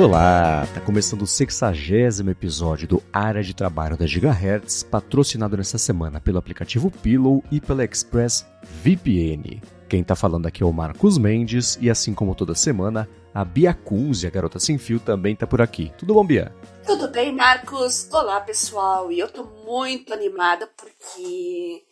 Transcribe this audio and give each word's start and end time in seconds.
Olá, 0.00 0.66
tá 0.72 0.80
começando 0.80 1.20
o 1.20 1.26
sexagésimo 1.26 2.30
episódio 2.30 2.88
do 2.88 3.02
Área 3.12 3.42
de 3.42 3.52
Trabalho 3.52 3.98
da 3.98 4.06
Gigahertz, 4.06 4.82
patrocinado 4.82 5.58
nessa 5.58 5.76
semana 5.76 6.18
pelo 6.18 6.38
aplicativo 6.38 6.90
Pillow 6.90 7.44
e 7.52 7.60
pela 7.60 7.84
Express 7.84 8.46
VPN. 8.82 9.60
Quem 9.90 10.02
tá 10.02 10.16
falando 10.16 10.46
aqui 10.46 10.62
é 10.62 10.66
o 10.66 10.72
Marcos 10.72 11.18
Mendes 11.18 11.76
e 11.82 11.90
assim 11.90 12.14
como 12.14 12.34
toda 12.34 12.54
semana, 12.54 13.06
a 13.34 13.44
Bia 13.44 13.74
Kunz, 13.74 14.24
a 14.24 14.30
garota 14.30 14.58
sem 14.58 14.78
fio, 14.78 14.98
também 14.98 15.36
tá 15.36 15.46
por 15.46 15.60
aqui. 15.60 15.92
Tudo 15.98 16.14
bom, 16.14 16.24
Bia? 16.24 16.50
Tudo 16.86 17.08
bem, 17.08 17.30
Marcos? 17.36 18.08
Olá, 18.10 18.40
pessoal. 18.40 19.12
E 19.12 19.18
eu 19.18 19.28
tô 19.28 19.44
muito 19.66 20.14
animada 20.14 20.66
porque 20.78 21.84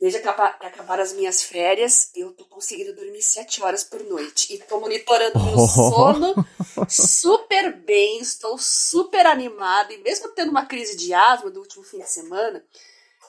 desde 0.00 0.20
que 0.20 0.28
acabar 0.28 1.00
as 1.00 1.12
minhas 1.12 1.42
férias, 1.42 2.10
eu 2.14 2.32
tô 2.32 2.44
conseguindo 2.44 2.94
dormir 2.94 3.22
sete 3.22 3.62
horas 3.62 3.82
por 3.82 4.02
noite. 4.04 4.52
E 4.52 4.58
tô 4.58 4.78
monitorando 4.78 5.38
meu 5.38 5.56
oh. 5.56 5.66
sono 5.66 6.46
super 6.88 7.74
bem, 7.80 8.20
estou 8.20 8.58
super 8.58 9.26
animada. 9.26 9.92
E 9.92 9.98
mesmo 9.98 10.28
tendo 10.28 10.50
uma 10.50 10.66
crise 10.66 10.96
de 10.96 11.14
asma 11.14 11.50
do 11.50 11.60
último 11.60 11.82
fim 11.82 11.98
de 11.98 12.10
semana, 12.10 12.62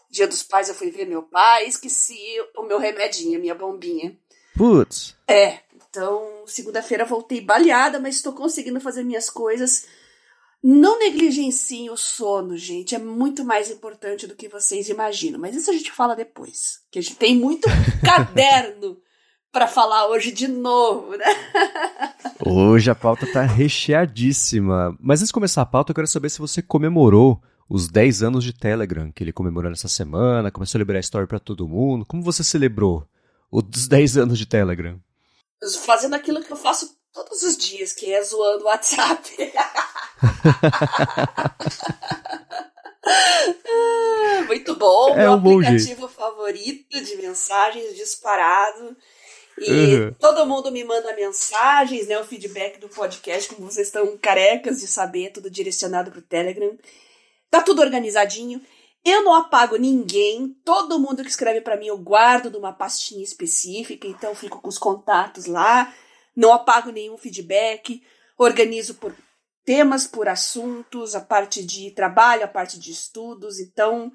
dia 0.10 0.28
dos 0.28 0.44
pais 0.44 0.68
eu 0.68 0.76
fui 0.76 0.92
ver 0.92 1.06
meu 1.06 1.24
pai, 1.24 1.66
esqueci 1.68 2.20
o 2.58 2.64
meu 2.64 2.80
remedinho, 2.80 3.38
a 3.38 3.42
minha 3.42 3.56
bombinha. 3.56 4.18
Putz. 4.58 5.16
É, 5.28 5.60
então 5.74 6.44
segunda-feira 6.46 7.06
voltei 7.06 7.40
baleada, 7.40 8.00
mas 8.00 8.16
estou 8.16 8.34
conseguindo 8.34 8.82
fazer 8.82 9.04
minhas 9.04 9.30
coisas 9.30 9.86
não 10.64 11.00
negligenciem 11.00 11.90
o 11.90 11.98
sono, 11.98 12.58
gente. 12.58 12.96
É 12.96 13.00
muito 13.00 13.46
mais 13.46 13.70
importante 13.70 14.28
do 14.28 14.36
que 14.36 14.50
vocês 14.50 14.90
imaginam. 14.90 15.40
Mas 15.40 15.56
isso 15.56 15.70
a 15.70 15.74
gente 15.74 15.92
fala 15.92 16.16
depois. 16.16 16.80
Que 16.92 17.00
a 17.00 17.02
gente 17.02 17.16
tem 17.16 17.36
muito 17.36 17.68
caderno 18.04 18.98
para 19.52 19.68
falar 19.68 20.08
hoje 20.08 20.32
de 20.32 20.48
novo, 20.48 21.16
né? 21.16 21.26
Hoje 22.46 22.90
a 22.90 22.96
pauta 22.96 23.26
tá 23.32 23.42
recheadíssima. 23.42 24.96
Mas 25.00 25.20
antes 25.20 25.30
de 25.30 25.34
começar 25.34 25.62
a 25.62 25.66
pauta, 25.66 25.92
eu 25.92 25.96
quero 25.96 26.08
saber 26.08 26.30
se 26.30 26.40
você 26.40 26.62
comemorou 26.62 27.42
os 27.70 27.88
10 27.88 28.24
anos 28.24 28.44
de 28.44 28.54
Telegram 28.54 29.12
que 29.12 29.24
ele 29.24 29.34
comemorou 29.34 29.70
nessa 29.70 29.88
semana, 29.88 30.52
começou 30.52 30.78
a 30.78 30.82
liberar 30.82 31.00
story 31.00 31.28
para 31.28 31.40
todo 31.40 31.68
mundo. 31.68 32.06
Como 32.06 32.24
você 32.24 32.44
celebrou 32.44 33.08
os 33.52 33.88
10 33.88 34.18
anos 34.18 34.38
de 34.38 34.46
Telegram? 34.46 35.00
Fazendo 35.86 36.14
aquilo 36.14 36.44
que 36.44 36.52
eu 36.52 36.58
faço 36.58 36.97
todos 37.24 37.42
os 37.42 37.58
dias, 37.58 37.94
que 37.94 38.14
é 38.14 38.22
zoando 38.22 38.66
o 38.66 38.68
WhatsApp. 38.68 39.36
Muito 44.46 44.76
bom, 44.76 45.14
é 45.14 45.18
meu 45.18 45.32
um 45.32 45.36
aplicativo 45.36 46.08
favorito 46.08 47.02
de 47.02 47.16
mensagens 47.16 47.96
disparado. 47.96 48.96
E 49.58 49.96
uhum. 49.96 50.14
todo 50.20 50.46
mundo 50.46 50.72
me 50.72 50.84
manda 50.84 51.16
mensagens, 51.16 52.06
né? 52.08 52.20
O 52.20 52.24
feedback 52.24 52.80
do 52.80 52.88
podcast, 52.88 53.56
como 53.56 53.72
vocês 53.72 53.88
estão 53.88 54.16
carecas 54.18 54.80
de 54.80 54.86
saber, 54.88 55.32
tudo 55.32 55.50
direcionado 55.50 56.12
pro 56.12 56.22
Telegram. 56.22 56.78
Tá 57.50 57.64
tudo 57.64 57.82
organizadinho. 57.82 58.62
Eu 59.04 59.24
não 59.24 59.34
apago 59.34 59.78
ninguém, 59.78 60.56
todo 60.64 61.00
mundo 61.00 61.24
que 61.24 61.30
escreve 61.30 61.62
para 61.62 61.78
mim 61.78 61.88
eu 61.88 61.98
guardo 61.98 62.52
numa 62.52 62.74
pastinha 62.74 63.24
específica, 63.24 64.06
então 64.06 64.36
fico 64.36 64.62
com 64.62 64.68
os 64.68 64.78
contatos 64.78 65.46
lá 65.46 65.92
não 66.38 66.54
apago 66.54 66.92
nenhum 66.92 67.18
feedback, 67.18 68.04
organizo 68.38 68.94
por 68.96 69.16
temas, 69.66 70.06
por 70.06 70.30
assuntos, 70.30 71.16
a 71.16 71.20
parte 71.20 71.66
de 71.66 71.90
trabalho, 71.92 72.46
a 72.46 72.48
parte 72.48 72.80
de 72.80 72.92
estudos, 72.92 73.60
então. 73.60 74.12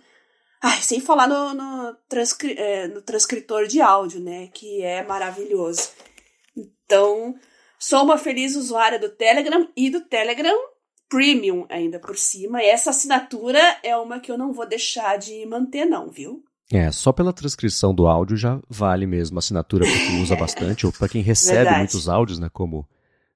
Ai, 0.62 0.80
sem 0.80 1.00
falar 1.00 1.26
no, 1.26 1.52
no, 1.52 1.94
transcri 2.08 2.56
é, 2.56 2.86
no 2.86 3.02
transcritor 3.02 3.66
de 3.66 3.80
áudio, 3.80 4.20
né? 4.20 4.48
Que 4.54 4.80
é 4.82 5.02
maravilhoso. 5.02 5.90
Então, 6.56 7.34
sou 7.76 8.04
uma 8.04 8.16
feliz 8.16 8.54
usuária 8.54 8.98
do 8.98 9.08
Telegram 9.08 9.68
e 9.76 9.90
do 9.90 10.02
Telegram 10.02 10.56
Premium 11.08 11.66
ainda 11.68 11.98
por 11.98 12.16
cima. 12.16 12.62
E 12.62 12.66
essa 12.66 12.90
assinatura 12.90 13.58
é 13.82 13.96
uma 13.96 14.20
que 14.20 14.30
eu 14.30 14.38
não 14.38 14.52
vou 14.52 14.66
deixar 14.66 15.18
de 15.18 15.44
manter, 15.46 15.84
não, 15.84 16.08
viu? 16.08 16.44
É, 16.72 16.90
só 16.90 17.12
pela 17.12 17.34
transcrição 17.34 17.94
do 17.94 18.06
áudio 18.06 18.34
já 18.34 18.58
vale 18.66 19.06
mesmo 19.06 19.36
a 19.36 19.40
assinatura 19.40 19.84
para 19.84 19.94
quem 19.94 20.22
usa 20.22 20.34
bastante, 20.34 20.86
ou 20.86 20.92
para 20.92 21.06
quem 21.06 21.20
recebe 21.20 21.56
Verdade. 21.56 21.78
muitos 21.80 22.08
áudios, 22.08 22.38
né? 22.38 22.48
Como 22.50 22.88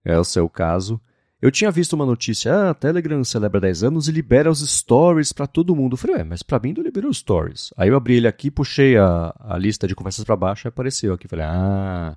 é 0.02 0.18
o 0.18 0.24
seu 0.24 0.48
caso. 0.48 0.98
Eu 1.40 1.50
tinha 1.50 1.70
visto 1.70 1.92
uma 1.92 2.06
notícia, 2.06 2.70
ah, 2.70 2.72
Telegram 2.72 3.22
celebra 3.22 3.60
10 3.60 3.84
anos 3.84 4.08
e 4.08 4.12
libera 4.12 4.50
os 4.50 4.66
stories 4.66 5.34
para 5.34 5.46
todo 5.46 5.76
mundo. 5.76 5.92
Eu 5.92 5.98
falei, 5.98 6.16
ué, 6.16 6.24
mas 6.24 6.42
para 6.42 6.58
mim 6.58 6.72
não 6.74 6.82
liberou 6.82 7.10
os 7.10 7.18
stories. 7.18 7.74
Aí 7.76 7.90
eu 7.90 7.96
abri 7.96 8.14
ele 8.14 8.26
aqui, 8.26 8.50
puxei 8.50 8.96
a, 8.96 9.34
a 9.38 9.58
lista 9.58 9.86
de 9.86 9.94
conversas 9.94 10.24
para 10.24 10.34
baixo 10.34 10.66
e 10.66 10.70
apareceu 10.70 11.12
aqui. 11.12 11.28
Falei, 11.28 11.44
ah, 11.44 12.16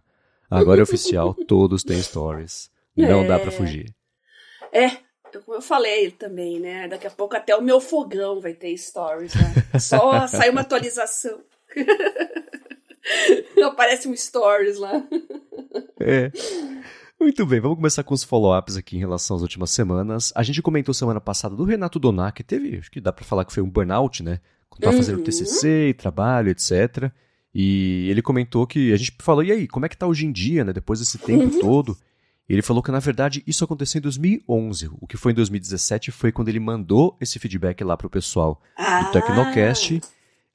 agora 0.49 0.79
é 0.79 0.83
oficial, 0.83 1.33
todos 1.33 1.83
têm 1.83 2.01
stories. 2.01 2.71
Não 2.95 3.23
é. 3.25 3.27
dá 3.27 3.37
para 3.37 3.51
fugir. 3.51 3.93
É, 4.71 4.91
como 5.37 5.57
eu 5.57 5.61
falei 5.61 6.11
também, 6.11 6.59
né? 6.59 6.87
Daqui 6.87 7.07
a 7.07 7.11
pouco 7.11 7.35
até 7.35 7.55
o 7.55 7.61
meu 7.61 7.79
fogão 7.79 8.39
vai 8.39 8.53
ter 8.53 8.75
stories, 8.77 9.33
né? 9.35 9.79
Só 9.79 10.25
sai 10.27 10.49
uma 10.49 10.61
atualização. 10.61 11.39
Aparece 13.63 14.07
um 14.07 14.15
stories 14.15 14.77
lá. 14.77 15.03
É. 15.99 16.31
Muito 17.19 17.45
bem, 17.45 17.59
vamos 17.59 17.77
começar 17.77 18.03
com 18.03 18.13
os 18.13 18.23
follow-ups 18.23 18.77
aqui 18.77 18.95
em 18.95 18.99
relação 18.99 19.35
às 19.35 19.41
últimas 19.41 19.71
semanas. 19.71 20.31
A 20.35 20.41
gente 20.41 20.61
comentou 20.61 20.93
semana 20.93 21.19
passada 21.19 21.55
do 21.55 21.65
Renato 21.65 21.99
Doná, 21.99 22.31
que 22.31 22.43
teve, 22.43 22.77
acho 22.77 22.89
que 22.89 23.01
dá 23.01 23.11
para 23.11 23.25
falar 23.25 23.43
que 23.43 23.51
foi 23.51 23.61
um 23.61 23.69
burnout, 23.69 24.23
né? 24.23 24.39
Quando 24.69 24.83
tava 24.83 24.95
uhum. 24.95 25.01
fazendo 25.01 25.23
TCC, 25.23 25.93
trabalho, 25.97 26.49
etc. 26.49 27.11
E 27.53 28.07
ele 28.09 28.21
comentou 28.21 28.65
que 28.65 28.93
a 28.93 28.97
gente 28.97 29.13
falou, 29.19 29.43
e 29.43 29.51
aí, 29.51 29.67
como 29.67 29.85
é 29.85 29.89
que 29.89 29.97
tá 29.97 30.07
hoje 30.07 30.25
em 30.25 30.31
dia, 30.31 30.63
né? 30.63 30.71
Depois 30.71 30.99
desse 30.99 31.17
tempo 31.17 31.55
uhum. 31.55 31.59
todo. 31.59 31.97
Ele 32.49 32.63
falou 32.63 32.81
que, 32.81 32.91
na 32.91 32.99
verdade, 32.99 33.43
isso 33.45 33.63
aconteceu 33.63 33.99
em 33.99 34.01
2011. 34.01 34.89
O 34.99 35.05
que 35.05 35.17
foi 35.17 35.31
em 35.31 35.35
2017 35.35 36.11
foi 36.11 36.31
quando 36.31 36.49
ele 36.49 36.59
mandou 36.59 37.15
esse 37.21 37.37
feedback 37.37 37.83
lá 37.83 37.95
pro 37.95 38.09
pessoal 38.09 38.59
ah. 38.75 39.03
do 39.03 39.11
Tecnocast. 39.11 40.01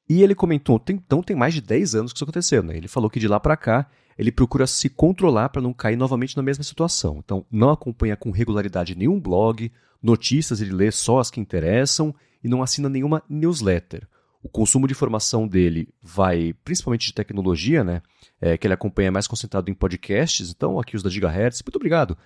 E 0.09 0.23
ele 0.23 0.35
comentou, 0.35 0.79
tem, 0.79 0.97
então 0.97 1.23
tem 1.23 1.37
mais 1.37 1.55
de 1.55 1.61
10 1.61 1.95
anos 1.95 2.13
que 2.13 2.19
isso 2.19 2.25
aconteceu, 2.25 2.63
né? 2.63 2.77
Ele 2.77 2.89
falou 2.89 3.09
que 3.09 3.21
de 3.21 3.29
lá 3.29 3.39
para 3.39 3.57
cá 3.57 3.89
ele 4.19 4.33
procura 4.33 4.67
se 4.67 4.89
controlar 4.89 5.49
para 5.49 5.63
não 5.63 5.73
cair 5.73 5.97
novamente 5.97 6.37
na 6.37 6.43
mesma 6.43 6.65
situação. 6.65 7.21
Então, 7.25 7.47
não 7.51 7.71
acompanha 7.71 8.17
com 8.17 8.31
regularidade 8.31 8.95
nenhum 8.97 9.19
blog, 9.19 9.71
notícias 10.03 10.61
ele 10.61 10.73
lê 10.73 10.91
só 10.91 11.21
as 11.21 11.31
que 11.31 11.41
interessam 11.41 12.15
e 12.43 12.49
não 12.49 12.63
assina 12.63 12.89
nenhuma 12.89 13.23
newsletter. 13.29 14.07
O 14.43 14.49
consumo 14.49 14.87
de 14.87 14.93
informação 14.93 15.49
dele 15.49 15.89
vai, 16.03 16.55
principalmente 16.65 17.07
de 17.07 17.15
tecnologia, 17.15 17.83
né? 17.83 18.03
É, 18.41 18.59
que 18.59 18.67
ele 18.67 18.75
acompanha 18.75 19.13
mais 19.13 19.27
concentrado 19.27 19.71
em 19.71 19.75
podcasts. 19.75 20.51
Então, 20.51 20.79
aqui 20.79 20.97
os 20.97 21.03
da 21.03 21.11
Gigahertz, 21.11 21.63
muito 21.63 21.77
obrigado. 21.77 22.17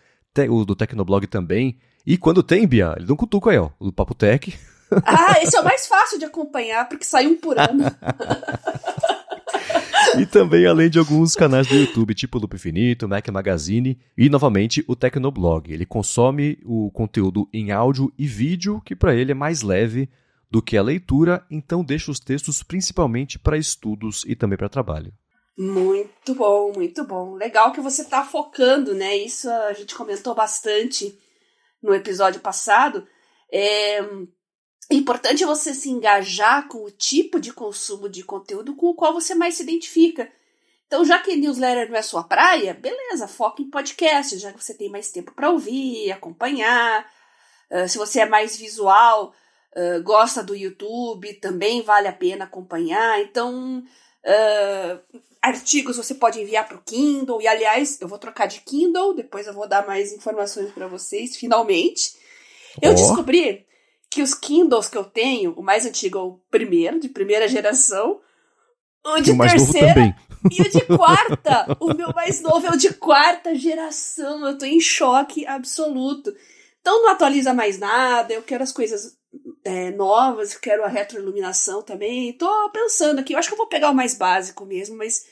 O 0.51 0.65
do 0.65 0.77
Tecnoblog 0.77 1.27
também. 1.27 1.79
E 2.07 2.17
quando 2.17 2.43
tem, 2.43 2.67
Bia, 2.67 2.95
ele 2.97 3.07
dá 3.07 3.13
um 3.13 3.17
cutuco 3.17 3.49
aí, 3.49 3.59
ó. 3.59 3.71
O 3.79 3.87
do 3.87 3.93
Papo 3.93 4.15
Tech. 4.15 4.57
Ah, 5.05 5.43
esse 5.43 5.55
é 5.55 5.61
o 5.61 5.65
mais 5.65 5.87
fácil 5.87 6.19
de 6.19 6.25
acompanhar, 6.25 6.89
porque 6.89 7.05
sai 7.05 7.27
um 7.27 7.37
por 7.37 7.59
ano. 7.59 7.85
e 10.19 10.25
também 10.25 10.67
além 10.67 10.89
de 10.89 10.99
alguns 10.99 11.35
canais 11.35 11.67
do 11.67 11.75
YouTube, 11.75 12.15
tipo 12.15 12.39
Loop 12.39 12.55
Infinito, 12.55 13.07
Mac 13.07 13.29
Magazine 13.29 13.99
e 14.17 14.31
novamente 14.31 14.83
o 14.89 14.97
Tecnoblog. 14.97 15.71
Ele 15.71 15.85
consome 15.85 16.59
o 16.65 16.91
conteúdo 16.91 17.49
em 17.53 17.71
áudio 17.71 18.13
e 18.19 18.27
vídeo, 18.27 18.81
que 18.85 18.97
para 18.97 19.15
ele 19.15 19.33
é 19.33 19.35
mais 19.35 19.63
leve 19.63 20.09
do 20.51 20.63
que 20.63 20.77
a 20.77 20.83
leitura, 20.83 21.45
então 21.51 21.85
deixa 21.85 22.11
os 22.11 22.19
textos 22.19 22.63
principalmente 22.63 23.39
para 23.39 23.59
estudos 23.59 24.25
e 24.27 24.35
também 24.35 24.57
para 24.57 24.69
trabalho. 24.69 25.13
Muito 25.59 26.37
bom, 26.37 26.73
muito 26.73 27.03
bom. 27.03 27.35
Legal 27.35 27.73
que 27.73 27.81
você 27.81 28.03
está 28.03 28.25
focando, 28.25 28.95
né? 28.95 29.17
Isso 29.17 29.51
a 29.51 29.73
gente 29.73 29.93
comentou 29.93 30.33
bastante 30.33 31.19
no 31.83 31.93
episódio 31.93 32.41
passado. 32.41 33.05
É 33.51 33.99
importante 34.89 35.45
você 35.45 35.75
se 35.75 35.91
engajar 35.91 36.69
com 36.69 36.85
o 36.85 36.93
tipo 36.93 37.41
de 37.41 37.53
consumo 37.53 38.09
de 38.09 38.23
conteúdo 38.23 38.77
com 38.77 38.87
o 38.87 38.95
qual 38.95 39.13
você 39.13 39.35
mais 39.35 39.57
se 39.57 39.65
identifica. 39.65 40.31
Então, 40.87 41.05
já 41.05 41.19
que 41.19 41.35
newsletter 41.35 41.91
não 41.91 41.97
é 41.97 42.03
sua 42.03 42.23
praia, 42.23 42.73
beleza, 42.73 43.27
foca 43.27 43.61
em 43.61 43.69
podcast, 43.69 44.39
já 44.39 44.53
que 44.53 44.63
você 44.63 44.75
tem 44.75 44.89
mais 44.89 45.11
tempo 45.11 45.35
para 45.35 45.51
ouvir, 45.51 46.13
acompanhar. 46.13 47.05
Uh, 47.69 47.89
se 47.89 47.99
você 47.99 48.21
é 48.21 48.27
mais 48.27 48.57
visual, 48.57 49.35
uh, 49.77 50.03
gosta 50.05 50.41
do 50.41 50.55
YouTube, 50.55 51.35
também 51.35 51.83
vale 51.83 52.07
a 52.07 52.13
pena 52.13 52.45
acompanhar. 52.45 53.21
Então, 53.21 53.85
uh, 54.25 55.19
artigos 55.43 55.97
você 55.97 56.15
pode 56.15 56.41
enviar 56.41 56.67
para 56.67 56.77
o 56.77 56.83
Kindle. 56.83 57.41
E, 57.41 57.47
aliás, 57.47 58.01
eu 58.01 58.09
vou 58.09 58.19
trocar 58.19 58.47
de 58.47 58.61
Kindle, 58.61 59.15
depois 59.15 59.47
eu 59.47 59.55
vou 59.55 59.69
dar 59.69 59.87
mais 59.87 60.13
informações 60.13 60.71
para 60.73 60.87
vocês, 60.87 61.37
finalmente. 61.37 62.13
Eu 62.81 62.93
oh. 62.93 62.95
descobri 62.95 63.67
que 64.11 64.23
os 64.23 64.35
Kindles 64.35 64.89
que 64.89 64.97
eu 64.97 65.05
tenho, 65.05 65.53
o 65.53 65.63
mais 65.63 65.85
antigo 65.85 66.19
é 66.19 66.23
o 66.23 66.41
primeiro, 66.51 66.99
de 66.99 67.09
primeira 67.09 67.47
geração, 67.49 68.21
o 69.05 69.21
de 69.21 69.33
o 69.33 69.39
terceira 69.39 70.17
e 70.51 70.63
o 70.63 70.71
de 70.71 70.81
quarta. 70.97 71.77
o 71.81 71.95
meu 71.95 72.13
mais 72.13 72.41
novo 72.41 72.67
é 72.67 72.71
o 72.71 72.77
de 72.77 72.93
quarta 72.95 73.55
geração. 73.55 74.47
Eu 74.47 74.59
tô 74.59 74.65
em 74.65 74.81
choque 74.81 75.47
absoluto. 75.47 76.35
Então 76.81 77.03
não 77.03 77.11
atualiza 77.11 77.53
mais 77.53 77.79
nada, 77.79 78.33
eu 78.33 78.43
quero 78.43 78.63
as 78.63 78.73
coisas 78.73 79.17
é, 79.65 79.91
novas, 79.91 80.55
quero 80.55 80.85
a 80.85 80.89
retroiluminação 80.89 81.83
também. 81.83 82.33
Tô 82.33 82.71
pensando 82.71 83.21
aqui, 83.21 83.33
eu 83.33 83.39
acho 83.39 83.49
que 83.49 83.55
eu 83.55 83.59
vou 83.59 83.69
pegar 83.69 83.91
o 83.91 83.95
mais 83.95 84.15
básico 84.15 84.65
mesmo, 84.65 84.97
mas 84.97 85.27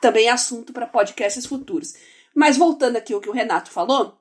também 0.00 0.26
é 0.26 0.30
assunto 0.30 0.72
para 0.72 0.86
podcasts 0.86 1.46
futuros. 1.46 1.94
Mas 2.34 2.56
voltando 2.56 2.96
aqui 2.96 3.12
ao 3.12 3.20
que 3.20 3.28
o 3.28 3.32
Renato 3.32 3.70
falou, 3.70 4.18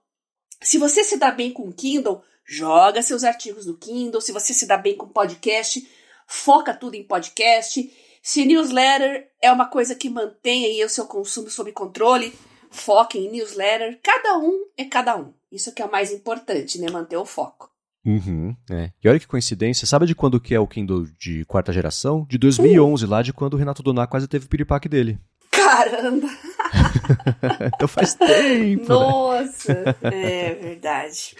Se 0.61 0.77
você 0.77 1.03
se 1.03 1.17
dá 1.17 1.31
bem 1.31 1.51
com 1.51 1.71
Kindle, 1.71 2.23
joga 2.45 3.01
seus 3.01 3.23
artigos 3.23 3.65
no 3.65 3.77
Kindle. 3.77 4.21
Se 4.21 4.31
você 4.31 4.53
se 4.53 4.65
dá 4.65 4.77
bem 4.77 4.95
com 4.95 5.07
podcast, 5.07 5.87
foca 6.25 6.73
tudo 6.73 6.95
em 6.95 7.03
podcast. 7.03 8.19
Se 8.23 8.45
newsletter 8.45 9.31
é 9.41 9.51
uma 9.51 9.69
coisa 9.69 9.95
que 9.95 10.09
mantém 10.09 10.65
aí 10.65 10.83
o 10.83 10.89
seu 10.89 11.05
consumo 11.05 11.49
sob 11.49 11.71
controle, 11.71 12.33
foque 12.71 13.19
em 13.19 13.29
newsletter. 13.29 13.99
Cada 14.01 14.37
um 14.37 14.65
é 14.75 14.85
cada 14.85 15.15
um. 15.15 15.33
Isso 15.51 15.71
que 15.73 15.81
é 15.81 15.85
o 15.85 15.91
mais 15.91 16.11
importante, 16.11 16.79
né? 16.79 16.89
Manter 16.91 17.17
o 17.17 17.25
foco. 17.25 17.71
Uhum, 18.05 18.55
é. 18.69 18.91
E 19.03 19.09
olha 19.09 19.19
que 19.19 19.27
coincidência, 19.27 19.85
sabe 19.85 20.05
de 20.05 20.15
quando 20.15 20.39
que 20.39 20.55
é 20.55 20.59
o 20.59 20.67
Kindle 20.67 21.07
de 21.19 21.43
quarta 21.45 21.73
geração? 21.73 22.25
De 22.29 22.37
2011, 22.37 23.03
uh. 23.03 23.09
lá 23.09 23.21
de 23.21 23.33
quando 23.33 23.55
o 23.55 23.57
Renato 23.57 23.83
Doná 23.83 24.07
quase 24.07 24.27
teve 24.27 24.45
o 24.45 24.49
piripaque 24.49 24.87
dele. 24.87 25.19
Caramba! 25.51 26.27
então 27.75 27.87
faz 27.87 28.13
tempo. 28.13 28.81
Né? 28.81 28.87
Nossa, 28.87 29.73
né? 30.01 30.49
é 30.51 30.55
verdade. 30.55 31.35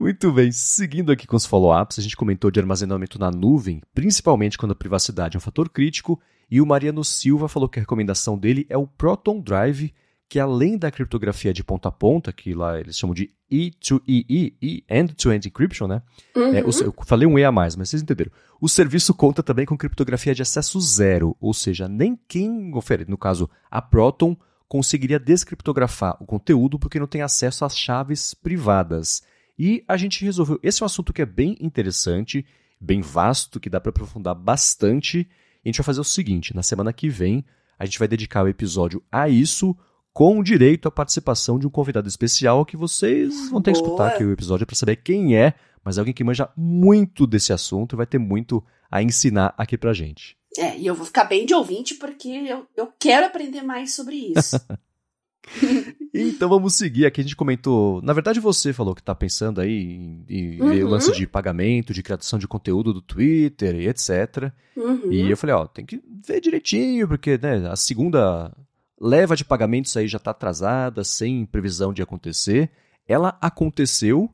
Muito 0.00 0.30
bem, 0.30 0.52
seguindo 0.52 1.10
aqui 1.10 1.26
com 1.26 1.34
os 1.34 1.44
follow-ups, 1.44 1.98
a 1.98 2.02
gente 2.02 2.16
comentou 2.16 2.52
de 2.52 2.60
armazenamento 2.60 3.18
na 3.18 3.32
nuvem, 3.32 3.82
principalmente 3.92 4.56
quando 4.56 4.70
a 4.72 4.76
privacidade 4.76 5.36
é 5.36 5.38
um 5.38 5.40
fator 5.40 5.68
crítico, 5.68 6.20
e 6.48 6.60
o 6.60 6.66
Mariano 6.66 7.04
Silva 7.04 7.48
falou 7.48 7.68
que 7.68 7.80
a 7.80 7.82
recomendação 7.82 8.38
dele 8.38 8.64
é 8.70 8.78
o 8.78 8.86
Proton 8.86 9.40
Drive, 9.40 9.92
que 10.28 10.38
além 10.38 10.76
da 10.76 10.90
criptografia 10.90 11.54
de 11.54 11.64
ponta 11.64 11.88
a 11.88 11.92
ponta, 11.92 12.32
que 12.32 12.52
lá 12.52 12.78
eles 12.78 12.98
chamam 12.98 13.14
de 13.14 13.30
E2EE, 13.50 14.54
e 14.60 14.84
End-to-End 14.88 15.48
Encryption, 15.48 15.86
né? 15.86 16.02
Uhum. 16.36 16.54
É, 16.54 16.60
eu 16.60 16.94
falei 17.06 17.26
um 17.26 17.38
E 17.38 17.44
a 17.44 17.50
mais, 17.50 17.74
mas 17.74 17.88
vocês 17.88 18.02
entenderam. 18.02 18.30
O 18.60 18.68
serviço 18.68 19.14
conta 19.14 19.42
também 19.42 19.64
com 19.64 19.76
criptografia 19.76 20.34
de 20.34 20.42
acesso 20.42 20.78
zero, 20.80 21.34
ou 21.40 21.54
seja, 21.54 21.88
nem 21.88 22.18
quem 22.28 22.74
oferece, 22.74 23.10
no 23.10 23.16
caso 23.16 23.48
a 23.70 23.80
Proton, 23.80 24.36
conseguiria 24.68 25.18
descriptografar 25.18 26.16
o 26.20 26.26
conteúdo 26.26 26.78
porque 26.78 27.00
não 27.00 27.06
tem 27.06 27.22
acesso 27.22 27.64
às 27.64 27.76
chaves 27.76 28.34
privadas. 28.34 29.22
E 29.58 29.82
a 29.88 29.96
gente 29.96 30.24
resolveu. 30.24 30.60
Esse 30.62 30.82
é 30.82 30.84
um 30.84 30.86
assunto 30.86 31.12
que 31.12 31.22
é 31.22 31.26
bem 31.26 31.56
interessante, 31.58 32.44
bem 32.78 33.00
vasto, 33.00 33.58
que 33.58 33.70
dá 33.70 33.80
para 33.80 33.90
aprofundar 33.90 34.34
bastante. 34.34 35.20
E 35.20 35.26
a 35.64 35.68
gente 35.68 35.78
vai 35.78 35.84
fazer 35.84 36.00
o 36.00 36.04
seguinte: 36.04 36.54
na 36.54 36.62
semana 36.62 36.92
que 36.92 37.08
vem, 37.08 37.44
a 37.78 37.86
gente 37.86 37.98
vai 37.98 38.06
dedicar 38.06 38.44
o 38.44 38.48
episódio 38.48 39.02
a 39.10 39.28
isso, 39.28 39.74
com 40.18 40.42
direito 40.42 40.88
à 40.88 40.90
participação 40.90 41.60
de 41.60 41.66
um 41.68 41.70
convidado 41.70 42.08
especial 42.08 42.66
que 42.66 42.76
vocês 42.76 43.50
vão 43.50 43.62
ter 43.62 43.70
que 43.70 43.78
escutar 43.78 44.08
aqui 44.08 44.24
o 44.24 44.32
episódio 44.32 44.66
para 44.66 44.74
saber 44.74 44.96
quem 44.96 45.36
é, 45.36 45.54
mas 45.84 45.96
é 45.96 46.00
alguém 46.00 46.12
que 46.12 46.24
manja 46.24 46.50
muito 46.56 47.24
desse 47.24 47.52
assunto 47.52 47.94
e 47.94 47.96
vai 47.96 48.04
ter 48.04 48.18
muito 48.18 48.60
a 48.90 49.00
ensinar 49.00 49.54
aqui 49.56 49.78
pra 49.78 49.92
gente. 49.92 50.36
É, 50.58 50.76
e 50.76 50.84
eu 50.88 50.94
vou 50.96 51.06
ficar 51.06 51.22
bem 51.22 51.46
de 51.46 51.54
ouvinte 51.54 51.94
porque 51.94 52.30
eu, 52.30 52.66
eu 52.76 52.92
quero 52.98 53.26
aprender 53.26 53.62
mais 53.62 53.94
sobre 53.94 54.16
isso. 54.16 54.60
então 56.12 56.48
vamos 56.48 56.74
seguir. 56.74 57.06
Aqui 57.06 57.20
a 57.20 57.24
gente 57.24 57.36
comentou. 57.36 58.02
Na 58.02 58.12
verdade, 58.12 58.40
você 58.40 58.72
falou 58.72 58.96
que 58.96 59.00
está 59.00 59.14
pensando 59.14 59.60
aí 59.60 59.70
em, 59.70 60.24
em 60.28 60.60
uhum. 60.60 60.86
o 60.86 60.88
lance 60.88 61.12
de 61.12 61.26
pagamento, 61.26 61.94
de 61.94 62.02
criação 62.02 62.38
de 62.38 62.48
conteúdo 62.48 62.92
do 62.92 63.00
Twitter 63.00 63.76
e 63.76 63.88
etc. 63.88 64.52
Uhum. 64.76 65.12
E 65.12 65.30
eu 65.30 65.36
falei, 65.36 65.54
ó, 65.54 65.66
tem 65.66 65.86
que 65.86 66.02
ver 66.26 66.40
direitinho, 66.40 67.06
porque 67.08 67.38
né, 67.38 67.68
a 67.68 67.76
segunda 67.76 68.52
leva 69.00 69.36
de 69.36 69.44
pagamentos 69.44 69.96
aí 69.96 70.08
já 70.08 70.18
está 70.18 70.30
atrasada, 70.30 71.04
sem 71.04 71.46
previsão 71.46 71.92
de 71.92 72.02
acontecer. 72.02 72.70
Ela 73.06 73.36
aconteceu 73.40 74.30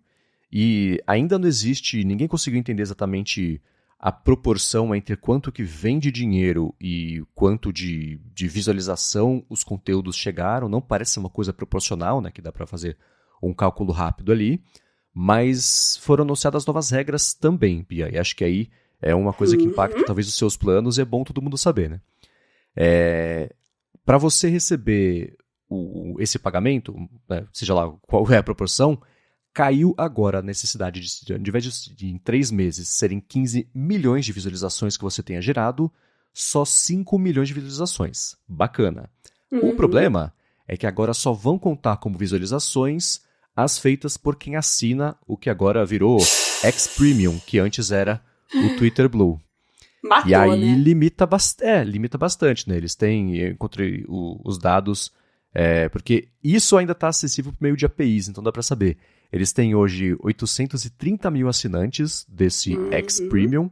e 0.52 1.02
ainda 1.06 1.38
não 1.38 1.48
existe, 1.48 2.04
ninguém 2.04 2.28
conseguiu 2.28 2.58
entender 2.58 2.82
exatamente 2.82 3.60
a 3.98 4.12
proporção 4.12 4.94
entre 4.94 5.16
quanto 5.16 5.50
que 5.50 5.62
vem 5.62 5.98
de 5.98 6.12
dinheiro 6.12 6.74
e 6.80 7.24
quanto 7.34 7.72
de, 7.72 8.20
de 8.34 8.46
visualização 8.46 9.44
os 9.48 9.64
conteúdos 9.64 10.14
chegaram 10.14 10.68
não 10.68 10.80
parece 10.80 11.12
ser 11.12 11.20
uma 11.20 11.30
coisa 11.30 11.52
proporcional, 11.52 12.20
né, 12.20 12.30
que 12.30 12.42
dá 12.42 12.52
para 12.52 12.66
fazer 12.66 12.98
um 13.42 13.54
cálculo 13.54 13.92
rápido 13.92 14.30
ali, 14.30 14.62
mas 15.12 15.98
foram 16.02 16.22
anunciadas 16.22 16.66
novas 16.66 16.90
regras 16.90 17.32
também, 17.32 17.82
Pia, 17.82 18.10
e 18.12 18.18
acho 18.18 18.36
que 18.36 18.44
aí 18.44 18.68
é 19.00 19.14
uma 19.14 19.32
coisa 19.32 19.56
que 19.56 19.64
impacta 19.64 19.98
uhum. 19.98 20.04
talvez 20.04 20.28
os 20.28 20.36
seus 20.36 20.56
planos 20.56 20.98
e 20.98 21.00
é 21.00 21.04
bom 21.04 21.24
todo 21.24 21.42
mundo 21.42 21.56
saber, 21.56 21.90
né? 21.90 22.00
É, 22.76 23.54
para 24.04 24.18
você 24.18 24.48
receber 24.48 25.36
o, 25.68 26.16
esse 26.20 26.38
pagamento, 26.38 26.94
né, 27.28 27.46
seja 27.52 27.74
lá 27.74 27.90
qual 28.02 28.30
é 28.30 28.36
a 28.36 28.42
proporção, 28.42 29.00
caiu 29.52 29.94
agora 29.96 30.40
a 30.40 30.42
necessidade 30.42 31.00
de, 31.00 31.38
de, 31.38 31.48
invés 31.48 31.64
de, 31.64 31.94
de, 31.94 32.06
em 32.08 32.18
três 32.18 32.50
meses 32.50 32.88
serem 32.88 33.20
15 33.20 33.68
milhões 33.74 34.24
de 34.24 34.32
visualizações 34.32 34.96
que 34.96 35.04
você 35.04 35.22
tenha 35.22 35.40
gerado, 35.40 35.90
só 36.32 36.64
5 36.64 37.16
milhões 37.18 37.48
de 37.48 37.54
visualizações. 37.54 38.36
Bacana. 38.48 39.08
Uhum. 39.50 39.70
O 39.70 39.76
problema 39.76 40.34
é 40.66 40.76
que 40.76 40.86
agora 40.86 41.14
só 41.14 41.32
vão 41.32 41.58
contar 41.58 41.98
como 41.98 42.18
visualizações 42.18 43.20
as 43.56 43.78
feitas 43.78 44.16
por 44.16 44.34
quem 44.34 44.56
assina 44.56 45.16
o 45.26 45.36
que 45.36 45.48
agora 45.48 45.86
virou 45.86 46.18
X 46.20 46.88
Premium, 46.88 47.38
que 47.38 47.60
antes 47.60 47.92
era 47.92 48.20
o 48.52 48.76
Twitter 48.76 49.08
Blue. 49.08 49.40
Matou, 50.04 50.30
e 50.30 50.34
aí 50.34 50.60
né? 50.60 50.76
limita, 50.76 51.26
bast 51.26 51.64
é, 51.64 51.82
limita 51.82 52.18
bastante, 52.18 52.68
né? 52.68 52.76
Eles 52.76 52.94
têm, 52.94 53.36
eu 53.36 53.52
encontrei 53.52 54.04
o, 54.06 54.38
os 54.44 54.58
dados, 54.58 55.10
é, 55.52 55.88
porque 55.88 56.28
isso 56.42 56.76
ainda 56.76 56.92
está 56.92 57.08
acessível 57.08 57.52
por 57.52 57.62
meio 57.62 57.76
de 57.76 57.86
APIs, 57.86 58.28
então 58.28 58.44
dá 58.44 58.52
para 58.52 58.62
saber. 58.62 58.98
Eles 59.32 59.52
têm 59.52 59.74
hoje 59.74 60.14
830 60.20 61.30
mil 61.30 61.48
assinantes 61.48 62.26
desse 62.28 62.76
uhum. 62.76 62.92
X 62.92 63.20
Premium 63.20 63.70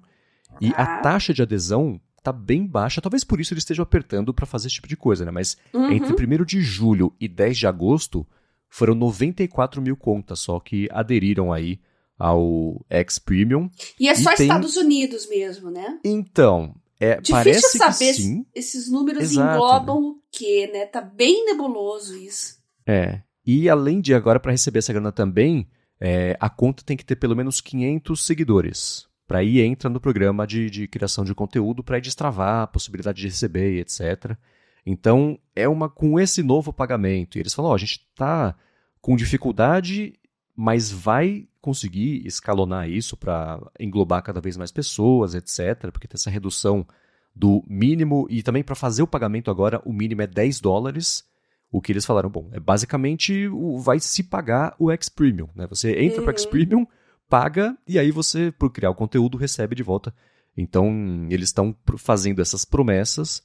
e 0.60 0.68
a 0.70 0.86
tá. 0.86 1.00
taxa 1.02 1.34
de 1.34 1.42
adesão 1.42 2.00
tá 2.22 2.32
bem 2.32 2.66
baixa. 2.66 3.00
Talvez 3.00 3.24
por 3.24 3.40
isso 3.40 3.52
eles 3.52 3.62
estejam 3.62 3.82
apertando 3.82 4.32
para 4.32 4.46
fazer 4.46 4.68
esse 4.68 4.76
tipo 4.76 4.88
de 4.88 4.96
coisa, 4.96 5.24
né? 5.24 5.30
Mas 5.30 5.56
uhum. 5.72 5.92
entre 5.92 6.14
1 6.14 6.44
de 6.44 6.62
julho 6.62 7.12
e 7.20 7.28
10 7.28 7.58
de 7.58 7.66
agosto 7.66 8.26
foram 8.70 8.94
94 8.94 9.82
mil 9.82 9.96
contas 9.96 10.40
só 10.40 10.58
que 10.58 10.88
aderiram 10.90 11.52
aí 11.52 11.78
ao 12.18 12.84
X 12.88 13.18
Premium. 13.18 13.70
E 13.98 14.08
é 14.08 14.14
só 14.14 14.30
e 14.30 14.34
Estados 14.34 14.76
Unidos 14.76 15.28
mesmo, 15.28 15.70
né? 15.70 15.98
Então, 16.04 16.74
é, 17.00 17.16
Difícil 17.16 17.34
parece 17.34 17.78
saber 17.78 18.14
que 18.14 18.22
sim. 18.22 18.46
esses 18.54 18.90
números 18.90 19.24
Exato, 19.24 19.56
englobam 19.56 20.00
né? 20.00 20.06
o 20.06 20.18
quê, 20.30 20.70
né? 20.72 20.86
Tá 20.86 21.00
bem 21.00 21.44
nebuloso 21.44 22.16
isso. 22.16 22.58
É. 22.86 23.22
E 23.44 23.68
além 23.68 24.00
de 24.00 24.14
agora, 24.14 24.38
para 24.38 24.52
receber 24.52 24.78
essa 24.78 24.92
grana 24.92 25.10
também, 25.10 25.68
é, 26.00 26.36
a 26.38 26.48
conta 26.48 26.84
tem 26.84 26.96
que 26.96 27.04
ter 27.04 27.16
pelo 27.16 27.34
menos 27.34 27.60
500 27.60 28.24
seguidores. 28.24 29.06
Para 29.26 29.38
aí 29.38 29.60
entra 29.60 29.88
no 29.90 30.00
programa 30.00 30.46
de, 30.46 30.70
de 30.70 30.86
criação 30.86 31.24
de 31.24 31.34
conteúdo 31.34 31.82
para 31.82 31.98
destravar 31.98 32.62
a 32.62 32.66
possibilidade 32.66 33.20
de 33.20 33.28
receber, 33.28 33.80
etc. 33.80 34.36
Então, 34.84 35.38
é 35.56 35.68
uma 35.68 35.88
com 35.88 36.20
esse 36.20 36.42
novo 36.42 36.72
pagamento. 36.72 37.36
E 37.36 37.40
eles 37.40 37.54
falam: 37.54 37.70
oh, 37.70 37.74
a 37.74 37.78
gente 37.78 38.06
está 38.10 38.54
com 39.00 39.16
dificuldade, 39.16 40.14
mas 40.54 40.90
vai 40.90 41.48
conseguir 41.62 42.26
escalonar 42.26 42.90
isso 42.90 43.16
para 43.16 43.58
englobar 43.80 44.22
cada 44.22 44.42
vez 44.42 44.58
mais 44.58 44.70
pessoas, 44.70 45.34
etc. 45.34 45.90
Porque 45.90 46.06
tem 46.06 46.16
essa 46.16 46.28
redução 46.28 46.86
do 47.34 47.64
mínimo 47.66 48.26
e 48.28 48.42
também 48.42 48.62
para 48.62 48.74
fazer 48.74 49.02
o 49.02 49.06
pagamento 49.06 49.50
agora, 49.50 49.80
o 49.86 49.92
mínimo 49.92 50.20
é 50.20 50.26
10 50.26 50.60
dólares 50.60 51.24
o 51.72 51.80
que 51.80 51.90
eles 51.90 52.04
falaram, 52.04 52.28
bom, 52.28 52.50
é 52.52 52.60
basicamente 52.60 53.48
o, 53.48 53.78
vai 53.78 53.98
se 53.98 54.22
pagar 54.22 54.76
o 54.78 54.90
X 54.90 55.08
Premium, 55.08 55.48
né? 55.54 55.66
Você 55.68 55.98
entra 55.98 56.18
uhum. 56.18 56.24
para 56.24 56.34
o 56.34 56.36
X 56.36 56.44
Premium, 56.44 56.86
paga 57.30 57.74
e 57.88 57.98
aí 57.98 58.10
você, 58.10 58.52
por 58.52 58.70
criar 58.70 58.90
o 58.90 58.94
conteúdo, 58.94 59.38
recebe 59.38 59.74
de 59.74 59.82
volta. 59.82 60.14
Então, 60.54 61.26
eles 61.30 61.48
estão 61.48 61.74
fazendo 61.96 62.42
essas 62.42 62.66
promessas, 62.66 63.42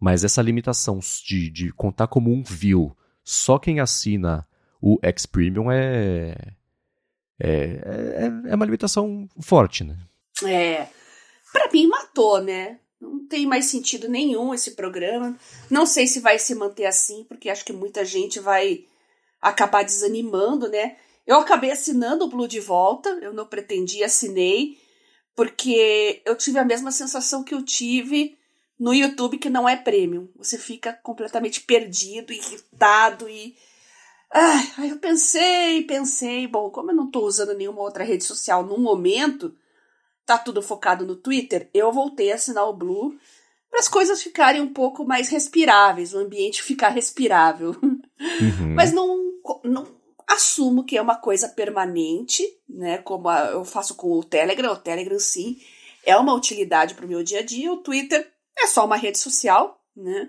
mas 0.00 0.24
essa 0.24 0.40
limitação 0.40 1.00
de, 1.22 1.50
de 1.50 1.70
contar 1.70 2.06
como 2.06 2.32
um 2.32 2.42
view, 2.42 2.96
só 3.22 3.58
quem 3.58 3.78
assina 3.78 4.46
o 4.80 4.98
X 5.02 5.26
Premium 5.26 5.70
é, 5.70 6.34
é, 7.40 7.50
é, 7.52 8.50
é 8.50 8.54
uma 8.54 8.64
limitação 8.64 9.28
forte, 9.40 9.84
né? 9.84 9.96
É. 10.44 10.88
Pra 11.52 11.70
mim, 11.72 11.86
matou, 11.86 12.42
né? 12.42 12.78
Não 13.00 13.26
tem 13.26 13.46
mais 13.46 13.66
sentido 13.66 14.08
nenhum 14.08 14.54
esse 14.54 14.72
programa. 14.72 15.36
Não 15.70 15.86
sei 15.86 16.06
se 16.06 16.20
vai 16.20 16.38
se 16.38 16.54
manter 16.54 16.86
assim, 16.86 17.24
porque 17.24 17.50
acho 17.50 17.64
que 17.64 17.72
muita 17.72 18.04
gente 18.04 18.40
vai 18.40 18.84
acabar 19.40 19.84
desanimando, 19.84 20.68
né? 20.68 20.96
Eu 21.26 21.38
acabei 21.38 21.72
assinando 21.72 22.24
o 22.24 22.28
Blue 22.28 22.48
de 22.48 22.60
volta, 22.60 23.08
eu 23.20 23.32
não 23.32 23.46
pretendi, 23.46 24.02
assinei, 24.04 24.78
porque 25.34 26.22
eu 26.24 26.36
tive 26.36 26.58
a 26.58 26.64
mesma 26.64 26.90
sensação 26.90 27.42
que 27.42 27.52
eu 27.52 27.62
tive 27.62 28.38
no 28.78 28.94
YouTube, 28.94 29.38
que 29.38 29.50
não 29.50 29.68
é 29.68 29.76
premium. 29.76 30.28
Você 30.36 30.56
fica 30.58 30.92
completamente 30.92 31.60
perdido, 31.62 32.32
irritado 32.32 33.28
e. 33.28 33.56
Ai, 34.38 34.90
eu 34.90 34.98
pensei, 34.98 35.82
pensei, 35.84 36.46
bom, 36.46 36.68
como 36.68 36.90
eu 36.90 36.94
não 36.94 37.06
estou 37.06 37.24
usando 37.24 37.54
nenhuma 37.54 37.80
outra 37.80 38.04
rede 38.04 38.22
social 38.22 38.62
no 38.62 38.76
momento, 38.76 39.56
tá 40.26 40.36
tudo 40.36 40.60
focado 40.60 41.06
no 41.06 41.16
Twitter, 41.16 41.70
eu 41.72 41.90
voltei 41.90 42.30
a 42.30 42.34
assinar 42.34 42.68
o 42.68 42.74
Blue 42.74 43.16
para 43.70 43.80
as 43.80 43.88
coisas 43.88 44.22
ficarem 44.22 44.60
um 44.60 44.72
pouco 44.72 45.06
mais 45.06 45.30
respiráveis, 45.30 46.12
o 46.12 46.18
ambiente 46.18 46.62
ficar 46.62 46.90
respirável. 46.90 47.74
Uhum. 47.80 48.74
Mas 48.74 48.92
não, 48.92 49.32
não 49.64 49.86
assumo 50.26 50.84
que 50.84 50.98
é 50.98 51.02
uma 51.02 51.16
coisa 51.16 51.48
permanente, 51.48 52.42
né? 52.68 52.98
Como 52.98 53.28
a, 53.28 53.46
eu 53.52 53.64
faço 53.64 53.94
com 53.94 54.12
o 54.12 54.24
Telegram. 54.24 54.72
O 54.72 54.78
Telegram, 54.78 55.18
sim, 55.18 55.58
é 56.04 56.16
uma 56.16 56.34
utilidade 56.34 56.94
para 56.94 57.06
o 57.06 57.08
meu 57.08 57.22
dia 57.22 57.40
a 57.40 57.42
dia. 57.42 57.72
O 57.72 57.78
Twitter 57.78 58.30
é 58.58 58.66
só 58.66 58.84
uma 58.84 58.96
rede 58.96 59.18
social, 59.18 59.80
né? 59.96 60.28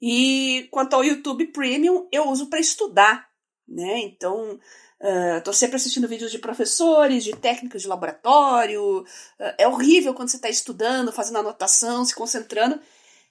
E 0.00 0.66
quanto 0.70 0.94
ao 0.94 1.04
YouTube 1.04 1.46
Premium, 1.46 2.08
eu 2.10 2.28
uso 2.28 2.50
para 2.50 2.58
estudar, 2.58 3.28
né? 3.72 4.00
Então, 4.00 4.58
Estou 5.38 5.50
uh, 5.50 5.56
sempre 5.56 5.74
assistindo 5.74 6.06
vídeos 6.06 6.30
de 6.30 6.38
professores, 6.38 7.24
de 7.24 7.34
técnicos 7.34 7.82
de 7.82 7.88
laboratório. 7.88 9.00
Uh, 9.00 9.54
é 9.58 9.66
horrível 9.66 10.14
quando 10.14 10.28
você 10.28 10.36
está 10.36 10.48
estudando, 10.48 11.12
fazendo 11.12 11.38
anotação, 11.38 12.04
se 12.04 12.14
concentrando. 12.14 12.80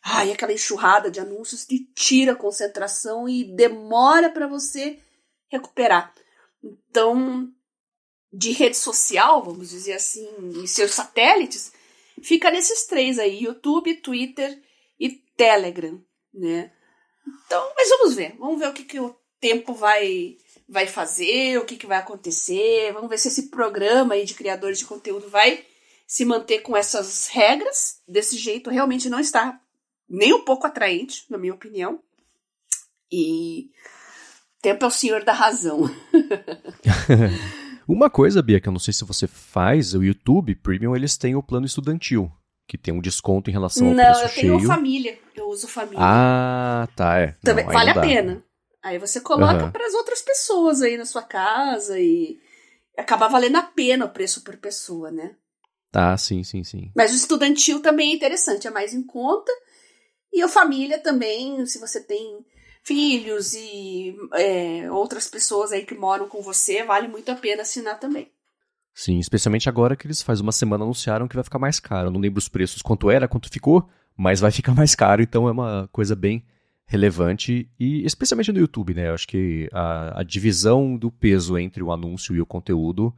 Ai, 0.04 0.34
aquela 0.34 0.52
enxurrada 0.52 1.10
de 1.10 1.22
anúncios 1.22 1.66
te 1.66 1.80
tira 1.96 2.34
a 2.34 2.36
concentração 2.36 3.30
e 3.30 3.56
demora 3.56 4.30
para 4.30 4.48
você 4.48 5.00
recuperar. 5.50 6.14
Então, 6.62 7.50
de 8.34 8.52
rede 8.52 8.76
social, 8.76 9.42
vamos 9.42 9.70
dizer 9.70 9.94
assim, 9.94 10.28
e 10.62 10.68
seus 10.68 10.92
satélites, 10.92 11.72
fica 12.22 12.52
nesses 12.52 12.86
três 12.86 13.18
aí: 13.18 13.44
YouTube, 13.44 14.02
Twitter 14.02 14.62
e 15.00 15.10
Telegram, 15.38 16.04
né? 16.34 16.70
Então, 17.46 17.72
mas 17.78 17.88
vamos 17.90 18.14
ver. 18.14 18.36
Vamos 18.38 18.60
ver 18.60 18.68
o 18.68 18.74
que, 18.74 18.84
que 18.84 19.00
o 19.00 19.16
tempo 19.42 19.74
vai 19.74 20.38
vai 20.70 20.88
fazer, 20.88 21.58
o 21.58 21.66
que, 21.66 21.76
que 21.76 21.86
vai 21.86 21.98
acontecer. 21.98 22.94
Vamos 22.94 23.10
ver 23.10 23.18
se 23.18 23.28
esse 23.28 23.50
programa 23.50 24.14
aí 24.14 24.24
de 24.24 24.34
criadores 24.34 24.80
de 24.80 24.86
conteúdo 24.86 25.28
vai 25.28 25.66
se 26.08 26.24
manter 26.24 26.60
com 26.60 26.78
essas 26.78 27.28
regras. 27.28 27.98
Desse 28.08 28.38
jeito, 28.38 28.70
realmente 28.70 29.10
não 29.10 29.20
está 29.20 29.60
nem 30.10 30.34
um 30.34 30.46
pouco 30.46 30.66
atraente, 30.66 31.26
na 31.30 31.38
minha 31.38 31.54
opinião. 31.54 32.00
E 33.12 33.70
tempo 34.62 34.86
é 34.86 34.88
o 34.88 34.92
senhor 34.92 35.26
da 35.26 35.34
razão. 35.34 35.90
Uma 37.86 38.10
coisa, 38.10 38.42
Bia, 38.42 38.62
que 38.62 38.70
eu 38.70 38.74
não 38.74 38.80
sei 38.80 38.94
se 38.94 39.04
você 39.04 39.28
faz, 39.28 39.94
o 39.94 40.02
YouTube 40.02 40.56
Premium, 40.56 40.96
eles 40.96 41.18
têm 41.18 41.36
o 41.36 41.44
plano 41.44 41.66
estudantil, 41.66 42.32
que 42.66 42.78
tem 42.78 42.94
um 42.94 43.02
desconto 43.02 43.50
em 43.50 43.54
relação 43.54 43.88
ao 43.90 43.94
não, 43.94 44.04
preço 44.06 44.30
cheio. 44.30 44.48
Não, 44.48 44.54
eu 44.54 44.60
tenho 44.60 44.74
família, 44.74 45.20
eu 45.36 45.50
uso 45.50 45.68
família. 45.68 46.00
Ah, 46.00 46.88
tá, 46.96 47.20
é. 47.20 47.36
Também, 47.44 47.66
não, 47.66 47.74
vale 47.74 47.90
a 47.90 48.00
pena. 48.00 48.44
Aí 48.84 48.98
você 48.98 49.22
coloca 49.22 49.66
Uhum. 49.66 49.72
para 49.72 49.86
as 49.86 49.94
outras 49.94 50.22
pessoas 50.22 50.82
aí 50.82 50.98
na 50.98 51.06
sua 51.06 51.22
casa 51.24 52.00
e 52.00 52.40
acaba 52.98 53.28
valendo 53.28 53.58
a 53.58 53.64
pena 53.64 54.06
o 54.06 54.10
preço 54.10 54.44
por 54.44 54.58
pessoa, 54.58 55.12
né? 55.12 55.36
Tá, 55.92 56.18
sim, 56.18 56.44
sim, 56.44 56.64
sim. 56.64 56.92
Mas 56.96 57.12
o 57.12 57.16
estudantil 57.16 57.82
também 57.82 58.12
é 58.12 58.16
interessante, 58.16 58.68
é 58.68 58.72
mais 58.72 58.94
em 58.94 59.04
conta. 59.04 59.52
E 60.34 60.42
a 60.42 60.48
família 60.48 60.98
também, 60.98 61.66
se 61.66 61.78
você 61.80 62.02
tem 62.02 62.46
filhos 62.84 63.54
e 63.54 64.16
é, 64.34 64.90
outras 64.92 65.28
pessoas 65.28 65.72
aí 65.72 65.86
que 65.86 65.94
moram 65.94 66.28
com 66.28 66.42
você, 66.42 66.84
vale 66.84 67.08
muito 67.08 67.30
a 67.30 67.36
pena 67.36 67.62
assinar 67.62 68.00
também. 68.00 68.32
Sim, 68.94 69.20
especialmente 69.20 69.70
agora 69.70 69.96
que 69.96 70.08
eles 70.08 70.22
faz 70.22 70.40
uma 70.42 70.52
semana 70.52 70.84
anunciaram 70.84 71.28
que 71.28 71.36
vai 71.36 71.44
ficar 71.44 71.60
mais 71.60 71.80
caro. 71.80 72.08
Eu 72.08 72.12
não 72.12 72.20
lembro 72.20 72.40
os 72.40 72.50
preços, 72.50 72.82
quanto 72.82 73.12
era, 73.12 73.28
quanto 73.28 73.50
ficou, 73.50 73.88
mas 74.18 74.40
vai 74.40 74.52
ficar 74.52 74.74
mais 74.76 74.96
caro, 74.96 75.22
então 75.22 75.48
é 75.48 75.52
uma 75.52 75.90
coisa 75.92 76.16
bem 76.16 76.44
relevante 76.92 77.70
e 77.80 78.06
especialmente 78.06 78.52
no 78.52 78.60
YouTube, 78.60 78.94
né? 78.94 79.08
Eu 79.08 79.14
acho 79.14 79.26
que 79.26 79.70
a, 79.72 80.20
a 80.20 80.24
divisão 80.24 80.98
do 80.98 81.10
peso 81.10 81.58
entre 81.58 81.82
o 81.82 81.90
anúncio 81.90 82.36
e 82.36 82.42
o 82.42 82.46
conteúdo, 82.46 83.16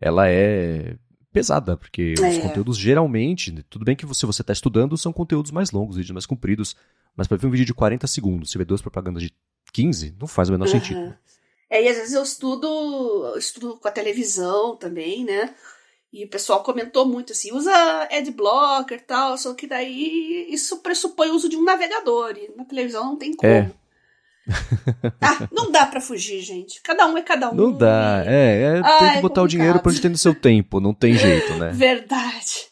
ela 0.00 0.28
é 0.28 0.94
pesada, 1.32 1.76
porque 1.76 2.14
os 2.16 2.22
É. 2.22 2.40
conteúdos 2.40 2.78
geralmente, 2.78 3.50
né, 3.50 3.64
tudo 3.68 3.84
bem 3.84 3.96
que 3.96 4.06
se 4.14 4.24
você 4.24 4.42
está 4.42 4.52
estudando, 4.52 4.96
são 4.96 5.12
conteúdos 5.12 5.50
mais 5.50 5.72
longos, 5.72 5.96
vídeos 5.96 6.12
mais 6.12 6.24
compridos, 6.24 6.76
mas 7.16 7.26
para 7.26 7.36
ver 7.36 7.48
um 7.48 7.50
vídeo 7.50 7.66
de 7.66 7.74
40 7.74 8.06
segundos, 8.06 8.48
você 8.48 8.58
vê 8.58 8.64
duas 8.64 8.80
propagandas 8.80 9.24
de 9.24 9.34
15, 9.72 10.14
não 10.20 10.28
faz 10.28 10.48
o 10.48 10.52
menor 10.52 10.68
sentido. 10.68 11.00
Aham. 11.00 11.16
É, 11.68 11.82
e 11.82 11.88
às 11.88 11.96
vezes 11.96 12.12
eu 12.14 12.22
estudo, 12.22 12.64
eu 13.34 13.38
estudo 13.38 13.76
com 13.76 13.88
a 13.88 13.90
televisão 13.90 14.76
também, 14.76 15.24
né? 15.24 15.52
E 16.18 16.24
o 16.24 16.28
pessoal 16.28 16.62
comentou 16.62 17.04
muito 17.06 17.34
assim, 17.34 17.52
usa 17.52 17.70
adblocker 18.10 18.96
e 18.96 19.02
tal, 19.02 19.36
só 19.36 19.52
que 19.52 19.66
daí 19.66 20.46
isso 20.48 20.78
pressupõe 20.78 21.28
o 21.28 21.34
uso 21.34 21.46
de 21.46 21.58
um 21.58 21.62
navegador, 21.62 22.34
e 22.38 22.50
na 22.56 22.64
televisão 22.64 23.04
não 23.04 23.16
tem 23.16 23.36
como. 23.36 23.52
É. 23.52 23.70
ah, 25.20 25.46
não 25.52 25.70
dá 25.70 25.84
pra 25.84 26.00
fugir, 26.00 26.40
gente. 26.40 26.80
Cada 26.80 27.06
um 27.06 27.18
é 27.18 27.22
cada 27.22 27.50
um. 27.50 27.54
Não 27.54 27.70
dá, 27.70 28.22
e- 28.24 28.28
é, 28.28 28.62
é 28.62 28.80
Ah, 28.82 28.98
tem 28.98 29.08
é 29.08 29.14
que 29.16 29.20
botar 29.20 29.42
o 29.42 29.46
dinheiro 29.46 29.74
complicado. 29.74 29.82
pra 29.82 29.90
onde 29.92 30.00
tem 30.00 30.10
no 30.10 30.16
seu 30.16 30.34
tempo, 30.34 30.80
não 30.80 30.94
tem 30.94 31.18
jeito, 31.18 31.52
né? 31.56 31.68
Verdade. 31.76 32.66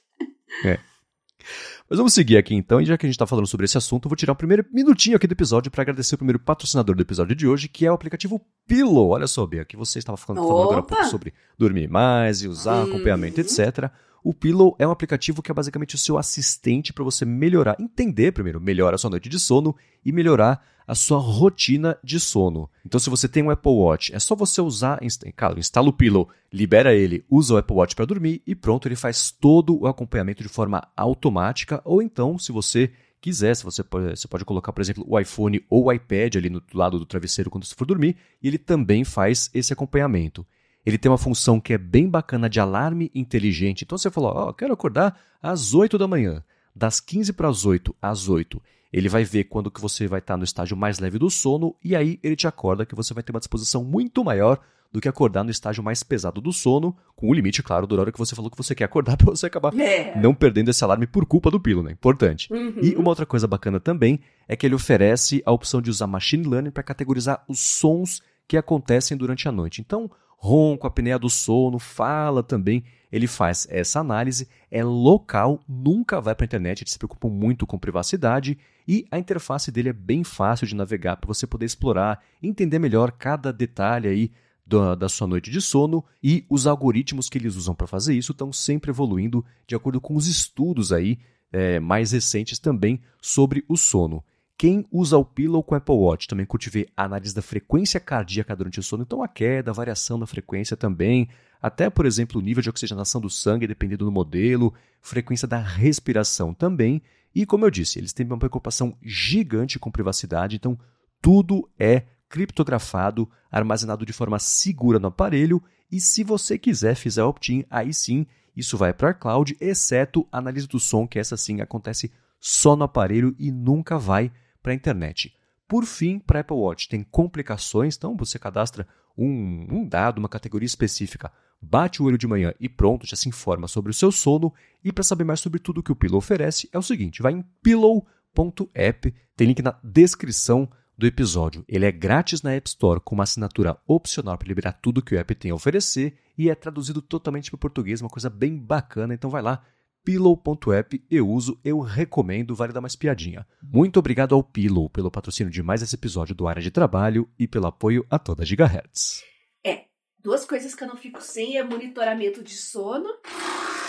Mas 1.95 1.99
vamos 1.99 2.13
seguir 2.15 2.37
aqui 2.37 2.57
então, 2.57 2.81
e 2.81 2.85
já 2.85 2.99
que 2.99 3.07
a 3.07 3.09
gente 3.09 3.15
está 3.15 3.25
falando 3.25 3.47
sobre 3.47 3.67
esse 3.67 3.79
assunto, 3.79 4.07
eu 4.07 4.09
vou 4.09 4.17
tirar 4.17 4.33
o 4.33 4.35
primeiro 4.37 4.67
minutinho 4.73 5.17
aqui 5.17 5.29
do 5.29 5.33
episódio 5.33 5.71
para 5.71 5.83
agradecer 5.83 6.17
o 6.17 6.19
primeiro 6.19 6.41
patrocinador 6.41 6.97
do 6.97 7.01
episódio 7.03 7.37
de 7.37 7.47
hoje, 7.47 7.69
que 7.69 7.87
é 7.87 7.91
o 7.91 7.95
aplicativo 7.95 8.45
Pillow. 8.67 9.11
Olha 9.11 9.29
só, 9.29 9.47
Bia, 9.47 9.65
que 9.65 9.77
você 9.77 10.01
estava 10.01 10.17
falando, 10.17 10.45
falando 10.45 10.63
agora 10.65 10.81
há 10.81 10.83
pouco 10.83 11.05
sobre 11.05 11.33
dormir 11.57 11.89
mais 11.89 12.43
e 12.43 12.49
usar 12.49 12.79
Uhum. 12.83 12.89
acompanhamento, 12.95 13.41
etc. 13.41 13.93
O 14.25 14.33
Pillow 14.33 14.75
é 14.79 14.89
um 14.89 14.91
aplicativo 14.91 15.43
que 15.43 15.51
é 15.51 15.55
basicamente 15.55 15.97
o 15.97 15.99
seu 15.99 16.17
assistente 16.17 16.95
para 16.95 17.05
você 17.05 17.27
melhorar, 17.27 17.77
entender 17.79 18.33
primeiro, 18.33 18.59
melhor 18.59 18.95
a 18.95 18.99
sua 18.99 19.11
noite 19.11 19.29
de 19.29 19.39
sono 19.39 19.77
e 20.03 20.11
melhorar 20.11 20.65
a 20.89 20.95
sua 20.95 21.19
rotina 21.19 21.99
de 22.03 22.19
sono. 22.19 22.71
Então, 22.87 22.99
se 22.99 23.11
você 23.11 23.29
tem 23.29 23.43
um 23.43 23.51
Apple 23.51 23.73
Watch, 23.73 24.15
é 24.15 24.19
só 24.19 24.35
você 24.35 24.63
usar, 24.63 24.99
claro, 25.37 25.59
instala 25.59 25.91
o 25.91 25.93
Pillow, 25.93 26.27
libera 26.51 26.95
ele, 26.95 27.23
usa 27.29 27.53
o 27.53 27.57
Apple 27.59 27.77
Watch 27.77 27.95
para 27.95 28.07
dormir 28.07 28.41
e 28.47 28.55
pronto, 28.55 28.89
ele 28.89 28.97
faz 28.97 29.31
todo 29.31 29.79
o 29.79 29.87
acompanhamento 29.87 30.43
de 30.43 30.49
forma 30.49 30.89
automática. 30.97 31.83
Ou 31.85 32.01
então, 32.01 32.39
se 32.39 32.51
você 32.51 32.91
quiser, 33.21 33.55
se 33.55 33.63
você 33.63 33.85
pode, 33.85 34.17
você 34.17 34.27
pode 34.27 34.45
colocar, 34.47 34.73
por 34.73 34.81
exemplo, 34.81 35.05
o 35.07 35.21
iPhone 35.21 35.63
ou 35.69 35.85
o 35.85 35.93
iPad 35.93 36.37
ali 36.37 36.49
no 36.49 36.63
lado 36.73 36.99
do 36.99 37.05
travesseiro 37.05 37.51
quando 37.51 37.67
você 37.67 37.75
for 37.75 37.87
dormir, 37.87 38.17
e 38.43 38.49
ele 38.49 38.59
também 38.59 39.05
faz 39.05 39.51
esse 39.53 39.71
acompanhamento. 39.71 40.47
Ele 40.85 40.99
tem 40.99 41.11
uma 41.11 41.19
função 41.19 41.61
que 41.61 41.73
é 41.73 41.79
bem 41.79 42.09
bacana 42.09 42.49
de 42.49 42.61
alarme 42.61 43.11
inteligente. 43.15 43.83
Então 43.85 43.97
você 43.97 44.11
falou, 44.11 44.33
ó, 44.35 44.53
quero 44.53 44.73
acordar 44.75 45.19
às 45.43 45.75
8 45.75 45.97
da 45.97 46.07
manhã. 46.07 46.43
Das 46.75 47.01
15 47.01 47.33
para 47.33 47.49
as 47.49 47.65
8 47.65 47.95
às 48.03 48.29
8. 48.29 48.61
Ele 48.93 49.09
vai 49.09 49.25
ver 49.25 49.45
quando 49.45 49.71
que 49.71 49.81
você 49.81 50.07
vai 50.07 50.19
estar 50.21 50.37
no 50.37 50.45
estágio 50.45 50.77
mais 50.77 50.99
leve 50.99 51.19
do 51.19 51.31
sono 51.31 51.75
e 51.83 51.97
aí 51.97 52.19
ele 52.23 52.37
te 52.37 52.47
acorda 52.47 52.87
que 52.87 52.95
você 52.95 53.13
vai 53.15 53.23
ter 53.23 53.33
uma 53.33 53.41
disposição 53.41 53.83
muito 53.83 54.23
maior 54.23 54.61
do 54.93 55.01
que 55.01 55.09
acordar 55.09 55.43
no 55.43 55.51
estágio 55.51 55.83
mais 55.83 56.05
pesado 56.05 56.41
do 56.41 56.53
sono, 56.53 56.97
com 57.17 57.29
o 57.29 57.35
limite, 57.35 57.61
claro, 57.65 57.85
do 57.85 57.95
horário 57.97 58.13
que 58.13 58.19
você 58.19 58.37
falou 58.37 58.49
que 58.49 58.57
você 58.57 58.77
quer 58.77 58.85
acordar 58.85 59.17
para 59.19 59.27
você 59.27 59.47
acabar 59.47 59.75
É. 59.77 60.17
não 60.21 60.33
perdendo 60.33 60.71
esse 60.71 60.85
alarme 60.85 61.05
por 61.09 61.27
culpa 61.27 61.51
do 61.51 61.59
pilo, 61.59 61.83
né? 61.83 61.91
Importante. 61.91 62.53
Uhum. 62.53 62.77
E 62.81 62.95
uma 62.95 63.09
outra 63.09 63.27
coisa 63.27 63.49
bacana 63.49 63.81
também 63.81 64.21
é 64.47 64.55
que 64.55 64.65
ele 64.65 64.77
oferece 64.77 65.43
a 65.45 65.51
opção 65.51 65.83
de 65.83 65.91
usar 65.91 66.07
machine 66.07 66.47
learning 66.49 66.71
para 66.71 66.85
categorizar 66.85 67.45
os 67.49 67.59
sons 67.59 68.23
que 68.47 68.57
acontecem 68.57 69.17
durante 69.17 69.49
a 69.49 69.53
noite. 69.53 69.81
Então, 69.81 70.09
ronco, 70.45 70.87
apneia 70.87 71.19
do 71.19 71.31
sono, 71.31 71.79
fala 71.79 72.43
também. 72.43 72.85
Ele 73.11 73.27
faz 73.27 73.67
essa 73.71 74.01
análise, 74.01 74.47
é 74.71 74.85
local, 74.85 75.61
nunca 75.67 76.21
vai 76.21 76.35
para 76.35 76.45
a 76.45 76.49
internet, 76.49 76.83
eles 76.83 76.93
se 76.93 76.99
preocupam 76.99 77.29
muito 77.29 77.67
com 77.67 77.79
privacidade 77.79 78.59
e 78.87 79.07
a 79.11 79.19
interface 79.19 79.73
dele 79.73 79.89
é 79.89 79.93
bem 79.93 80.23
fácil 80.23 80.67
de 80.67 80.75
navegar 80.75 81.17
para 81.17 81.29
você 81.29 81.47
poder 81.47 81.65
explorar, 81.65 82.23
entender 82.43 82.79
melhor 82.79 83.13
cada 83.13 83.53
detalhe 83.53 84.09
aí 84.09 84.33
da, 84.67 84.95
da 84.95 85.09
sua 85.09 85.27
noite 85.27 85.51
de 85.51 85.61
sono 85.61 86.05
e 86.23 86.45
os 86.51 86.67
algoritmos 86.67 87.31
que 87.31 87.39
eles 87.39 87.57
usam 87.57 87.75
para 87.75 87.87
fazer 87.87 88.15
isso 88.15 88.33
estão 88.33 88.53
sempre 88.53 88.91
evoluindo 88.91 89.45
de 89.67 89.75
acordo 89.75 90.01
com 90.01 90.15
os 90.15 90.27
estudos 90.27 90.93
aí 90.93 91.19
é, 91.53 91.81
mais 91.81 92.13
recentes 92.13 92.59
também 92.59 93.01
sobre 93.23 93.65
o 93.67 93.77
sono. 93.77 94.23
Quem 94.57 94.87
usa 94.91 95.19
o 95.19 95.25
Pillow 95.25 95.63
com 95.65 95.75
Apple 95.75 95.95
Watch 95.95 96.29
também 96.29 96.47
curte 96.47 96.71
ver 96.71 96.89
a 96.97 97.05
análise 97.05 97.35
da 97.35 97.43
frequência 97.43 97.99
cardíaca 97.99 98.55
durante 98.55 98.79
o 98.79 98.83
sono, 98.83 99.03
então 99.03 99.23
a 99.23 99.29
queda, 99.29 99.71
a 99.71 99.75
variação 99.75 100.19
da 100.19 100.27
frequência 100.27 100.77
também, 100.77 101.29
até, 101.61 101.91
por 101.91 102.07
exemplo, 102.07 102.41
o 102.41 102.45
nível 102.45 102.63
de 102.63 102.71
oxigenação 102.71 103.21
do 103.21 103.29
sangue, 103.29 103.67
dependendo 103.67 104.05
do 104.05 104.13
modelo, 104.13 104.73
frequência 105.01 105.49
da 105.49 105.59
respiração 105.59 106.55
também, 106.55 107.03
e 107.35 107.45
como 107.45 107.65
eu 107.65 107.71
disse, 107.71 107.99
eles 107.99 108.13
têm 108.13 108.27
uma 108.27 108.39
preocupação 108.39 108.97
gigante 109.03 109.77
com 109.79 109.91
privacidade, 109.91 110.55
então 110.55 110.79
tudo 111.21 111.69
é 111.77 112.05
criptografado, 112.29 113.29
armazenado 113.51 114.07
de 114.07 114.13
forma 114.13 114.39
segura 114.39 115.01
no 115.01 115.09
aparelho, 115.09 115.61
e 115.91 116.01
se 116.01 116.23
você 116.23 116.57
quiser 116.57 116.95
fizer 116.95 117.25
opt-in, 117.25 117.65
aí 117.69 117.93
sim, 117.93 118.25
isso 118.57 118.79
vai 118.79 118.93
para 118.93 119.11
a 119.11 119.15
cloud, 119.15 119.57
exceto 119.61 120.29
a 120.31 120.39
análise 120.39 120.69
do 120.69 120.79
som, 120.79 121.09
que 121.09 121.19
essa 121.19 121.37
sim 121.37 121.61
acontece 121.61 122.13
só 122.39 122.77
no 122.77 122.85
aparelho 122.85 123.35
e 123.37 123.51
nunca 123.51 123.99
vai 123.99 124.31
para 124.65 124.73
a 124.73 124.75
internet. 124.75 125.37
Por 125.69 125.85
fim, 125.85 126.19
para 126.19 126.41
Apple 126.41 126.57
Watch 126.57 126.89
tem 126.89 127.03
complicações, 127.03 127.97
então 127.97 128.17
você 128.17 128.39
cadastra 128.39 128.89
um, 129.17 129.67
um 129.71 129.87
dado, 129.87 130.19
uma 130.19 130.29
categoria 130.29 130.67
específica, 130.67 131.31
bate 131.61 132.03
o 132.03 132.07
olho 132.07 132.19
de 132.19 132.27
manhã 132.27 132.55
e 132.59 132.69
pronto, 132.69 133.07
já 133.07 133.15
se 133.15 133.29
informa 133.29 133.69
sobre 133.69 133.91
o 133.91 133.95
seu 133.95 134.11
sono. 134.11 134.53
E 134.83 134.91
para 134.91 135.05
saber 135.05 135.25
mais 135.25 135.41
sobre 135.41 135.61
tudo 135.61 135.83
que 135.83 135.93
o 135.93 135.97
Pillow 135.97 136.19
oferece, 136.19 136.69
é 136.73 136.79
o 136.79 136.83
seguinte: 136.83 137.23
vai 137.23 137.33
em 137.33 137.45
pillow.app, 137.63 139.15
tem 139.37 139.47
link 139.47 139.63
na 139.63 139.79
descrição 139.85 140.69
do 140.97 141.07
episódio. 141.07 141.65
Ele 141.69 141.85
é 141.85 141.93
grátis 141.93 142.43
na 142.43 142.53
App 142.53 142.69
Store 142.69 143.01
com 143.01 143.15
uma 143.15 143.25
assinatura 143.25 143.77
opcional 143.87 144.39
para 144.39 144.49
liberar 144.49 144.73
tudo 144.73 145.03
que 145.03 145.15
o 145.15 145.19
app 145.19 145.35
tem 145.35 145.51
a 145.51 145.55
oferecer 145.55 146.17
e 146.39 146.49
é 146.49 146.55
traduzido 146.55 147.03
totalmente 147.03 147.51
para 147.51 147.57
o 147.57 147.61
português, 147.61 148.01
uma 148.01 148.11
coisa 148.11 148.31
bem 148.31 148.57
bacana. 148.57 149.13
Então 149.13 149.29
vai 149.29 149.43
lá, 149.43 149.63
pillow.app, 150.05 151.03
eu 151.11 151.29
uso, 151.29 151.59
eu 151.65 151.81
recomendo, 151.81 152.55
vale 152.55 152.73
dar 152.73 152.81
uma 152.81 152.87
espiadinha. 152.87 153.47
Muito 153.63 153.99
obrigado 153.99 154.35
ao 154.35 154.43
Pillow 154.43 154.91
pelo 154.91 155.11
patrocínio 155.11 155.53
de 155.53 155.63
mais 155.63 155.83
esse 155.83 155.95
episódio 155.95 156.35
do 156.35 156.47
Área 156.47 156.63
de 156.63 156.71
Trabalho 156.71 157.29
e 157.39 157.49
pelo 157.49 157.67
apoio 157.67 158.07
a 158.11 158.19
toda 158.19 158.45
Gigahertz. 158.45 159.23
É, 159.65 159.85
duas 160.23 160.45
coisas 160.45 160.75
que 160.75 160.85
eu 160.85 160.89
não 160.89 160.97
fico 160.97 161.23
sem 161.23 161.57
é 161.57 161.65
monitoramento 161.65 162.43
de 162.43 162.55
sono 162.55 163.09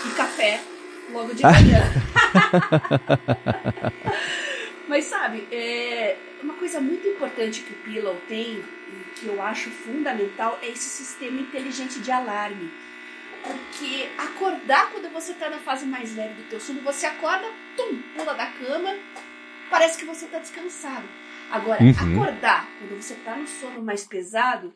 e 0.07 0.15
café 0.15 0.63
logo 1.11 1.33
de 1.33 1.43
manhã. 1.43 1.83
Mas 4.87 5.05
sabe, 5.05 5.47
é 5.51 6.17
uma 6.41 6.53
coisa 6.53 6.79
muito 6.79 7.07
importante 7.07 7.61
que 7.61 7.73
o 7.73 7.83
Pillow 7.83 8.15
tem 8.27 8.59
e 8.59 9.19
que 9.19 9.25
eu 9.25 9.41
acho 9.41 9.69
fundamental 9.69 10.57
é 10.61 10.69
esse 10.69 10.87
sistema 10.87 11.41
inteligente 11.41 11.99
de 11.99 12.11
alarme. 12.11 12.71
Porque 13.45 14.09
acordar 14.17 14.91
quando 14.91 15.11
você 15.11 15.31
está 15.31 15.49
na 15.49 15.59
fase 15.59 15.85
mais 15.85 16.15
leve 16.15 16.41
do 16.41 16.49
teu 16.49 16.59
sono, 16.59 16.81
você 16.81 17.05
acorda, 17.05 17.45
tum, 17.77 18.01
pula 18.15 18.33
da 18.33 18.47
cama, 18.47 18.89
parece 19.69 19.97
que 19.97 20.05
você 20.05 20.25
está 20.25 20.39
descansado. 20.39 21.07
Agora, 21.51 21.81
uhum. 21.81 21.91
acordar 21.91 22.67
quando 22.79 23.01
você 23.01 23.13
está 23.13 23.35
no 23.35 23.47
sono 23.47 23.81
mais 23.83 24.03
pesado, 24.03 24.73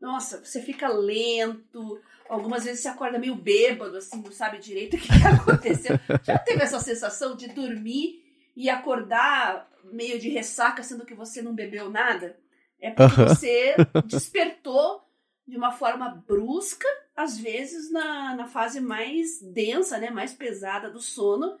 nossa, 0.00 0.44
você 0.44 0.60
fica 0.60 0.88
lento. 0.88 2.00
Algumas 2.28 2.64
vezes 2.64 2.82
você 2.82 2.88
acorda 2.88 3.18
meio 3.18 3.34
bêbado, 3.34 3.96
assim, 3.96 4.22
não 4.22 4.32
sabe 4.32 4.58
direito 4.58 4.96
o 4.96 5.00
que 5.00 5.08
aconteceu. 5.26 5.98
Já 6.22 6.38
teve 6.38 6.62
essa 6.62 6.80
sensação 6.80 7.36
de 7.36 7.48
dormir 7.48 8.22
e 8.56 8.70
acordar 8.70 9.68
meio 9.84 10.18
de 10.18 10.28
ressaca, 10.28 10.82
sendo 10.82 11.04
que 11.04 11.14
você 11.14 11.42
não 11.42 11.54
bebeu 11.54 11.90
nada? 11.90 12.36
É 12.80 12.90
porque 12.90 13.20
uhum. 13.20 13.28
você 13.28 13.76
despertou 14.06 15.02
de 15.46 15.56
uma 15.56 15.72
forma 15.72 16.22
brusca, 16.26 16.88
às 17.16 17.38
vezes 17.38 17.90
na, 17.90 18.34
na 18.34 18.46
fase 18.46 18.80
mais 18.80 19.40
densa, 19.40 19.98
né, 19.98 20.10
mais 20.10 20.32
pesada 20.32 20.90
do 20.90 21.00
sono, 21.00 21.58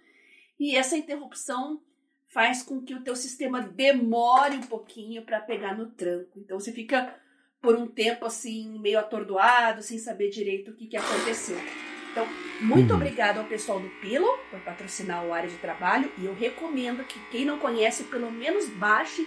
e 0.58 0.76
essa 0.76 0.96
interrupção 0.96 1.80
faz 2.28 2.62
com 2.62 2.80
que 2.80 2.94
o 2.94 3.02
teu 3.02 3.14
sistema 3.14 3.60
demore 3.60 4.56
um 4.56 4.62
pouquinho 4.62 5.22
para 5.22 5.40
pegar 5.40 5.76
no 5.76 5.90
tranco. 5.90 6.38
Então 6.38 6.58
você 6.58 6.72
fica 6.72 7.14
por 7.60 7.76
um 7.76 7.86
tempo 7.86 8.24
assim 8.24 8.78
meio 8.78 8.98
atordoado, 8.98 9.82
sem 9.82 9.98
saber 9.98 10.30
direito 10.30 10.70
o 10.70 10.74
que, 10.74 10.86
que 10.86 10.96
aconteceu. 10.96 11.58
Então, 12.10 12.26
muito 12.60 12.90
uhum. 12.90 12.96
obrigado 12.96 13.38
ao 13.38 13.46
pessoal 13.46 13.80
do 13.80 13.88
Pilo 14.00 14.28
por 14.50 14.60
patrocinar 14.60 15.24
o 15.24 15.32
área 15.32 15.48
de 15.48 15.56
trabalho 15.56 16.12
e 16.18 16.26
eu 16.26 16.34
recomendo 16.34 17.04
que 17.04 17.18
quem 17.30 17.44
não 17.44 17.58
conhece 17.58 18.04
pelo 18.04 18.30
menos 18.30 18.68
baixe 18.68 19.26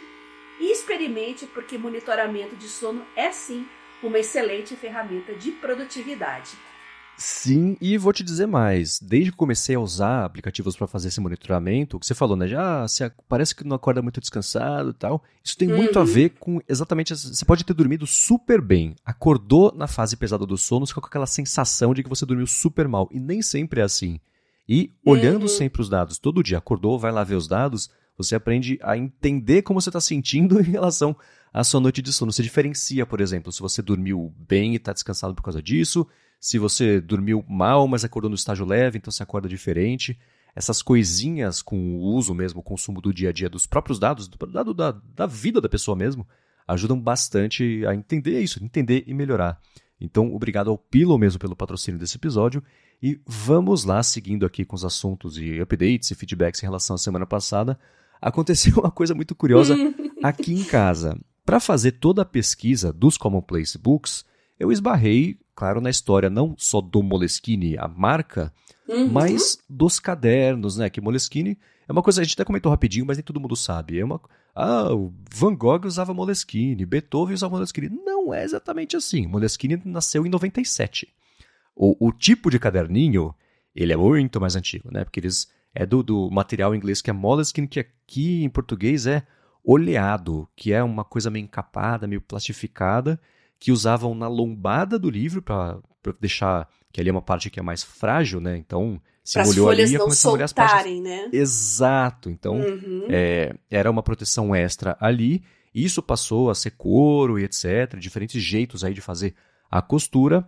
e 0.60 0.72
experimente 0.72 1.48
porque 1.48 1.78
monitoramento 1.78 2.56
de 2.56 2.68
sono 2.68 3.06
é 3.16 3.32
sim 3.32 3.68
uma 4.08 4.20
excelente 4.20 4.76
ferramenta 4.76 5.34
de 5.36 5.52
produtividade. 5.52 6.52
Sim, 7.18 7.78
e 7.80 7.98
vou 7.98 8.12
te 8.12 8.24
dizer 8.24 8.46
mais. 8.46 9.00
Desde 9.00 9.32
que 9.32 9.38
comecei 9.38 9.76
a 9.76 9.80
usar 9.80 10.26
aplicativos 10.26 10.76
para 10.76 10.86
fazer 10.86 11.08
esse 11.08 11.22
monitoramento, 11.22 11.96
o 11.96 12.00
que 12.00 12.06
você 12.06 12.14
falou, 12.14 12.36
né? 12.36 12.46
Já 12.46 12.82
você 12.82 13.10
parece 13.30 13.56
que 13.56 13.64
não 13.64 13.76
acorda 13.76 14.02
muito 14.02 14.20
descansado 14.20 14.90
e 14.90 14.94
tal. 14.94 15.24
Isso 15.42 15.58
tem 15.58 15.72
uhum. 15.72 15.78
muito 15.78 15.98
a 15.98 16.02
uhum. 16.02 16.08
ver 16.08 16.30
com 16.32 16.60
exatamente. 16.68 17.16
Você 17.16 17.46
pode 17.46 17.64
ter 17.64 17.74
dormido 17.74 18.06
super 18.06 18.60
bem, 18.60 18.96
acordou 19.06 19.74
na 19.74 19.88
fase 19.88 20.18
pesada 20.18 20.46
do 20.46 20.58
sono, 20.58 20.86
fica 20.86 21.00
com 21.00 21.08
aquela 21.08 21.26
sensação 21.26 21.94
de 21.94 22.04
que 22.04 22.10
você 22.10 22.26
dormiu 22.26 22.48
super 22.48 22.88
mal. 22.88 23.08
E 23.12 23.20
nem 23.20 23.42
sempre 23.42 23.80
é 23.80 23.84
assim. 23.84 24.20
E 24.68 24.92
olhando 25.06 25.44
uhum. 25.44 25.48
sempre 25.48 25.82
os 25.82 25.88
dados, 25.90 26.18
todo 26.18 26.44
dia 26.44 26.58
acordou, 26.58 27.00
vai 27.00 27.12
lá 27.12 27.24
ver 27.24 27.36
os 27.36 27.48
dados, 27.48 27.90
você 28.18 28.36
aprende 28.36 28.80
a 28.82 28.98
entender 28.98 29.62
como 29.62 29.80
você 29.80 29.90
está 29.90 30.02
sentindo 30.02 30.60
em 30.62 30.64
relação 30.64 31.16
à 31.56 31.64
sua 31.64 31.80
noite 31.80 32.02
de 32.02 32.12
sono. 32.12 32.32
Você 32.32 32.44
diferencia, 32.44 33.06
por 33.06 33.22
exemplo, 33.22 33.52
se 33.52 33.62
você 33.62 33.82
dormiu 33.82 34.34
bem 34.38 34.74
e 34.74 34.76
está 34.76 34.92
descansado 34.92 35.34
por 35.34 35.44
causa 35.44 35.62
disso 35.62 36.08
se 36.46 36.60
você 36.60 37.02
dormiu 37.02 37.44
mal, 37.48 37.88
mas 37.88 38.06
acordou 38.06 38.30
no 38.30 38.36
estágio 38.36 38.66
leve, 38.66 39.00
então 39.00 39.12
você 39.12 39.24
acorda 39.24 39.50
diferente. 39.50 40.16
Essas 40.56 40.82
coisinhas 40.82 41.62
com 41.62 41.98
o 41.98 42.02
uso 42.14 42.36
mesmo, 42.36 42.60
o 42.60 42.64
consumo 42.64 43.02
do 43.02 43.12
dia 43.12 43.30
a 43.30 43.34
dia 43.34 43.50
dos 43.50 43.66
próprios 43.66 43.98
dados, 43.98 44.28
do 44.28 44.38
dado 44.46 44.72
da, 44.72 44.92
da 44.92 45.26
vida 45.26 45.60
da 45.60 45.68
pessoa 45.68 45.98
mesmo, 45.98 46.28
ajudam 46.68 47.00
bastante 47.00 47.84
a 47.88 47.96
entender 47.96 48.40
isso, 48.42 48.64
entender 48.64 49.04
e 49.08 49.14
melhorar. 49.14 49.60
Então, 50.00 50.36
obrigado 50.36 50.70
ao 50.70 50.78
Pilo 50.78 51.18
mesmo 51.18 51.40
pelo 51.40 51.56
patrocínio 51.56 52.00
desse 52.00 52.18
episódio. 52.18 52.64
E 53.02 53.20
vamos 53.26 53.84
lá, 53.84 54.04
seguindo 54.04 54.46
aqui 54.46 54.64
com 54.64 54.76
os 54.76 54.86
assuntos 54.86 55.40
e 55.40 55.60
updates 55.60 56.12
e 56.12 56.16
feedbacks 56.16 56.62
em 56.62 56.68
relação 56.68 56.96
à 56.96 57.00
semana 57.00 57.26
passada. 57.26 57.80
Aconteceu 58.22 58.78
uma 58.80 58.92
coisa 58.92 59.16
muito 59.16 59.34
curiosa 59.34 59.76
aqui 60.24 60.54
em 60.54 60.64
casa. 60.64 61.18
Para 61.46 61.60
fazer 61.60 61.94
toda 61.94 62.24
a 62.24 62.26
pesquisa 62.26 62.92
dos 62.92 63.18
Commonplace 63.18 63.78
Books, 63.78 64.26
eu 64.60 64.72
esbarrei 64.72 65.38
claro, 65.56 65.80
na 65.80 65.90
história 65.90 66.30
não 66.30 66.54
só 66.58 66.82
do 66.82 67.02
Moleskine, 67.02 67.78
a 67.78 67.88
marca, 67.88 68.54
uhum. 68.88 69.10
mas 69.10 69.58
dos 69.70 70.00
cadernos, 70.00 70.78
né? 70.78 70.90
Que 70.90 71.00
Moleskine 71.00 71.58
é 71.88 71.92
uma 71.92 72.04
coisa, 72.04 72.22
a 72.22 72.24
gente 72.24 72.34
até 72.34 72.44
comentou 72.44 72.70
rapidinho, 72.70 73.06
mas 73.06 73.18
nem 73.18 73.24
todo 73.24 73.40
mundo 73.40 73.56
sabe. 73.56 74.00
É 74.00 74.04
uma, 74.04 74.20
ah, 74.54 74.94
o 74.94 75.14
Van 75.34 75.56
Gogh 75.56 75.86
usava 75.86 76.14
Moleskine, 76.14 76.86
Beethoven 76.86 77.34
usava 77.34 77.56
Moleskine. 77.56 77.90
Não 77.90 78.34
é 78.34 78.44
exatamente 78.44 78.98
assim. 78.98 79.26
Moleskine 79.26 79.82
nasceu 79.86 80.26
em 80.26 80.30
97. 80.30 81.08
O, 81.76 82.08
o 82.08 82.12
tipo 82.12 82.50
de 82.50 82.60
caderninho, 82.60 83.34
ele 83.74 83.94
é 83.94 83.98
muito 83.98 84.42
mais 84.42 84.56
antigo, 84.56 84.90
né? 84.92 85.06
Porque 85.06 85.20
eles 85.20 85.48
é 85.74 85.86
do, 85.86 86.02
do 86.02 86.30
material 86.32 86.76
inglês 86.76 87.02
que 87.02 87.10
é 87.10 87.14
Moleskine, 87.14 87.68
que 87.68 87.80
aqui 87.80 88.44
em 88.44 88.50
português 88.50 89.08
é 89.08 89.26
oleado, 89.66 90.48
que 90.56 90.72
é 90.72 90.84
uma 90.84 91.04
coisa 91.04 91.30
meio 91.30 91.44
encapada, 91.44 92.08
meio 92.08 92.22
plastificada, 92.22 93.20
que 93.60 93.72
usavam 93.72 94.14
na 94.14 94.28
lombada 94.28 95.00
do 95.00 95.10
livro 95.10 95.42
para 95.42 95.80
deixar 96.20 96.68
que 96.92 97.02
ali 97.02 97.10
é 97.10 97.12
uma 97.12 97.22
parte 97.22 97.50
que 97.50 97.60
é 97.60 97.64
mais 97.64 97.84
frágil, 97.84 98.40
né? 98.40 98.56
Então, 98.56 99.02
se 99.24 99.34
Pras 99.34 99.48
molhou 99.48 99.70
ali, 99.70 99.86
ia 99.86 100.00
começar 100.00 100.30
a 100.30 100.32
molhar 100.32 100.46
as 100.46 100.54
partes. 100.54 101.02
Né? 101.02 101.30
Exato. 101.34 102.30
Então, 102.30 102.60
uhum. 102.60 103.08
é, 103.10 103.56
era 103.70 103.90
uma 103.90 104.04
proteção 104.04 104.56
extra 104.56 104.96
ali. 105.00 105.44
Isso 105.74 106.02
passou 106.02 106.50
a 106.50 106.56
ser 106.56 106.72
couro 106.72 107.38
e 107.40 107.44
etc. 107.44 107.98
Diferentes 107.98 108.42
jeitos 108.42 108.84
aí 108.84 108.94
de 108.94 109.02
fazer 109.02 109.36
a 109.70 109.82
costura. 109.82 110.48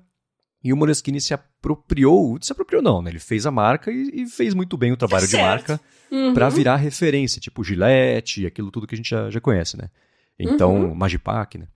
E 0.68 0.74
o 0.74 0.76
Moleskine 0.76 1.22
se 1.22 1.34
apropriou, 1.34 2.38
se 2.42 2.52
apropriou 2.52 2.82
não, 2.82 3.02
né? 3.02 3.10
Ele 3.10 3.20
fez 3.20 3.46
a 3.46 3.52
marca 3.52 3.90
e, 3.90 4.24
e 4.24 4.26
fez 4.28 4.54
muito 4.54 4.76
bem 4.76 4.92
o 4.92 4.98
trabalho 4.98 5.26
de 5.26 5.38
marca 5.38 5.80
uhum. 6.12 6.34
para 6.34 6.50
virar 6.50 6.76
referência, 6.76 7.40
tipo 7.40 7.64
Gillette, 7.64 8.46
aquilo 8.46 8.70
tudo 8.70 8.86
que 8.86 8.94
a 8.94 8.98
gente 8.98 9.10
já, 9.10 9.30
já 9.30 9.40
conhece, 9.40 9.78
né? 9.78 9.90
Então, 10.38 10.90
uhum. 10.90 10.94
Magipack, 10.94 11.58
né? 11.58 11.68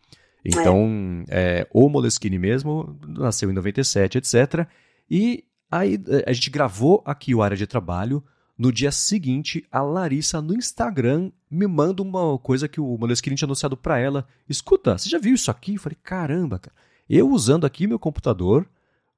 Então, 0.43 1.23
é. 1.29 1.61
É, 1.61 1.67
o 1.71 1.87
Moleskine 1.87 2.37
mesmo 2.37 2.99
nasceu 3.07 3.49
em 3.49 3.53
97, 3.53 4.17
etc. 4.17 4.67
E 5.09 5.45
aí 5.71 5.97
é, 6.09 6.29
a 6.29 6.33
gente 6.33 6.49
gravou 6.49 7.01
aqui 7.05 7.33
o 7.33 7.41
área 7.41 7.55
de 7.55 7.65
trabalho. 7.65 8.21
No 8.57 8.73
dia 8.73 8.91
seguinte, 8.91 9.65
a 9.71 9.81
Larissa 9.81 10.41
no 10.41 10.53
Instagram 10.53 11.31
me 11.49 11.65
manda 11.65 12.03
uma 12.03 12.37
coisa 12.39 12.67
que 12.67 12.81
o 12.81 12.97
Moleskine 12.97 13.37
tinha 13.37 13.47
anunciado 13.47 13.77
para 13.77 13.99
ela. 13.99 14.27
Escuta, 14.49 14.97
você 14.97 15.07
já 15.07 15.17
viu 15.17 15.33
isso 15.33 15.49
aqui? 15.49 15.75
Eu 15.75 15.79
falei, 15.79 15.97
caramba, 16.03 16.59
cara. 16.59 16.75
Eu 17.09 17.29
usando 17.29 17.65
aqui 17.65 17.87
meu 17.87 17.97
computador 17.97 18.67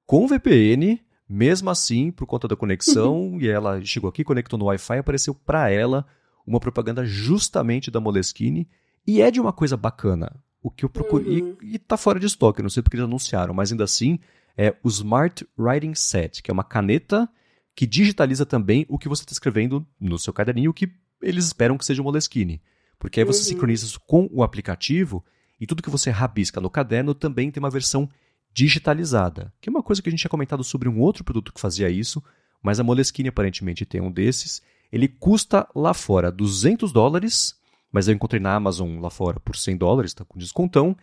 com 0.06 0.28
VPN, 0.28 1.02
mesmo 1.28 1.70
assim, 1.70 2.12
por 2.12 2.26
conta 2.26 2.48
da 2.48 2.56
conexão, 2.56 3.38
e 3.40 3.48
ela 3.48 3.84
chegou 3.84 4.10
aqui, 4.10 4.24
conectou 4.24 4.60
no 4.60 4.66
Wi-Fi, 4.66 4.98
apareceu 4.98 5.34
para 5.34 5.70
ela 5.70 6.06
uma 6.46 6.60
propaganda 6.60 7.06
justamente 7.06 7.90
da 7.90 8.00
Moleskine. 8.00 8.68
E 9.06 9.22
é 9.22 9.32
de 9.32 9.40
uma 9.40 9.54
coisa 9.54 9.76
bacana. 9.76 10.32
O 10.62 10.70
que 10.70 10.86
eu 10.86 10.90
procurei. 10.90 11.42
Uhum. 11.42 11.58
E, 11.62 11.76
e 11.76 11.80
tá 11.80 11.98
fora 11.98 12.20
de 12.20 12.26
estoque, 12.26 12.62
não 12.62 12.70
sei 12.70 12.82
porque 12.82 12.96
eles 12.96 13.06
anunciaram, 13.06 13.54
mas 13.54 13.72
ainda 13.72 13.84
assim 13.84 14.20
é 14.58 14.76
o 14.84 14.88
Smart 14.88 15.46
Writing 15.58 15.96
Set, 15.96 16.42
que 16.42 16.52
é 16.52 16.54
uma 16.54 16.64
caneta 16.64 17.28
que 17.76 17.88
digitaliza 17.88 18.46
também 18.46 18.86
o 18.88 18.98
que 18.98 19.10
você 19.10 19.24
está 19.24 19.34
escrevendo 19.34 19.86
no 20.00 20.20
seu 20.20 20.32
caderninho, 20.32 20.74
que 20.74 20.92
eles 21.22 21.46
esperam 21.46 21.78
que 21.78 21.86
seja 21.86 22.02
um 22.02 22.06
Moleskine. 22.06 22.62
Porque 23.00 23.20
aí 23.20 23.26
você 23.26 23.40
uhum. 23.40 23.46
sincroniza 23.46 23.86
isso 23.86 24.00
com 24.06 24.30
o 24.32 24.44
aplicativo 24.44 25.24
e 25.60 25.66
tudo 25.66 25.84
que 25.84 25.90
você 25.90 26.10
rabisca 26.10 26.62
no 26.62 26.70
caderno 26.70 27.14
também 27.14 27.50
tem 27.50 27.62
uma 27.62 27.70
versão 27.70 28.10
digitalizada, 28.54 29.54
que 29.60 29.70
é 29.70 29.72
uma 29.72 29.84
coisa 29.84 30.02
que 30.02 30.10
a 30.10 30.12
gente 30.12 30.22
tinha 30.22 30.30
comentado 30.30 30.64
sobre 30.64 30.88
um 30.88 31.00
outro 31.00 31.24
produto 31.24 31.54
que 31.54 31.62
fazia 31.62 31.90
isso, 31.90 32.24
mas 32.62 32.80
a 32.80 32.84
Moleskine 32.84 33.30
aparentemente 33.30 33.86
tem 33.86 34.02
um 34.02 34.12
desses. 34.12 34.62
Ele 34.92 35.08
custa 35.08 35.68
lá 35.76 35.94
fora 35.94 36.32
200 36.32 36.92
dólares 36.92 37.58
mas 37.94 38.08
eu 38.08 38.16
encontrei 38.16 38.42
na 38.42 38.56
Amazon 38.56 39.00
lá 39.00 39.12
fora 39.12 39.40
por 39.40 39.56
100 39.56 39.78
dólares, 39.78 40.10
está 40.10 40.26
com 40.26 40.40
descontão, 40.40 40.98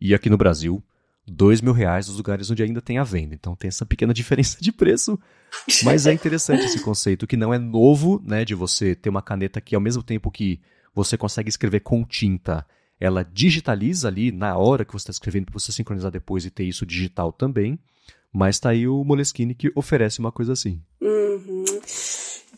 e 0.00 0.14
aqui 0.14 0.30
no 0.30 0.36
Brasil, 0.36 0.80
2 1.26 1.60
mil 1.60 1.72
reais 1.72 2.06
nos 2.06 2.18
lugares 2.18 2.48
onde 2.48 2.62
ainda 2.62 2.80
tem 2.80 2.98
a 2.98 3.04
venda. 3.04 3.34
Então 3.34 3.56
tem 3.56 3.66
essa 3.66 3.84
pequena 3.84 4.14
diferença 4.14 4.56
de 4.60 4.70
preço, 4.70 5.18
mas 5.82 6.06
é 6.06 6.12
interessante 6.12 6.64
esse 6.64 6.80
conceito, 6.80 7.26
que 7.26 7.36
não 7.36 7.52
é 7.52 7.58
novo, 7.58 8.22
né, 8.24 8.44
de 8.44 8.54
você 8.54 8.94
ter 8.94 9.10
uma 9.10 9.20
caneta 9.20 9.60
que 9.60 9.74
ao 9.74 9.80
mesmo 9.80 10.04
tempo 10.04 10.30
que 10.30 10.60
você 10.94 11.18
consegue 11.18 11.48
escrever 11.48 11.80
com 11.80 12.04
tinta, 12.04 12.64
ela 13.00 13.24
digitaliza 13.24 14.08
ali 14.08 14.32
na 14.32 14.56
hora 14.56 14.84
que 14.84 14.92
você 14.92 15.04
está 15.04 15.10
escrevendo 15.10 15.46
para 15.46 15.58
você 15.58 15.70
sincronizar 15.70 16.10
depois 16.10 16.44
e 16.44 16.50
ter 16.50 16.64
isso 16.64 16.86
digital 16.86 17.32
também. 17.32 17.78
Mas 18.32 18.58
tá 18.58 18.70
aí 18.70 18.86
o 18.86 19.04
Moleskine 19.04 19.54
que 19.54 19.72
oferece 19.74 20.18
uma 20.18 20.32
coisa 20.32 20.52
assim. 20.52 20.80
Uhum. 21.00 21.64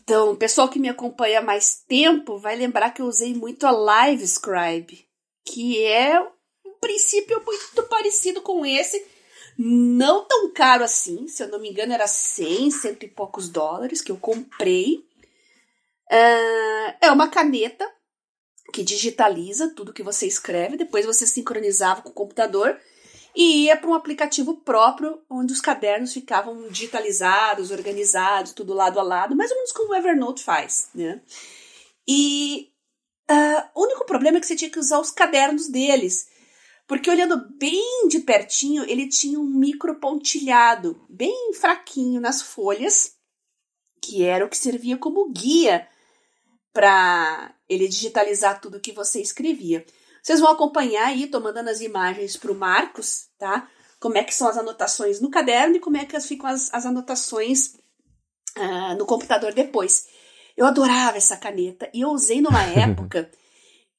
Então, 0.03 0.31
o 0.31 0.35
pessoal 0.35 0.67
que 0.67 0.79
me 0.79 0.89
acompanha 0.89 1.39
há 1.39 1.43
mais 1.43 1.83
tempo 1.87 2.37
vai 2.37 2.55
lembrar 2.55 2.91
que 2.91 3.01
eu 3.01 3.05
usei 3.05 3.33
muito 3.33 3.65
a 3.67 4.07
LiveScribe, 4.07 5.05
que 5.45 5.83
é 5.83 6.19
um 6.19 6.73
princípio 6.81 7.41
muito 7.45 7.83
parecido 7.83 8.41
com 8.41 8.65
esse, 8.65 9.05
não 9.57 10.25
tão 10.25 10.51
caro 10.51 10.83
assim, 10.83 11.27
se 11.27 11.43
eu 11.43 11.47
não 11.47 11.59
me 11.59 11.69
engano 11.69 11.93
era 11.93 12.07
100, 12.07 12.71
cento 12.71 13.03
e 13.03 13.07
poucos 13.07 13.49
dólares 13.49 14.01
que 14.01 14.11
eu 14.11 14.17
comprei. 14.17 15.05
Uh, 16.11 16.95
é 17.01 17.11
uma 17.11 17.27
caneta 17.27 17.87
que 18.71 18.83
digitaliza 18.83 19.73
tudo 19.75 19.93
que 19.93 20.03
você 20.03 20.27
escreve, 20.27 20.77
depois 20.77 21.05
você 21.05 21.25
sincronizava 21.25 22.01
com 22.01 22.09
o 22.09 22.13
computador 22.13 22.79
e 23.35 23.65
ia 23.65 23.77
para 23.77 23.89
um 23.89 23.93
aplicativo 23.93 24.57
próprio 24.57 25.21
onde 25.29 25.53
os 25.53 25.61
cadernos 25.61 26.13
ficavam 26.13 26.67
digitalizados, 26.69 27.71
organizados, 27.71 28.53
tudo 28.53 28.73
lado 28.73 28.99
a 28.99 29.03
lado, 29.03 29.35
mais 29.35 29.51
ou 29.51 29.57
menos 29.57 29.71
como 29.71 29.91
o 29.91 29.95
Evernote 29.95 30.43
faz, 30.43 30.89
né? 30.93 31.21
E 32.07 32.69
problema 34.09 34.37
é 34.37 34.41
que 34.41 34.47
você 34.47 34.55
tinha 34.55 34.71
que 34.71 34.79
usar 34.79 34.99
os 34.99 35.11
cadernos 35.11 35.69
deles. 35.69 36.27
Porque 36.87 37.11
olhando 37.11 37.47
bem 37.59 38.07
de 38.07 38.19
pertinho, 38.19 38.83
ele 38.83 39.07
tinha 39.07 39.39
um 39.39 39.45
micro 39.45 39.99
pontilhado, 39.99 40.99
bem 41.07 41.53
fraquinho 41.53 42.19
nas 42.19 42.41
folhas, 42.41 43.13
que 44.01 44.23
era 44.23 44.43
o 44.43 44.49
que 44.49 44.57
servia 44.57 44.97
como 44.97 45.31
guia 45.31 45.87
para 46.73 47.53
ele 47.67 47.87
digitalizar 47.87 48.61
tudo 48.61 48.79
que 48.79 48.91
você 48.91 49.21
escrevia. 49.21 49.85
Vocês 50.21 50.39
vão 50.39 50.51
acompanhar 50.51 51.07
aí, 51.07 51.27
tô 51.27 51.39
mandando 51.39 51.69
as 51.69 51.81
imagens 51.81 52.37
para 52.37 52.51
o 52.51 52.55
Marcos, 52.55 53.27
tá? 53.37 53.69
Como 53.99 54.17
é 54.17 54.23
que 54.23 54.33
são 54.33 54.47
as 54.47 54.57
anotações 54.57 55.19
no 55.19 55.29
caderno 55.29 55.75
e 55.75 55.79
como 55.79 55.97
é 55.97 56.05
que 56.05 56.19
ficam 56.19 56.49
as, 56.49 56.73
as 56.73 56.85
anotações 56.85 57.75
uh, 58.57 58.95
no 58.97 59.05
computador 59.05 59.53
depois. 59.53 60.07
Eu 60.55 60.65
adorava 60.65 61.17
essa 61.17 61.37
caneta 61.37 61.89
e 61.93 62.01
eu 62.01 62.09
usei 62.09 62.41
numa 62.41 62.63
época 62.77 63.29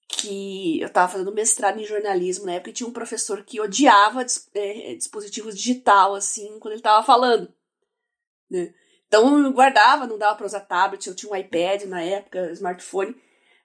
que 0.09 0.81
eu 0.81 0.89
estava 0.89 1.11
fazendo 1.11 1.33
mestrado 1.33 1.79
em 1.79 1.85
jornalismo 1.85 2.47
na 2.47 2.55
época 2.55 2.71
e 2.71 2.73
tinha 2.73 2.89
um 2.89 2.93
professor 2.93 3.45
que 3.45 3.61
odiava 3.61 4.25
é, 4.55 4.95
dispositivos 4.95 5.57
digital, 5.57 6.15
assim, 6.15 6.59
quando 6.59 6.73
ele 6.73 6.81
estava 6.81 7.05
falando. 7.05 7.53
Né? 8.51 8.75
Então 9.11 9.45
eu 9.45 9.53
guardava, 9.53 10.07
não 10.07 10.17
dava 10.17 10.37
para 10.37 10.47
usar 10.47 10.61
tablet, 10.61 11.05
eu 11.05 11.17
tinha 11.17 11.33
um 11.33 11.37
iPad 11.37 11.83
na 11.83 12.01
época, 12.01 12.53
smartphone, 12.53 13.13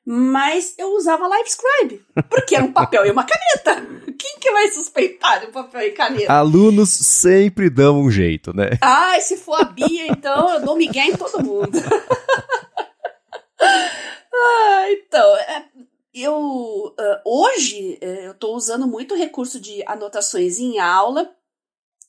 mas 0.04 0.74
eu 0.76 0.96
usava 0.96 1.28
LiveScribe, 1.28 2.04
porque 2.32 2.56
era 2.56 2.66
um 2.66 2.74
papel 2.74 3.06
e 3.06 3.12
uma 3.12 3.24
caneta. 3.24 3.88
Quem 4.18 4.40
que 4.40 4.50
vai 4.52 4.68
suspeitar 4.70 5.42
de 5.42 5.46
um 5.46 5.52
papel 5.52 5.82
e 5.82 5.92
caneta? 5.92 6.34
Alunos 6.34 6.90
sempre 6.90 7.70
dão 7.70 8.02
um 8.02 8.10
jeito, 8.10 8.56
né? 8.56 8.72
Ah, 8.82 9.20
se 9.20 9.38
for 9.38 9.62
a 9.62 9.66
Bia, 9.66 10.08
então 10.08 10.50
eu 10.50 10.66
dou 10.66 10.76
migué 10.76 11.06
em 11.06 11.16
todo 11.16 11.46
mundo. 11.46 11.78
ah, 13.62 14.86
então, 14.90 15.38
é, 15.38 15.66
eu 16.12 16.36
uh, 16.36 17.22
hoje 17.24 18.00
uh, 18.02 18.06
eu 18.06 18.32
estou 18.32 18.56
usando 18.56 18.88
muito 18.88 19.14
recurso 19.14 19.60
de 19.60 19.84
anotações 19.86 20.58
em 20.58 20.80
aula, 20.80 21.30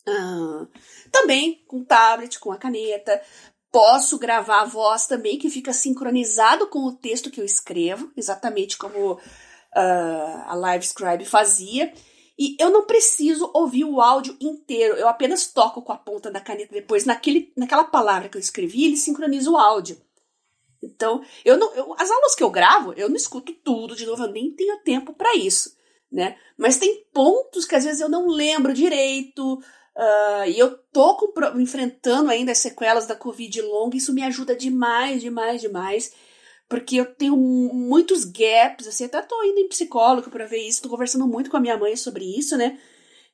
uh, 0.08 0.68
também 1.10 1.64
com 1.66 1.84
tablet, 1.84 2.38
com 2.38 2.52
a 2.52 2.58
caneta. 2.58 3.20
Posso 3.70 4.18
gravar 4.18 4.62
a 4.62 4.66
voz 4.66 5.06
também, 5.06 5.38
que 5.38 5.50
fica 5.50 5.72
sincronizado 5.72 6.68
com 6.68 6.80
o 6.80 6.96
texto 6.96 7.30
que 7.30 7.40
eu 7.40 7.44
escrevo, 7.44 8.10
exatamente 8.16 8.78
como 8.78 9.20
a 9.76 10.54
LiveScribe 10.56 11.26
fazia. 11.26 11.92
E 12.38 12.54
eu 12.60 12.68
não 12.68 12.84
preciso 12.84 13.50
ouvir 13.54 13.84
o 13.84 14.00
áudio 14.00 14.36
inteiro, 14.40 14.94
eu 14.96 15.08
apenas 15.08 15.46
toco 15.46 15.80
com 15.80 15.92
a 15.92 15.96
ponta 15.96 16.30
da 16.30 16.40
caneta 16.40 16.74
depois 16.74 17.06
naquele, 17.06 17.50
naquela 17.56 17.84
palavra 17.84 18.28
que 18.28 18.36
eu 18.36 18.40
escrevi, 18.40 18.84
ele 18.84 18.96
sincroniza 18.96 19.50
o 19.50 19.56
áudio. 19.56 19.98
Então, 20.82 21.22
eu 21.46 21.56
não, 21.56 21.74
eu, 21.74 21.94
as 21.98 22.10
aulas 22.10 22.34
que 22.34 22.44
eu 22.44 22.50
gravo, 22.50 22.92
eu 22.92 23.08
não 23.08 23.16
escuto 23.16 23.54
tudo 23.64 23.96
de 23.96 24.04
novo, 24.04 24.24
eu 24.24 24.30
nem 24.30 24.52
tenho 24.52 24.78
tempo 24.82 25.14
para 25.14 25.34
isso, 25.34 25.74
né? 26.12 26.36
Mas 26.58 26.76
tem 26.76 27.06
pontos 27.10 27.64
que 27.64 27.74
às 27.74 27.84
vezes 27.84 28.02
eu 28.02 28.08
não 28.08 28.28
lembro 28.28 28.74
direito, 28.74 29.58
uh, 29.96 30.48
e 30.48 30.58
eu 30.58 30.76
tô 30.92 31.16
com, 31.16 31.32
enfrentando 31.60 32.30
ainda 32.30 32.52
as 32.52 32.58
sequelas 32.58 33.06
da 33.06 33.16
Covid 33.16 33.60
longa, 33.62 33.96
isso 33.96 34.12
me 34.12 34.22
ajuda 34.22 34.54
demais, 34.54 35.20
demais, 35.20 35.60
demais, 35.60 36.12
porque 36.68 36.96
eu 36.96 37.06
tenho 37.06 37.36
muitos 37.36 38.24
gaps, 38.24 38.86
assim, 38.86 39.04
até 39.04 39.22
tô 39.22 39.42
indo 39.44 39.60
em 39.60 39.68
psicólogo 39.68 40.30
para 40.30 40.46
ver 40.46 40.58
isso, 40.58 40.82
tô 40.82 40.88
conversando 40.88 41.26
muito 41.26 41.50
com 41.50 41.56
a 41.56 41.60
minha 41.60 41.76
mãe 41.76 41.96
sobre 41.96 42.24
isso, 42.24 42.56
né? 42.56 42.78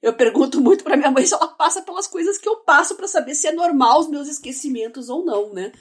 Eu 0.03 0.14
pergunto 0.14 0.61
muito 0.62 0.85
para 0.85 0.96
minha 0.96 1.11
mãe 1.11 1.27
se 1.27 1.35
ela 1.35 1.48
passa 1.48 1.83
pelas 1.83 2.07
coisas 2.07 2.38
que 2.38 2.48
eu 2.48 2.57
passo 2.57 2.94
para 2.94 3.09
saber 3.09 3.35
se 3.35 3.46
é 3.46 3.53
normal 3.53 4.01
os 4.01 4.09
meus 4.09 4.29
esquecimentos 4.29 5.09
ou 5.09 5.25
não, 5.25 5.53
né? 5.53 5.72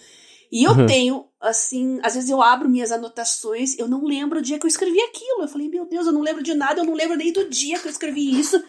E 0.52 0.66
eu 0.66 0.72
uhum. 0.72 0.86
tenho, 0.86 1.26
assim, 1.40 2.00
às 2.04 2.14
vezes 2.14 2.30
eu 2.30 2.42
abro 2.42 2.68
minhas 2.68 2.92
anotações, 2.92 3.80
eu 3.80 3.88
não 3.88 4.04
lembro 4.04 4.40
o 4.40 4.42
dia 4.42 4.60
que 4.60 4.66
eu 4.66 4.70
escrevi 4.70 5.00
aquilo. 5.00 5.44
Eu 5.44 5.48
falei, 5.48 5.70
meu 5.70 5.86
Deus, 5.86 6.06
eu 6.06 6.12
não 6.12 6.22
lembro 6.22 6.44
de 6.44 6.54
nada, 6.54 6.82
eu 6.82 6.86
não 6.86 6.94
lembro 6.94 7.16
nem 7.16 7.32
do 7.32 7.48
dia 7.50 7.80
que 7.80 7.88
eu 7.88 7.92
escrevi 7.92 8.38
isso. 8.38 8.62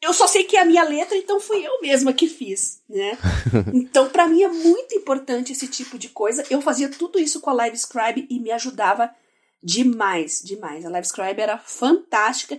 Eu 0.00 0.12
só 0.12 0.28
sei 0.28 0.44
que 0.44 0.56
é 0.56 0.60
a 0.60 0.64
minha 0.64 0.84
letra, 0.84 1.16
então 1.16 1.40
fui 1.40 1.66
eu 1.66 1.80
mesma 1.80 2.12
que 2.12 2.28
fiz, 2.28 2.82
né? 2.88 3.18
então, 3.74 4.08
para 4.08 4.28
mim 4.28 4.42
é 4.42 4.48
muito 4.48 4.94
importante 4.94 5.52
esse 5.52 5.66
tipo 5.66 5.98
de 5.98 6.08
coisa. 6.08 6.44
Eu 6.48 6.60
fazia 6.60 6.88
tudo 6.88 7.18
isso 7.18 7.40
com 7.40 7.50
a 7.50 7.64
LiveScribe 7.64 8.26
e 8.30 8.38
me 8.38 8.52
ajudava 8.52 9.12
demais, 9.62 10.40
demais. 10.44 10.86
A 10.86 10.88
LiveScribe 10.88 11.40
era 11.40 11.58
fantástica. 11.58 12.58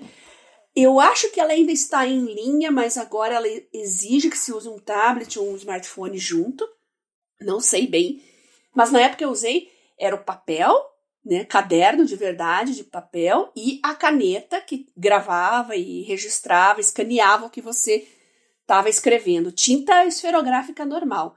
Eu 0.76 1.00
acho 1.00 1.32
que 1.32 1.40
ela 1.40 1.54
ainda 1.54 1.72
está 1.72 2.06
em 2.06 2.26
linha, 2.26 2.72
mas 2.72 2.98
agora 2.98 3.36
ela 3.36 3.48
exige 3.74 4.30
que 4.30 4.38
se 4.38 4.52
use 4.52 4.68
um 4.68 4.78
tablet 4.78 5.40
ou 5.40 5.50
um 5.50 5.56
smartphone 5.56 6.18
junto. 6.18 6.68
Não 7.40 7.62
sei 7.62 7.88
bem. 7.88 8.22
Mas 8.76 8.92
na 8.92 9.00
época 9.00 9.20
que 9.20 9.26
eu 9.26 9.32
usei 9.32 9.72
era 9.98 10.16
o 10.16 10.24
papel, 10.24 10.74
né, 11.26 11.44
caderno 11.46 12.06
de 12.06 12.16
verdade 12.16 12.76
de 12.76 12.84
papel 12.84 13.52
e 13.56 13.80
a 13.84 13.94
caneta 13.94 14.62
que 14.62 14.88
gravava 14.96 15.76
e 15.76 16.02
registrava, 16.04 16.80
escaneava 16.80 17.46
o 17.46 17.50
que 17.50 17.62
você 17.62 18.08
estava 18.62 18.90
escrevendo, 18.90 19.52
tinta 19.52 20.06
esferográfica 20.06 20.86
normal. 20.86 21.36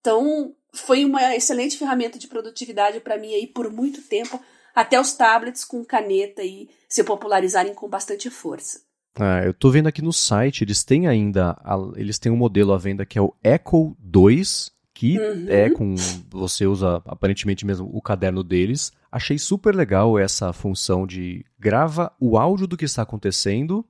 Então, 0.00 0.54
foi 0.72 1.04
uma 1.04 1.34
excelente 1.34 1.78
ferramenta 1.78 2.18
de 2.18 2.28
produtividade 2.28 3.00
para 3.00 3.18
mim 3.18 3.34
aí 3.34 3.46
por 3.46 3.70
muito 3.70 4.02
tempo, 4.02 4.40
até 4.74 5.00
os 5.00 5.12
tablets 5.12 5.64
com 5.64 5.84
caneta 5.84 6.42
e 6.42 6.68
se 6.88 7.04
popularizarem 7.04 7.74
com 7.74 7.88
bastante 7.88 8.30
força. 8.30 8.80
Ah, 9.16 9.42
eu 9.44 9.50
estou 9.50 9.70
vendo 9.70 9.88
aqui 9.88 10.02
no 10.02 10.12
site, 10.12 10.62
eles 10.62 10.84
têm 10.84 11.06
ainda, 11.06 11.56
eles 11.96 12.18
têm 12.18 12.30
um 12.30 12.36
modelo 12.36 12.72
à 12.72 12.78
venda 12.78 13.04
que 13.04 13.18
é 13.18 13.22
o 13.22 13.34
Echo 13.42 13.96
2, 13.98 14.72
que 15.00 15.18
uhum. 15.18 15.46
é 15.48 15.70
com 15.70 15.94
você 16.28 16.66
usa 16.66 17.00
aparentemente 17.06 17.64
mesmo 17.64 17.88
o 17.90 18.02
caderno 18.02 18.44
deles. 18.44 18.92
Achei 19.10 19.38
super 19.38 19.74
legal 19.74 20.18
essa 20.18 20.52
função 20.52 21.06
de 21.06 21.42
grava 21.58 22.12
o 22.20 22.36
áudio 22.36 22.66
do 22.66 22.76
que 22.76 22.84
está 22.84 23.00
acontecendo 23.00 23.82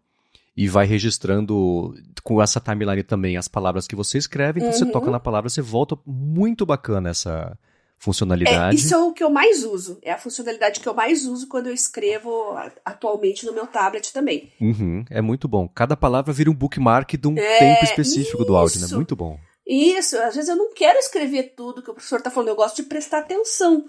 e 0.56 0.68
vai 0.68 0.86
registrando 0.86 1.96
com 2.22 2.40
essa 2.40 2.60
timeline 2.60 3.02
também 3.02 3.36
as 3.36 3.48
palavras 3.48 3.88
que 3.88 3.96
você 3.96 4.18
escreve. 4.18 4.60
Então 4.60 4.70
uhum. 4.70 4.78
você 4.78 4.86
toca 4.86 5.06
uhum. 5.06 5.12
na 5.12 5.18
palavra, 5.18 5.50
você 5.50 5.60
volta. 5.60 5.98
Muito 6.06 6.64
bacana 6.64 7.10
essa 7.10 7.58
funcionalidade. 7.98 8.76
É, 8.76 8.78
isso 8.78 8.94
é 8.94 8.98
o 8.98 9.12
que 9.12 9.24
eu 9.24 9.30
mais 9.30 9.64
uso. 9.64 9.98
É 10.02 10.12
a 10.12 10.18
funcionalidade 10.18 10.78
que 10.78 10.88
eu 10.88 10.94
mais 10.94 11.26
uso 11.26 11.48
quando 11.48 11.66
eu 11.66 11.74
escrevo 11.74 12.56
atualmente 12.84 13.44
no 13.44 13.52
meu 13.52 13.66
tablet 13.66 14.12
também. 14.12 14.52
Uhum, 14.60 15.04
é 15.10 15.20
muito 15.20 15.48
bom. 15.48 15.66
Cada 15.66 15.96
palavra 15.96 16.32
vira 16.32 16.48
um 16.48 16.54
bookmark 16.54 17.16
de 17.16 17.26
um 17.26 17.36
é, 17.36 17.58
tempo 17.58 17.82
específico 17.82 18.38
isso. 18.38 18.46
do 18.46 18.56
áudio, 18.56 18.80
né? 18.80 18.86
Muito 18.94 19.16
bom. 19.16 19.36
Isso, 19.70 20.18
às 20.18 20.34
vezes 20.34 20.48
eu 20.50 20.56
não 20.56 20.74
quero 20.74 20.98
escrever 20.98 21.54
tudo 21.56 21.80
que 21.80 21.88
o 21.88 21.94
professor 21.94 22.16
está 22.16 22.28
falando, 22.28 22.48
eu 22.48 22.56
gosto 22.56 22.82
de 22.82 22.82
prestar 22.82 23.18
atenção. 23.18 23.84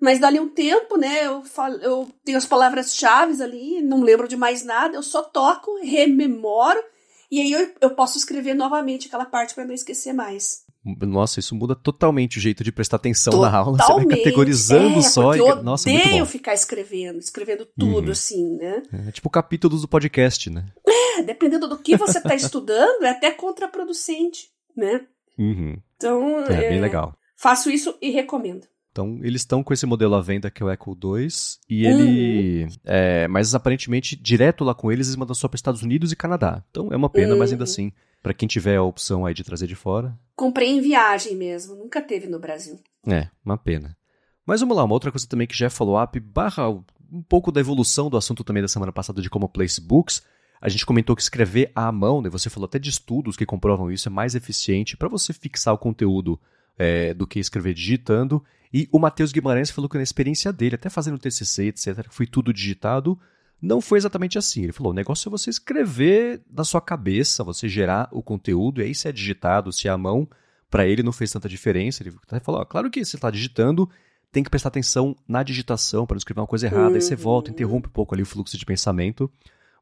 Mas 0.00 0.18
dali 0.18 0.40
um 0.40 0.48
tempo, 0.48 0.96
né, 0.96 1.24
eu, 1.24 1.44
falo, 1.44 1.76
eu 1.76 2.10
tenho 2.24 2.36
as 2.36 2.46
palavras-chave 2.46 3.40
ali, 3.40 3.80
não 3.80 4.02
lembro 4.02 4.26
de 4.26 4.36
mais 4.36 4.64
nada, 4.64 4.96
eu 4.96 5.02
só 5.04 5.22
toco, 5.22 5.78
rememoro, 5.84 6.82
e 7.30 7.40
aí 7.40 7.52
eu, 7.52 7.72
eu 7.80 7.90
posso 7.90 8.18
escrever 8.18 8.54
novamente 8.54 9.06
aquela 9.06 9.24
parte 9.24 9.54
para 9.54 9.64
não 9.64 9.72
esquecer 9.72 10.12
mais. 10.12 10.64
Nossa, 10.84 11.38
isso 11.38 11.54
muda 11.54 11.76
totalmente 11.76 12.38
o 12.38 12.40
jeito 12.40 12.64
de 12.64 12.72
prestar 12.72 12.96
atenção 12.96 13.32
totalmente. 13.34 13.52
na 13.52 13.58
aula. 13.58 13.78
Você 13.78 14.06
vai 14.06 14.16
categorizando 14.16 14.98
é, 14.98 15.02
só. 15.02 15.34
Eu 15.36 15.58
e... 15.58 15.62
Nossa, 15.62 15.88
odeio 15.88 16.04
muito 16.08 16.18
bom. 16.20 16.26
ficar 16.26 16.54
escrevendo, 16.54 17.20
escrevendo 17.20 17.68
tudo 17.78 18.06
uhum. 18.06 18.12
assim, 18.12 18.56
né? 18.56 18.82
É 19.06 19.12
tipo 19.12 19.30
capítulos 19.30 19.82
do 19.82 19.88
podcast, 19.88 20.50
né? 20.50 20.66
É, 20.88 21.22
dependendo 21.22 21.68
do 21.68 21.78
que 21.78 21.96
você 21.96 22.18
está 22.18 22.34
estudando, 22.34 23.04
é 23.04 23.10
até 23.10 23.30
contraproducente, 23.30 24.48
né? 24.74 25.06
Uhum. 25.38 25.76
Então, 25.96 26.40
é, 26.46 26.66
é 26.66 26.68
bem 26.70 26.80
legal. 26.80 27.16
Faço 27.36 27.70
isso 27.70 27.96
e 28.00 28.10
recomendo. 28.10 28.66
Então, 28.92 29.20
eles 29.22 29.42
estão 29.42 29.62
com 29.62 29.72
esse 29.72 29.86
modelo 29.86 30.14
à 30.16 30.20
venda 30.20 30.50
que 30.50 30.62
é 30.62 30.66
o 30.66 30.70
Echo 30.70 30.94
2, 30.94 31.60
e 31.68 31.86
ele. 31.86 32.64
Uhum. 32.64 32.68
É, 32.84 33.28
mas 33.28 33.54
aparentemente, 33.54 34.16
direto 34.16 34.64
lá 34.64 34.74
com 34.74 34.90
eles, 34.90 35.06
eles 35.06 35.16
mandam 35.16 35.34
só 35.34 35.46
para 35.46 35.56
Estados 35.56 35.82
Unidos 35.82 36.10
e 36.10 36.16
Canadá. 36.16 36.62
Então 36.70 36.92
é 36.92 36.96
uma 36.96 37.08
pena, 37.08 37.34
uhum. 37.34 37.38
mas 37.38 37.52
ainda 37.52 37.62
uhum. 37.62 37.70
assim, 37.70 37.92
para 38.22 38.34
quem 38.34 38.48
tiver 38.48 38.76
a 38.76 38.82
opção 38.82 39.24
aí 39.24 39.32
de 39.32 39.44
trazer 39.44 39.68
de 39.68 39.76
fora. 39.76 40.18
Comprei 40.34 40.70
em 40.70 40.80
viagem 40.80 41.36
mesmo, 41.36 41.76
nunca 41.76 42.02
teve 42.02 42.26
no 42.26 42.40
Brasil. 42.40 42.80
É, 43.06 43.28
uma 43.44 43.56
pena. 43.56 43.96
Mas 44.44 44.60
vamos 44.60 44.76
lá, 44.76 44.82
uma 44.82 44.94
outra 44.94 45.12
coisa 45.12 45.28
também 45.28 45.46
que 45.46 45.56
já 45.56 45.66
é 45.66 45.70
follow-up, 45.70 46.18
barra 46.18 46.68
um 46.68 47.22
pouco 47.22 47.52
da 47.52 47.60
evolução 47.60 48.10
do 48.10 48.16
assunto 48.16 48.42
também 48.42 48.62
da 48.62 48.68
semana 48.68 48.92
passada 48.92 49.22
de 49.22 49.30
como 49.30 49.48
place 49.48 49.80
books. 49.80 50.22
A 50.60 50.68
gente 50.68 50.84
comentou 50.84 51.16
que 51.16 51.22
escrever 51.22 51.72
à 51.74 51.90
mão, 51.90 52.20
né, 52.20 52.28
você 52.28 52.50
falou 52.50 52.66
até 52.66 52.78
de 52.78 52.90
estudos 52.90 53.36
que 53.36 53.46
comprovam 53.46 53.90
isso, 53.90 54.08
é 54.08 54.12
mais 54.12 54.34
eficiente 54.34 54.96
para 54.96 55.08
você 55.08 55.32
fixar 55.32 55.72
o 55.72 55.78
conteúdo 55.78 56.38
é, 56.78 57.14
do 57.14 57.26
que 57.26 57.38
escrever 57.38 57.72
digitando. 57.72 58.44
E 58.72 58.88
o 58.92 58.98
Matheus 58.98 59.32
Guimarães 59.32 59.70
falou 59.70 59.88
que 59.88 59.96
na 59.96 60.02
experiência 60.02 60.52
dele, 60.52 60.74
até 60.74 60.88
fazendo 60.88 61.18
TCC, 61.18 61.68
etc., 61.68 62.08
que 62.08 62.14
foi 62.14 62.26
tudo 62.26 62.52
digitado, 62.52 63.18
não 63.60 63.80
foi 63.80 63.98
exatamente 63.98 64.38
assim. 64.38 64.62
Ele 64.62 64.72
falou: 64.72 64.92
o 64.92 64.94
negócio 64.94 65.28
é 65.28 65.30
você 65.30 65.50
escrever 65.50 66.42
da 66.48 66.64
sua 66.64 66.80
cabeça, 66.80 67.44
você 67.44 67.68
gerar 67.68 68.08
o 68.12 68.22
conteúdo, 68.22 68.80
e 68.80 68.84
aí 68.84 68.94
se 68.94 69.08
é 69.08 69.12
digitado, 69.12 69.72
se 69.72 69.88
é 69.88 69.90
à 69.90 69.98
mão, 69.98 70.28
para 70.70 70.86
ele 70.86 71.02
não 71.02 71.12
fez 71.12 71.32
tanta 71.32 71.48
diferença. 71.48 72.02
Ele 72.02 72.14
até 72.26 72.40
falou: 72.40 72.60
ó, 72.60 72.64
claro 72.64 72.90
que 72.90 73.04
você 73.04 73.16
está 73.16 73.30
digitando, 73.30 73.88
tem 74.32 74.42
que 74.42 74.50
prestar 74.50 74.68
atenção 74.68 75.16
na 75.26 75.42
digitação 75.42 76.06
para 76.06 76.14
não 76.14 76.18
escrever 76.18 76.40
uma 76.40 76.46
coisa 76.46 76.66
errada, 76.66 76.90
uhum. 76.90 76.94
aí 76.94 77.02
você 77.02 77.16
volta, 77.16 77.50
interrompe 77.50 77.88
um 77.88 77.92
pouco 77.92 78.14
ali 78.14 78.22
o 78.22 78.26
fluxo 78.26 78.56
de 78.56 78.64
pensamento. 78.64 79.30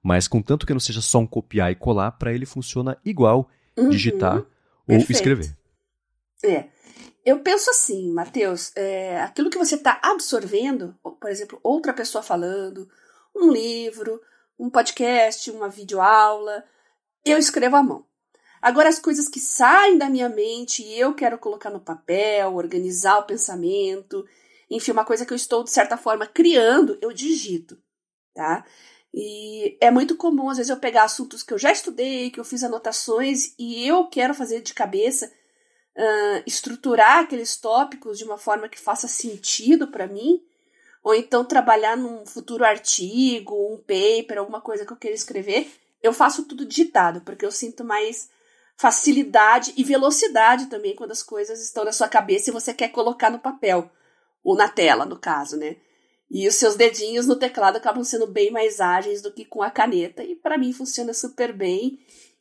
Mas 0.02 0.28
contanto 0.28 0.66
que 0.66 0.72
não 0.72 0.80
seja 0.80 1.00
só 1.00 1.18
um 1.18 1.26
copiar 1.26 1.70
e 1.72 1.74
colar, 1.74 2.12
para 2.12 2.32
ele 2.32 2.46
funciona 2.46 2.98
igual 3.04 3.50
uhum. 3.76 3.88
digitar 3.88 4.44
ou 4.86 4.96
escrever. 4.96 5.56
É. 6.44 6.68
Eu 7.24 7.40
penso 7.40 7.68
assim, 7.68 8.10
Matheus, 8.12 8.72
é, 8.74 9.20
aquilo 9.20 9.50
que 9.50 9.58
você 9.58 9.74
está 9.74 10.00
absorvendo, 10.02 10.94
por 11.02 11.28
exemplo, 11.28 11.60
outra 11.62 11.92
pessoa 11.92 12.22
falando, 12.22 12.88
um 13.36 13.52
livro, 13.52 14.20
um 14.58 14.70
podcast, 14.70 15.50
uma 15.50 15.68
videoaula, 15.68 16.64
eu 17.24 17.36
escrevo 17.36 17.76
à 17.76 17.82
mão. 17.82 18.06
Agora, 18.62 18.88
as 18.88 18.98
coisas 18.98 19.28
que 19.28 19.38
saem 19.38 19.98
da 19.98 20.08
minha 20.08 20.28
mente 20.28 20.82
e 20.82 20.98
eu 20.98 21.14
quero 21.14 21.38
colocar 21.38 21.70
no 21.70 21.80
papel, 21.80 22.54
organizar 22.54 23.18
o 23.18 23.24
pensamento, 23.24 24.26
enfim, 24.70 24.90
uma 24.90 25.04
coisa 25.04 25.24
que 25.24 25.32
eu 25.32 25.36
estou, 25.36 25.62
de 25.62 25.70
certa 25.70 25.96
forma, 25.96 26.26
criando, 26.26 26.98
eu 27.00 27.12
digito, 27.12 27.78
tá? 28.34 28.64
E 29.12 29.76
é 29.80 29.90
muito 29.90 30.16
comum, 30.16 30.50
às 30.50 30.58
vezes, 30.58 30.70
eu 30.70 30.76
pegar 30.76 31.04
assuntos 31.04 31.42
que 31.42 31.52
eu 31.52 31.58
já 31.58 31.72
estudei, 31.72 32.30
que 32.30 32.38
eu 32.38 32.44
fiz 32.44 32.62
anotações 32.62 33.54
e 33.58 33.86
eu 33.86 34.06
quero 34.06 34.34
fazer 34.34 34.60
de 34.60 34.74
cabeça 34.74 35.26
uh, 35.96 36.42
estruturar 36.46 37.20
aqueles 37.20 37.56
tópicos 37.56 38.18
de 38.18 38.24
uma 38.24 38.38
forma 38.38 38.68
que 38.68 38.78
faça 38.78 39.08
sentido 39.08 39.88
para 39.88 40.06
mim, 40.06 40.40
ou 41.02 41.14
então 41.14 41.44
trabalhar 41.44 41.96
num 41.96 42.26
futuro 42.26 42.64
artigo, 42.64 43.54
um 43.54 43.78
paper, 43.78 44.38
alguma 44.38 44.60
coisa 44.60 44.84
que 44.84 44.92
eu 44.92 44.96
queira 44.96 45.16
escrever, 45.16 45.70
eu 46.02 46.12
faço 46.12 46.44
tudo 46.44 46.64
digitado, 46.64 47.20
porque 47.22 47.44
eu 47.44 47.50
sinto 47.50 47.84
mais 47.84 48.30
facilidade 48.76 49.72
e 49.76 49.82
velocidade 49.82 50.66
também 50.66 50.94
quando 50.94 51.10
as 51.10 51.22
coisas 51.22 51.60
estão 51.60 51.84
na 51.84 51.92
sua 51.92 52.08
cabeça 52.08 52.50
e 52.50 52.52
você 52.52 52.72
quer 52.72 52.88
colocar 52.88 53.30
no 53.30 53.40
papel, 53.40 53.90
ou 54.44 54.56
na 54.56 54.68
tela, 54.68 55.04
no 55.04 55.18
caso, 55.18 55.56
né? 55.56 55.76
E 56.30 56.46
os 56.46 56.56
seus 56.56 56.76
dedinhos 56.76 57.26
no 57.26 57.36
teclado 57.36 57.76
acabam 57.76 58.04
sendo 58.04 58.26
bem 58.26 58.50
mais 58.50 58.80
ágeis 58.80 59.22
do 59.22 59.32
que 59.32 59.44
com 59.44 59.62
a 59.62 59.70
caneta, 59.70 60.22
e 60.22 60.34
para 60.34 60.58
mim 60.58 60.72
funciona 60.72 61.14
super 61.14 61.52
bem. 61.52 61.98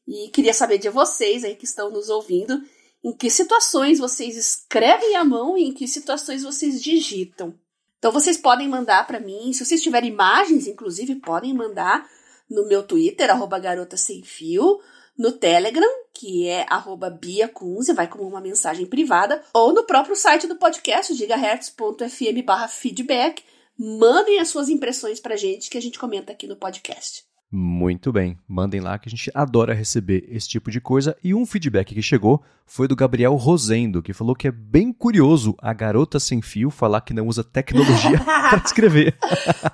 E 0.08 0.30
queria 0.30 0.54
saber 0.54 0.78
de 0.78 0.90
vocês 0.90 1.44
aí 1.44 1.56
que 1.56 1.66
estão 1.66 1.90
nos 1.90 2.10
ouvindo 2.10 2.62
em 3.04 3.14
que 3.14 3.30
situações 3.30 4.00
vocês 4.00 4.36
escrevem 4.36 5.16
à 5.16 5.24
mão 5.24 5.58
e 5.58 5.64
em 5.64 5.74
que 5.74 5.88
situações 5.88 6.44
vocês 6.44 6.82
digitam. 6.82 7.54
Então 8.00 8.12
vocês 8.12 8.38
podem 8.38 8.68
mandar 8.68 9.08
para 9.08 9.20
mim, 9.20 9.52
se 9.54 9.66
vocês 9.66 9.82
tiverem 9.82 10.10
imagens, 10.10 10.68
inclusive, 10.68 11.16
podem 11.16 11.54
mandar 11.54 12.08
no 12.50 12.68
meu 12.68 12.84
Twitter, 12.84 13.30
arroba 13.30 13.60
garota 13.60 13.98
sem 13.98 14.24
fio, 14.24 14.80
no 15.18 15.32
Telegram, 15.32 15.90
que 16.14 16.48
é 16.48 16.66
arroba 16.70 17.10
Bia 17.10 17.48
Kunze, 17.48 17.94
vai 17.94 18.08
como 18.08 18.28
uma 18.28 18.40
mensagem 18.40 18.86
privada, 18.86 19.44
ou 19.54 19.74
no 19.74 19.84
próprio 19.84 20.16
site 20.16 20.48
do 20.48 20.56
podcast, 20.56 21.14
gigahertz.fm 21.14 22.70
feedback. 22.70 23.44
Mandem 23.80 24.40
as 24.40 24.48
suas 24.48 24.70
impressões 24.70 25.20
pra 25.20 25.36
gente 25.36 25.70
que 25.70 25.78
a 25.78 25.82
gente 25.82 26.00
comenta 26.00 26.32
aqui 26.32 26.48
no 26.48 26.56
podcast. 26.56 27.24
Muito 27.50 28.12
bem, 28.12 28.36
mandem 28.48 28.82
lá 28.82 28.98
que 28.98 29.08
a 29.08 29.10
gente 29.10 29.32
adora 29.34 29.74
receber 29.74 30.26
esse 30.30 30.50
tipo 30.50 30.72
de 30.72 30.82
coisa. 30.82 31.16
E 31.24 31.34
um 31.34 31.46
feedback 31.46 31.94
que 31.94 32.02
chegou 32.02 32.44
foi 32.66 32.88
do 32.88 32.96
Gabriel 32.96 33.36
Rosendo, 33.36 34.02
que 34.02 34.14
falou 34.14 34.36
que 34.36 34.48
é 34.48 34.52
bem 34.52 34.92
curioso 34.92 35.56
a 35.62 35.72
garota 35.74 36.20
sem 36.20 36.42
fio 36.42 36.72
falar 36.72 37.02
que 37.02 37.14
não 37.14 37.28
usa 37.28 37.44
tecnologia 37.44 38.20
para 38.50 38.64
escrever. 38.66 39.16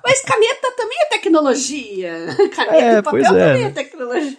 Mas 0.04 0.20
caneta 0.20 0.70
também 0.76 0.98
é 1.00 1.06
tecnologia. 1.06 2.12
Caneta 2.54 2.76
é, 2.76 2.98
e 2.98 3.02
papel 3.02 3.20
é, 3.20 3.24
também 3.24 3.64
é 3.64 3.70
tecnologia. 3.70 4.38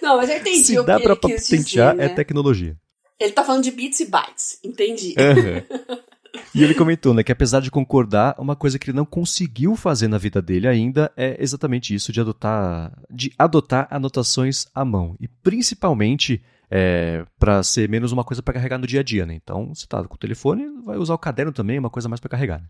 Não, 0.00 0.16
mas 0.16 0.30
eu 0.30 0.36
entendi 0.36 0.64
Se 0.64 0.78
o 0.78 0.84
dá 0.84 0.96
que 0.96 1.02
pra 1.02 1.12
ele 1.24 1.34
quis 1.34 1.48
dizer, 1.48 1.94
né? 1.96 2.06
é 2.06 2.08
tecnologia. 2.08 2.76
Ele 3.18 3.32
tá 3.32 3.44
falando 3.44 3.64
de 3.64 3.72
bits 3.72 4.00
e 4.00 4.06
bytes, 4.06 4.58
entendi. 4.64 5.14
Uhum. 5.18 5.98
E 6.54 6.64
ele 6.64 6.74
comentou, 6.74 7.14
né, 7.14 7.22
que 7.22 7.30
apesar 7.30 7.60
de 7.60 7.70
concordar, 7.70 8.34
uma 8.38 8.56
coisa 8.56 8.78
que 8.78 8.90
ele 8.90 8.96
não 8.96 9.04
conseguiu 9.04 9.76
fazer 9.76 10.08
na 10.08 10.18
vida 10.18 10.42
dele 10.42 10.66
ainda 10.66 11.10
é 11.16 11.36
exatamente 11.40 11.94
isso 11.94 12.12
de 12.12 12.20
adotar, 12.20 12.92
de 13.08 13.32
adotar 13.38 13.86
anotações 13.90 14.66
à 14.74 14.84
mão 14.84 15.16
e 15.20 15.28
principalmente 15.28 16.42
é, 16.70 17.24
para 17.38 17.62
ser 17.62 17.88
menos 17.88 18.12
uma 18.12 18.24
coisa 18.24 18.42
para 18.42 18.54
carregar 18.54 18.78
no 18.78 18.86
dia 18.86 19.00
a 19.00 19.02
dia, 19.02 19.26
né? 19.26 19.34
Então, 19.34 19.74
você 19.74 19.86
tá 19.86 20.02
com 20.04 20.14
o 20.14 20.18
telefone, 20.18 20.66
vai 20.84 20.96
usar 20.98 21.14
o 21.14 21.18
caderno 21.18 21.52
também, 21.52 21.76
é 21.76 21.80
uma 21.80 21.90
coisa 21.90 22.08
mais 22.08 22.20
para 22.20 22.30
carregar. 22.30 22.60
Né? 22.60 22.66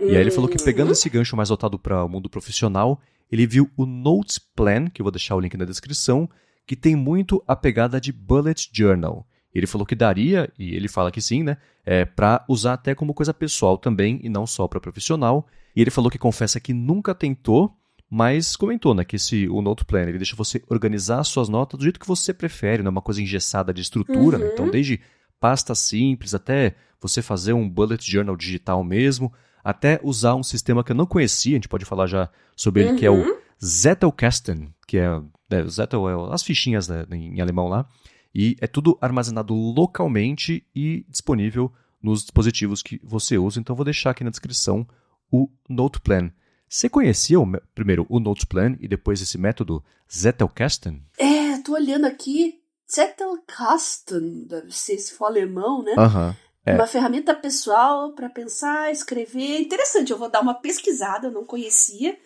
E 0.00 0.16
aí 0.16 0.16
ele 0.16 0.30
falou 0.30 0.48
que 0.48 0.62
pegando 0.62 0.92
esse 0.92 1.08
gancho 1.08 1.36
mais 1.36 1.48
voltado 1.48 1.78
para 1.78 2.04
o 2.04 2.08
mundo 2.08 2.28
profissional, 2.28 3.00
ele 3.30 3.46
viu 3.46 3.70
o 3.76 3.86
Notes 3.86 4.38
Plan, 4.38 4.88
que 4.88 5.00
eu 5.00 5.04
vou 5.04 5.12
deixar 5.12 5.36
o 5.36 5.40
link 5.40 5.56
na 5.56 5.64
descrição, 5.64 6.28
que 6.66 6.74
tem 6.74 6.96
muito 6.96 7.42
a 7.46 7.54
pegada 7.54 8.00
de 8.00 8.12
bullet 8.12 8.70
journal. 8.72 9.26
Ele 9.54 9.66
falou 9.66 9.86
que 9.86 9.94
daria, 9.94 10.50
e 10.58 10.74
ele 10.74 10.88
fala 10.88 11.12
que 11.12 11.20
sim, 11.20 11.42
né? 11.42 11.56
É, 11.84 12.04
para 12.04 12.44
usar 12.48 12.74
até 12.74 12.94
como 12.94 13.14
coisa 13.14 13.32
pessoal 13.32 13.78
também 13.78 14.18
e 14.22 14.28
não 14.28 14.46
só 14.46 14.66
para 14.66 14.80
profissional. 14.80 15.46
E 15.76 15.80
ele 15.80 15.90
falou 15.90 16.10
que 16.10 16.18
confessa 16.18 16.58
que 16.58 16.72
nunca 16.72 17.14
tentou, 17.14 17.76
mas 18.10 18.56
comentou, 18.56 18.94
né, 18.94 19.04
que 19.04 19.16
esse, 19.16 19.48
o 19.48 19.60
Note 19.60 19.84
Planner 19.84 20.10
ele 20.10 20.18
deixa 20.18 20.36
você 20.36 20.62
organizar 20.68 21.22
suas 21.24 21.48
notas 21.48 21.78
do 21.78 21.82
jeito 21.82 21.98
que 21.98 22.06
você 22.06 22.32
prefere, 22.32 22.82
não 22.82 22.88
é 22.88 22.92
uma 22.92 23.02
coisa 23.02 23.20
engessada 23.20 23.72
de 23.72 23.82
estrutura, 23.82 24.38
uhum. 24.38 24.44
né? 24.44 24.50
Então, 24.52 24.70
desde 24.70 25.00
pasta 25.40 25.74
simples 25.74 26.34
até 26.34 26.74
você 27.00 27.20
fazer 27.20 27.52
um 27.52 27.68
bullet 27.68 28.08
journal 28.08 28.36
digital 28.36 28.82
mesmo, 28.82 29.32
até 29.62 30.00
usar 30.02 30.34
um 30.34 30.42
sistema 30.42 30.84
que 30.84 30.92
eu 30.92 30.96
não 30.96 31.06
conhecia, 31.06 31.52
a 31.52 31.58
gente 31.58 31.68
pode 31.68 31.84
falar 31.84 32.06
já 32.06 32.28
sobre 32.54 32.82
ele, 32.82 32.98
que 32.98 33.06
é 33.06 33.10
o 33.10 33.14
uhum. 33.14 33.36
Zettelkasten, 33.64 34.72
que 34.86 34.98
é, 34.98 35.20
é 35.50 35.64
Zettel 35.66 36.08
é 36.08 36.34
as 36.34 36.42
fichinhas 36.42 36.88
né, 36.88 37.04
em 37.10 37.40
alemão 37.40 37.68
lá, 37.68 37.86
e 38.34 38.56
é 38.60 38.66
tudo 38.66 38.98
armazenado 39.00 39.54
localmente 39.54 40.66
e 40.74 41.06
disponível 41.08 41.72
nos 42.02 42.22
dispositivos 42.22 42.82
que 42.82 43.00
você 43.02 43.38
usa. 43.38 43.60
Então 43.60 43.76
vou 43.76 43.84
deixar 43.84 44.10
aqui 44.10 44.24
na 44.24 44.30
descrição 44.30 44.86
o 45.30 45.48
Noteplan. 45.68 46.30
Você 46.68 46.88
conhecia 46.88 47.38
o, 47.38 47.46
primeiro 47.74 48.04
o 48.08 48.18
Noteplan 48.18 48.76
e 48.80 48.88
depois 48.88 49.22
esse 49.22 49.38
método 49.38 49.82
Zettelkasten? 50.12 51.02
É, 51.18 51.58
tô 51.58 51.74
olhando 51.74 52.06
aqui. 52.06 52.60
Zettelkasten, 52.92 54.46
deve 54.46 54.72
ser 54.72 54.98
se 54.98 55.14
for 55.14 55.26
alemão, 55.26 55.82
né? 55.82 55.94
Aham. 55.96 56.36
É. 56.66 56.74
Uma 56.74 56.86
ferramenta 56.86 57.34
pessoal 57.34 58.12
para 58.14 58.28
pensar, 58.28 58.90
escrever. 58.90 59.60
Interessante, 59.60 60.10
eu 60.10 60.18
vou 60.18 60.30
dar 60.30 60.40
uma 60.40 60.54
pesquisada, 60.54 61.28
eu 61.28 61.32
não 61.32 61.44
conhecia. 61.44 62.18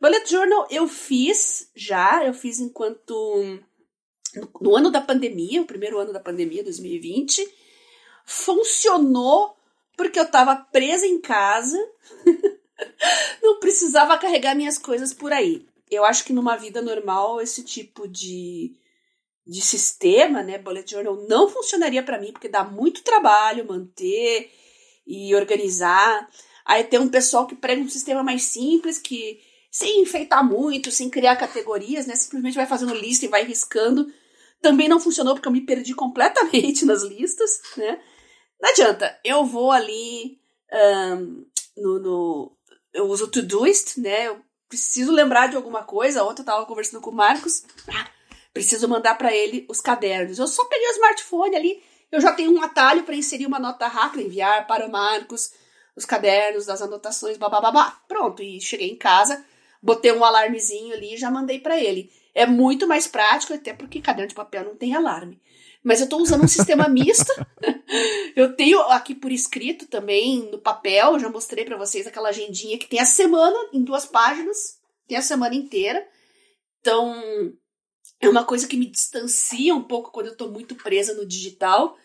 Bullet 0.00 0.30
Journal 0.30 0.66
eu 0.70 0.86
fiz 0.86 1.70
já, 1.74 2.24
eu 2.24 2.32
fiz 2.32 2.60
enquanto 2.60 3.58
no 4.60 4.76
ano 4.76 4.90
da 4.90 5.00
pandemia, 5.00 5.62
o 5.62 5.66
primeiro 5.66 5.98
ano 5.98 6.12
da 6.12 6.20
pandemia, 6.20 6.64
2020, 6.64 7.46
funcionou 8.24 9.56
porque 9.96 10.18
eu 10.18 10.24
estava 10.24 10.56
presa 10.56 11.06
em 11.06 11.20
casa, 11.20 11.76
não 13.42 13.60
precisava 13.60 14.16
carregar 14.16 14.54
minhas 14.54 14.78
coisas 14.78 15.12
por 15.12 15.32
aí. 15.32 15.66
Eu 15.90 16.04
acho 16.04 16.24
que 16.24 16.32
numa 16.32 16.56
vida 16.56 16.80
normal 16.80 17.40
esse 17.40 17.62
tipo 17.62 18.08
de, 18.08 18.74
de 19.46 19.60
sistema, 19.60 20.42
né, 20.42 20.56
bullet 20.56 20.90
journal, 20.90 21.16
não 21.28 21.48
funcionaria 21.48 22.02
para 22.02 22.18
mim 22.18 22.32
porque 22.32 22.48
dá 22.48 22.64
muito 22.64 23.02
trabalho 23.02 23.66
manter 23.68 24.50
e 25.06 25.34
organizar. 25.34 26.30
Aí 26.64 26.84
tem 26.84 27.00
um 27.00 27.08
pessoal 27.08 27.46
que 27.46 27.56
prega 27.56 27.82
um 27.82 27.88
sistema 27.88 28.22
mais 28.22 28.44
simples 28.44 28.98
que 28.98 29.40
sem 29.70 30.00
enfeitar 30.00 30.42
muito, 30.42 30.90
sem 30.90 31.10
criar 31.10 31.36
categorias, 31.36 32.06
né, 32.06 32.16
simplesmente 32.16 32.56
vai 32.56 32.66
fazendo 32.66 32.94
lista 32.94 33.26
e 33.26 33.28
vai 33.28 33.44
riscando 33.44 34.10
também 34.60 34.88
não 34.88 35.00
funcionou 35.00 35.34
porque 35.34 35.48
eu 35.48 35.52
me 35.52 35.60
perdi 35.60 35.94
completamente 35.94 36.84
nas 36.86 37.02
listas, 37.02 37.60
né? 37.76 38.00
Não 38.60 38.70
adianta, 38.70 39.18
eu 39.24 39.44
vou 39.44 39.70
ali 39.70 40.38
um, 40.72 41.46
no, 41.76 41.98
no, 41.98 42.56
Eu 42.92 43.06
uso 43.06 43.24
o 43.24 43.30
Todoist, 43.30 43.98
né? 43.98 44.28
Eu 44.28 44.40
preciso 44.68 45.12
lembrar 45.12 45.48
de 45.48 45.56
alguma 45.56 45.82
coisa. 45.82 46.24
Ontem 46.24 46.42
eu 46.42 46.46
tava 46.46 46.66
conversando 46.66 47.00
com 47.00 47.10
o 47.10 47.14
Marcos. 47.14 47.64
Ah, 47.88 48.08
preciso 48.52 48.88
mandar 48.88 49.16
para 49.16 49.34
ele 49.34 49.66
os 49.68 49.80
cadernos. 49.80 50.38
Eu 50.38 50.46
só 50.46 50.64
peguei 50.66 50.88
o 50.88 50.92
smartphone 50.92 51.56
ali, 51.56 51.82
eu 52.12 52.20
já 52.20 52.32
tenho 52.32 52.52
um 52.52 52.62
atalho 52.62 53.04
para 53.04 53.14
inserir 53.14 53.46
uma 53.46 53.58
nota 53.58 53.86
rápida, 53.86 54.22
enviar 54.22 54.66
para 54.66 54.86
o 54.86 54.90
Marcos 54.90 55.52
os 55.96 56.04
cadernos 56.04 56.66
das 56.66 56.82
anotações, 56.82 57.36
babá. 57.36 58.02
Pronto, 58.06 58.42
e 58.42 58.60
cheguei 58.60 58.90
em 58.90 58.96
casa, 58.96 59.44
botei 59.82 60.12
um 60.12 60.24
alarmezinho 60.24 60.94
ali 60.94 61.14
e 61.14 61.18
já 61.18 61.30
mandei 61.30 61.60
para 61.60 61.78
ele. 61.78 62.10
É 62.34 62.46
muito 62.46 62.86
mais 62.86 63.06
prático, 63.06 63.52
até 63.52 63.72
porque 63.72 64.00
caderno 64.00 64.28
de 64.28 64.34
papel 64.34 64.64
não 64.64 64.76
tem 64.76 64.94
alarme. 64.94 65.40
Mas 65.82 66.00
eu 66.00 66.04
estou 66.04 66.20
usando 66.20 66.44
um 66.44 66.48
sistema 66.48 66.86
misto. 66.90 67.32
eu 68.36 68.54
tenho 68.54 68.80
aqui 68.82 69.14
por 69.14 69.32
escrito 69.32 69.86
também 69.86 70.50
no 70.50 70.58
papel, 70.58 71.18
já 71.18 71.28
mostrei 71.28 71.64
para 71.64 71.76
vocês 71.76 72.06
aquela 72.06 72.28
agendinha 72.28 72.78
que 72.78 72.86
tem 72.86 73.00
a 73.00 73.06
semana 73.06 73.56
em 73.72 73.82
duas 73.82 74.06
páginas, 74.06 74.78
tem 75.08 75.16
a 75.16 75.22
semana 75.22 75.54
inteira. 75.54 76.06
Então, 76.80 77.14
é 78.20 78.28
uma 78.28 78.44
coisa 78.44 78.68
que 78.68 78.76
me 78.76 78.86
distancia 78.86 79.74
um 79.74 79.82
pouco 79.82 80.10
quando 80.12 80.26
eu 80.26 80.32
estou 80.32 80.50
muito 80.50 80.74
presa 80.74 81.14
no 81.14 81.26
digital, 81.26 81.96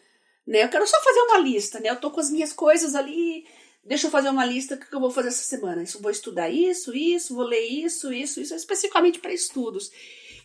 né? 0.47 0.63
Eu 0.63 0.69
quero 0.69 0.87
só 0.87 1.01
fazer 1.01 1.19
uma 1.21 1.39
lista, 1.39 1.79
né? 1.79 1.89
Eu 1.89 1.99
tô 1.99 2.09
com 2.09 2.19
as 2.19 2.29
minhas 2.29 2.53
coisas 2.53 2.95
ali, 2.95 3.45
deixa 3.85 4.07
eu 4.07 4.11
fazer 4.11 4.29
uma 4.29 4.45
lista 4.45 4.75
que 4.75 4.93
eu 4.93 4.99
vou 4.99 5.11
fazer 5.11 5.29
essa 5.29 5.43
semana. 5.43 5.83
Isso, 5.83 6.01
vou 6.01 6.11
estudar 6.11 6.49
isso, 6.49 6.95
isso, 6.95 7.35
vou 7.35 7.45
ler 7.45 7.65
isso, 7.65 8.11
isso, 8.11 8.41
isso, 8.41 8.55
especificamente 8.55 9.19
para 9.19 9.33
estudos. 9.33 9.91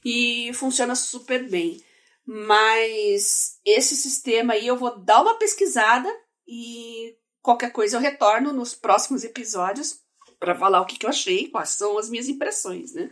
E 0.04 0.52
funciona 0.54 0.94
super 0.94 1.48
bem. 1.48 1.82
Mas 2.26 3.58
esse 3.64 3.96
sistema 3.96 4.52
aí 4.52 4.66
eu 4.66 4.76
vou 4.76 4.98
dar 4.98 5.22
uma 5.22 5.38
pesquisada 5.38 6.08
e 6.46 7.14
qualquer 7.42 7.72
coisa 7.72 7.96
eu 7.96 8.00
retorno 8.00 8.52
nos 8.52 8.74
próximos 8.74 9.24
episódios 9.24 9.98
para 10.38 10.54
falar 10.54 10.80
o 10.80 10.86
que, 10.86 10.98
que 10.98 11.06
eu 11.06 11.10
achei, 11.10 11.48
quais 11.48 11.70
são 11.70 11.98
as 11.98 12.08
minhas 12.08 12.28
impressões, 12.28 12.94
né? 12.94 13.10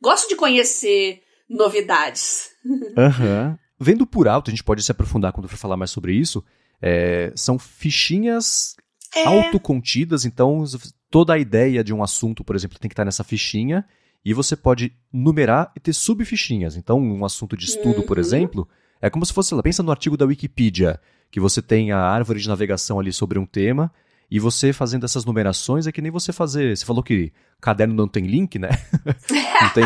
Gosto 0.00 0.28
de 0.28 0.36
conhecer 0.36 1.22
novidades. 1.48 2.50
Aham. 2.96 3.50
Uhum. 3.50 3.58
Vendo 3.78 4.06
por 4.06 4.28
alto, 4.28 4.50
a 4.50 4.52
gente 4.52 4.64
pode 4.64 4.82
se 4.82 4.90
aprofundar 4.90 5.32
quando 5.32 5.48
for 5.48 5.58
falar 5.58 5.76
mais 5.76 5.90
sobre 5.90 6.14
isso, 6.14 6.44
É, 6.80 7.32
são 7.34 7.58
fichinhas 7.58 8.76
é. 9.14 9.24
autocontidas, 9.24 10.24
então 10.24 10.64
toda 11.10 11.34
a 11.34 11.38
ideia 11.38 11.84
de 11.84 11.92
um 11.92 12.02
assunto, 12.02 12.42
por 12.42 12.56
exemplo, 12.56 12.78
tem 12.78 12.88
que 12.88 12.92
estar 12.92 13.04
nessa 13.04 13.24
fichinha, 13.24 13.84
e 14.24 14.32
você 14.32 14.56
pode 14.56 14.92
numerar 15.12 15.70
e 15.76 15.80
ter 15.80 15.92
subfichinhas. 15.92 16.76
Então, 16.76 16.98
um 16.98 17.24
assunto 17.24 17.56
de 17.56 17.66
estudo, 17.66 18.00
uhum. 18.00 18.06
por 18.06 18.18
exemplo, 18.18 18.66
é 19.00 19.10
como 19.10 19.24
se 19.24 19.32
fosse, 19.32 19.54
pensa 19.62 19.82
no 19.82 19.90
artigo 19.90 20.16
da 20.16 20.24
Wikipedia, 20.24 20.98
que 21.30 21.38
você 21.38 21.60
tem 21.60 21.92
a 21.92 21.98
árvore 21.98 22.40
de 22.40 22.48
navegação 22.48 22.98
ali 22.98 23.12
sobre 23.12 23.38
um 23.38 23.44
tema, 23.44 23.92
e 24.30 24.40
você 24.40 24.72
fazendo 24.72 25.04
essas 25.04 25.24
numerações 25.24 25.86
é 25.86 25.92
que 25.92 26.00
nem 26.00 26.10
você 26.10 26.32
fazer. 26.32 26.76
Você 26.76 26.84
falou 26.84 27.02
que 27.02 27.32
caderno 27.60 27.94
não 27.94 28.08
tem 28.08 28.26
link, 28.26 28.58
né? 28.58 28.70
não 29.60 29.68
tem. 29.74 29.84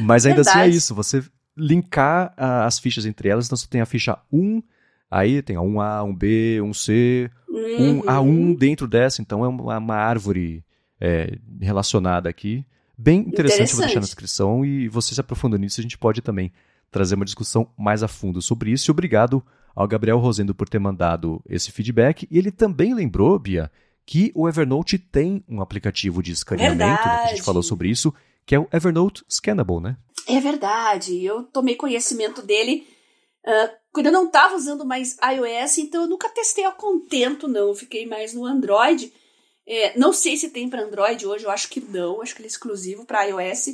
Mas 0.00 0.24
ainda 0.24 0.42
Verdade. 0.42 0.58
assim 0.58 0.70
é 0.72 0.76
isso. 0.76 0.94
Você 0.94 1.22
linkar 1.56 2.32
a, 2.36 2.64
as 2.64 2.78
fichas 2.78 3.04
entre 3.04 3.28
elas. 3.28 3.46
Então 3.46 3.56
você 3.56 3.68
tem 3.68 3.80
a 3.80 3.86
ficha 3.86 4.18
1, 4.32 4.62
aí 5.10 5.42
tem 5.42 5.56
a 5.56 5.60
1A, 5.60 6.16
1B, 6.16 6.60
1C, 6.62 7.30
uhum. 7.62 8.02
1A1 8.02 8.58
dentro 8.58 8.86
dessa. 8.86 9.22
Então 9.22 9.44
é 9.44 9.48
uma, 9.48 9.78
uma 9.78 9.94
árvore 9.94 10.64
é, 11.00 11.38
relacionada 11.60 12.28
aqui. 12.28 12.64
Bem 12.96 13.20
interessante, 13.20 13.54
interessante, 13.54 13.72
vou 13.74 13.84
deixar 13.84 14.00
na 14.00 14.06
descrição. 14.06 14.64
E 14.64 14.88
você 14.88 15.14
se 15.14 15.20
aprofundando 15.20 15.62
nisso, 15.62 15.80
a 15.80 15.82
gente 15.82 15.98
pode 15.98 16.20
também 16.20 16.52
trazer 16.90 17.14
uma 17.14 17.24
discussão 17.24 17.68
mais 17.76 18.02
a 18.02 18.08
fundo 18.08 18.40
sobre 18.40 18.70
isso. 18.70 18.90
E 18.90 18.92
obrigado 18.92 19.42
ao 19.74 19.88
Gabriel 19.88 20.18
Rosendo 20.18 20.54
por 20.54 20.68
ter 20.68 20.78
mandado 20.78 21.42
esse 21.48 21.72
feedback. 21.72 22.28
E 22.30 22.38
ele 22.38 22.50
também 22.50 22.94
lembrou, 22.94 23.38
Bia, 23.38 23.70
que 24.04 24.30
o 24.34 24.48
Evernote 24.48 24.98
tem 24.98 25.44
um 25.48 25.60
aplicativo 25.60 26.22
de 26.22 26.32
escaneamento, 26.32 26.78
né, 26.78 26.96
que 26.96 27.08
a 27.08 27.26
gente 27.28 27.42
falou 27.42 27.62
sobre 27.62 27.88
isso, 27.88 28.12
que 28.44 28.54
é 28.54 28.58
o 28.58 28.68
Evernote 28.72 29.24
Scannable, 29.28 29.80
né? 29.80 29.96
É 30.28 30.40
verdade. 30.40 31.24
Eu 31.24 31.44
tomei 31.44 31.74
conhecimento 31.74 32.42
dele 32.42 32.86
uh, 33.46 33.81
quando 33.92 34.06
eu 34.06 34.12
não 34.12 34.26
estava 34.26 34.56
usando 34.56 34.84
mais 34.84 35.16
iOS, 35.22 35.78
então 35.78 36.02
eu 36.02 36.08
nunca 36.08 36.28
testei 36.30 36.64
ao 36.64 36.72
contento, 36.72 37.46
não. 37.46 37.74
fiquei 37.74 38.06
mais 38.06 38.32
no 38.32 38.46
Android. 38.46 39.12
É, 39.66 39.96
não 39.98 40.12
sei 40.12 40.36
se 40.36 40.50
tem 40.50 40.68
para 40.68 40.82
Android 40.82 41.26
hoje, 41.26 41.44
eu 41.44 41.50
acho 41.50 41.68
que 41.68 41.80
não, 41.80 42.20
acho 42.20 42.34
que 42.34 42.40
ele 42.40 42.48
é 42.48 42.50
exclusivo 42.50 43.04
para 43.04 43.24
iOS. 43.24 43.68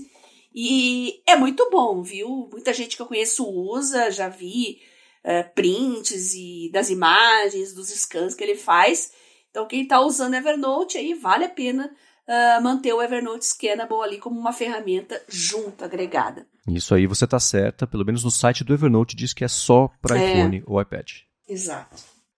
E 0.55 1.23
é 1.27 1.37
muito 1.37 1.71
bom, 1.71 2.03
viu? 2.03 2.49
Muita 2.51 2.73
gente 2.73 2.97
que 2.97 3.03
eu 3.03 3.07
conheço 3.07 3.49
usa, 3.49 4.11
já 4.11 4.29
vi 4.29 4.81
uh, 5.25 5.55
prints 5.55 6.35
e 6.35 6.69
das 6.73 6.91
imagens, 6.91 7.73
dos 7.73 7.89
scans 7.89 8.35
que 8.35 8.43
ele 8.43 8.57
faz. 8.57 9.13
Então, 9.51 9.69
quem 9.69 9.83
está 9.83 10.01
usando 10.01 10.35
Evernote 10.35 10.99
aí, 10.99 11.15
vale 11.15 11.45
a 11.45 11.49
pena 11.49 11.95
uh, 12.29 12.63
manter 12.63 12.93
o 12.93 13.03
Evernote 13.03 13.47
Scannable 13.47 14.03
ali 14.03 14.19
como 14.19 14.39
uma 14.39 14.53
ferramenta 14.53 15.21
junto, 15.29 15.85
agregada. 15.85 16.47
Isso 16.69 16.95
aí 16.95 17.07
você 17.07 17.25
está 17.25 17.41
certa, 17.41 17.87
pelo 17.87 18.05
menos 18.05 18.23
no 18.23 18.31
site 18.31 18.63
do 18.63 18.75
Evernote 18.75 19.17
diz 19.17 19.33
que 19.33 19.45
é 19.45 19.49
só 19.49 19.91
para 20.03 20.19
é. 20.19 20.33
iPhone 20.33 20.63
ou 20.67 20.81
iPad. 20.81 21.11
Exato. 21.49 21.97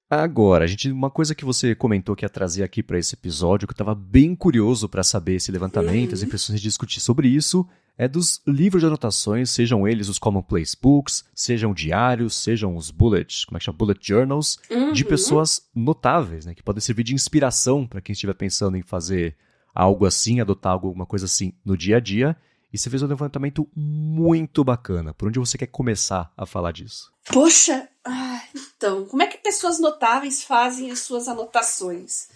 Agora, 0.08 0.66
gente, 0.66 0.90
uma 0.90 1.10
coisa 1.10 1.36
que 1.36 1.44
você 1.44 1.72
comentou 1.72 2.16
que 2.16 2.24
ia 2.24 2.28
trazer 2.28 2.64
aqui 2.64 2.82
para 2.82 2.98
esse 2.98 3.14
episódio, 3.14 3.66
que 3.68 3.72
eu 3.72 3.74
estava 3.74 3.94
bem 3.94 4.34
curioso 4.34 4.88
para 4.88 5.04
saber 5.04 5.36
esse 5.36 5.52
levantamento, 5.52 6.08
uhum. 6.08 6.14
as 6.14 6.22
impressões 6.24 6.60
de 6.60 6.68
discutir 6.68 6.98
sobre 6.98 7.28
isso, 7.28 7.64
é 7.96 8.08
dos 8.08 8.40
livros 8.44 8.82
de 8.82 8.88
anotações, 8.88 9.50
sejam 9.50 9.86
eles 9.86 10.08
os 10.08 10.18
commonplace 10.18 10.76
books, 10.80 11.24
sejam 11.32 11.72
diários, 11.72 12.34
sejam 12.34 12.74
os 12.74 12.90
bullet, 12.90 13.46
como 13.46 13.56
é 13.56 13.60
que 13.60 13.66
chama, 13.66 13.78
bullet 13.78 14.00
journals, 14.02 14.58
uhum. 14.68 14.92
de 14.92 15.04
pessoas 15.04 15.62
notáveis, 15.72 16.44
né, 16.44 16.54
que 16.54 16.62
podem 16.62 16.80
servir 16.80 17.04
de 17.04 17.14
inspiração 17.14 17.86
para 17.86 18.00
quem 18.00 18.12
estiver 18.12 18.34
pensando 18.34 18.76
em 18.76 18.82
fazer 18.82 19.36
algo 19.80 20.06
assim, 20.06 20.40
adotar 20.40 20.72
alguma 20.72 21.06
coisa 21.06 21.24
assim 21.24 21.52
no 21.64 21.76
dia 21.76 21.96
a 21.96 22.00
dia. 22.00 22.36
E 22.72 22.78
você 22.78 22.88
fez 22.88 23.02
um 23.02 23.06
levantamento 23.06 23.68
muito 23.74 24.62
bacana. 24.62 25.12
Por 25.12 25.28
onde 25.28 25.40
você 25.40 25.58
quer 25.58 25.66
começar 25.66 26.32
a 26.36 26.46
falar 26.46 26.70
disso? 26.72 27.10
Poxa, 27.32 27.88
ah, 28.04 28.42
então, 28.54 29.06
como 29.06 29.22
é 29.22 29.26
que 29.26 29.38
pessoas 29.38 29.80
notáveis 29.80 30.44
fazem 30.44 30.90
as 30.90 31.00
suas 31.00 31.26
anotações? 31.26 32.28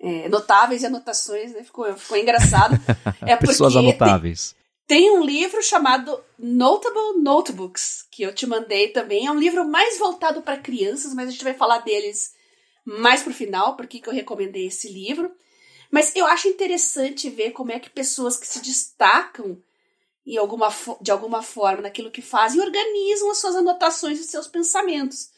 É, 0.00 0.28
notáveis 0.28 0.82
e 0.82 0.86
anotações, 0.86 1.52
né? 1.52 1.62
Ficou, 1.62 1.92
ficou 1.96 2.16
engraçado. 2.16 2.78
É 3.22 3.36
pessoas 3.36 3.76
anotáveis. 3.76 4.56
Tem, 4.86 5.02
tem 5.02 5.10
um 5.10 5.22
livro 5.22 5.62
chamado 5.62 6.18
Notable 6.38 7.22
Notebooks, 7.22 8.06
que 8.10 8.22
eu 8.22 8.34
te 8.34 8.46
mandei 8.46 8.88
também. 8.88 9.26
É 9.26 9.30
um 9.30 9.38
livro 9.38 9.68
mais 9.68 9.98
voltado 9.98 10.40
para 10.42 10.56
crianças, 10.56 11.14
mas 11.14 11.28
a 11.28 11.30
gente 11.30 11.44
vai 11.44 11.54
falar 11.54 11.80
deles 11.80 12.32
mais 12.84 13.22
pro 13.22 13.34
final, 13.34 13.76
porque 13.76 14.00
que 14.00 14.08
eu 14.08 14.14
recomendei 14.14 14.66
esse 14.66 14.90
livro. 14.90 15.30
Mas 15.90 16.14
eu 16.14 16.26
acho 16.26 16.48
interessante 16.48 17.30
ver 17.30 17.52
como 17.52 17.72
é 17.72 17.78
que 17.78 17.90
pessoas 17.90 18.36
que 18.36 18.46
se 18.46 18.60
destacam 18.60 19.62
em 20.26 20.36
alguma, 20.36 20.68
de 21.00 21.10
alguma 21.10 21.42
forma 21.42 21.82
naquilo 21.82 22.10
que 22.10 22.20
fazem 22.20 22.60
organizam 22.60 23.30
as 23.30 23.38
suas 23.38 23.56
anotações 23.56 24.18
e 24.20 24.24
seus 24.24 24.46
pensamentos. 24.46 25.30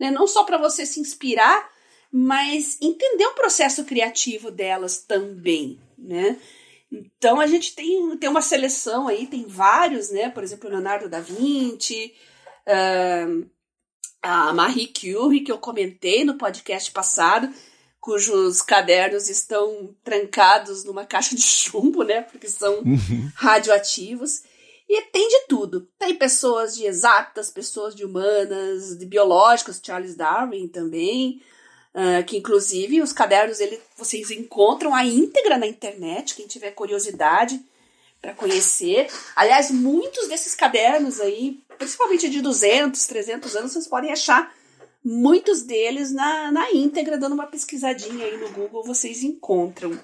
Né? 0.00 0.10
Não 0.10 0.26
só 0.26 0.44
para 0.44 0.56
você 0.56 0.86
se 0.86 0.98
inspirar, 0.98 1.70
mas 2.10 2.78
entender 2.80 3.26
o 3.26 3.34
processo 3.34 3.84
criativo 3.84 4.50
delas 4.50 5.02
também. 5.02 5.78
Né? 5.98 6.38
Então 6.90 7.38
a 7.38 7.46
gente 7.46 7.74
tem, 7.74 8.16
tem 8.16 8.30
uma 8.30 8.40
seleção 8.40 9.08
aí, 9.08 9.26
tem 9.26 9.44
vários, 9.46 10.10
né? 10.10 10.30
Por 10.30 10.42
exemplo, 10.42 10.70
Leonardo 10.70 11.08
da 11.08 11.20
Vinci, 11.20 12.14
uh, 12.66 13.46
a 14.22 14.52
Marie 14.54 14.88
Curie, 14.88 15.44
que 15.44 15.52
eu 15.52 15.58
comentei 15.58 16.24
no 16.24 16.38
podcast 16.38 16.90
passado, 16.90 17.52
cujos 18.00 18.62
cadernos 18.62 19.28
estão 19.28 19.94
trancados 20.02 20.84
numa 20.84 21.04
caixa 21.04 21.34
de 21.34 21.42
chumbo, 21.42 22.02
né? 22.02 22.22
Porque 22.22 22.48
são 22.48 22.78
uhum. 22.80 23.30
radioativos. 23.34 24.42
E 24.88 25.02
tem 25.02 25.28
de 25.28 25.46
tudo. 25.48 25.86
Tem 25.98 26.14
pessoas 26.14 26.74
de 26.74 26.86
exatas, 26.86 27.50
pessoas 27.50 27.94
de 27.94 28.04
humanas, 28.04 28.96
de 28.96 29.04
biológicas, 29.04 29.80
Charles 29.84 30.14
Darwin 30.14 30.68
também. 30.68 31.42
Uh, 31.94 32.22
que 32.24 32.36
inclusive 32.36 33.02
os 33.02 33.12
cadernos 33.12 33.60
ele, 33.60 33.80
vocês 33.96 34.30
encontram 34.30 34.94
a 34.94 35.04
íntegra 35.04 35.58
na 35.58 35.66
internet, 35.66 36.34
quem 36.34 36.46
tiver 36.46 36.70
curiosidade 36.70 37.60
para 38.20 38.34
conhecer. 38.34 39.08
Aliás, 39.34 39.70
muitos 39.70 40.28
desses 40.28 40.54
cadernos 40.54 41.18
aí, 41.20 41.60
principalmente 41.76 42.28
de 42.28 42.40
200, 42.40 43.06
300 43.06 43.56
anos, 43.56 43.72
vocês 43.72 43.86
podem 43.86 44.12
achar 44.12 44.52
Muitos 45.10 45.62
deles 45.62 46.12
na, 46.12 46.52
na 46.52 46.70
íntegra, 46.70 47.16
dando 47.16 47.32
uma 47.32 47.46
pesquisadinha 47.46 48.26
aí 48.26 48.36
no 48.36 48.50
Google, 48.50 48.84
vocês 48.84 49.22
encontram. 49.22 49.98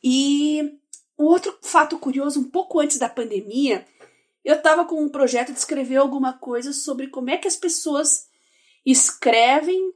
E 0.00 0.78
um 1.18 1.24
outro 1.24 1.58
fato 1.60 1.98
curioso, 1.98 2.38
um 2.38 2.48
pouco 2.48 2.78
antes 2.78 2.98
da 2.98 3.08
pandemia, 3.08 3.84
eu 4.44 4.54
estava 4.54 4.84
com 4.84 5.02
um 5.02 5.08
projeto 5.08 5.52
de 5.52 5.58
escrever 5.58 5.96
alguma 5.96 6.34
coisa 6.34 6.72
sobre 6.72 7.08
como 7.08 7.30
é 7.30 7.36
que 7.36 7.48
as 7.48 7.56
pessoas 7.56 8.28
escrevem 8.86 9.92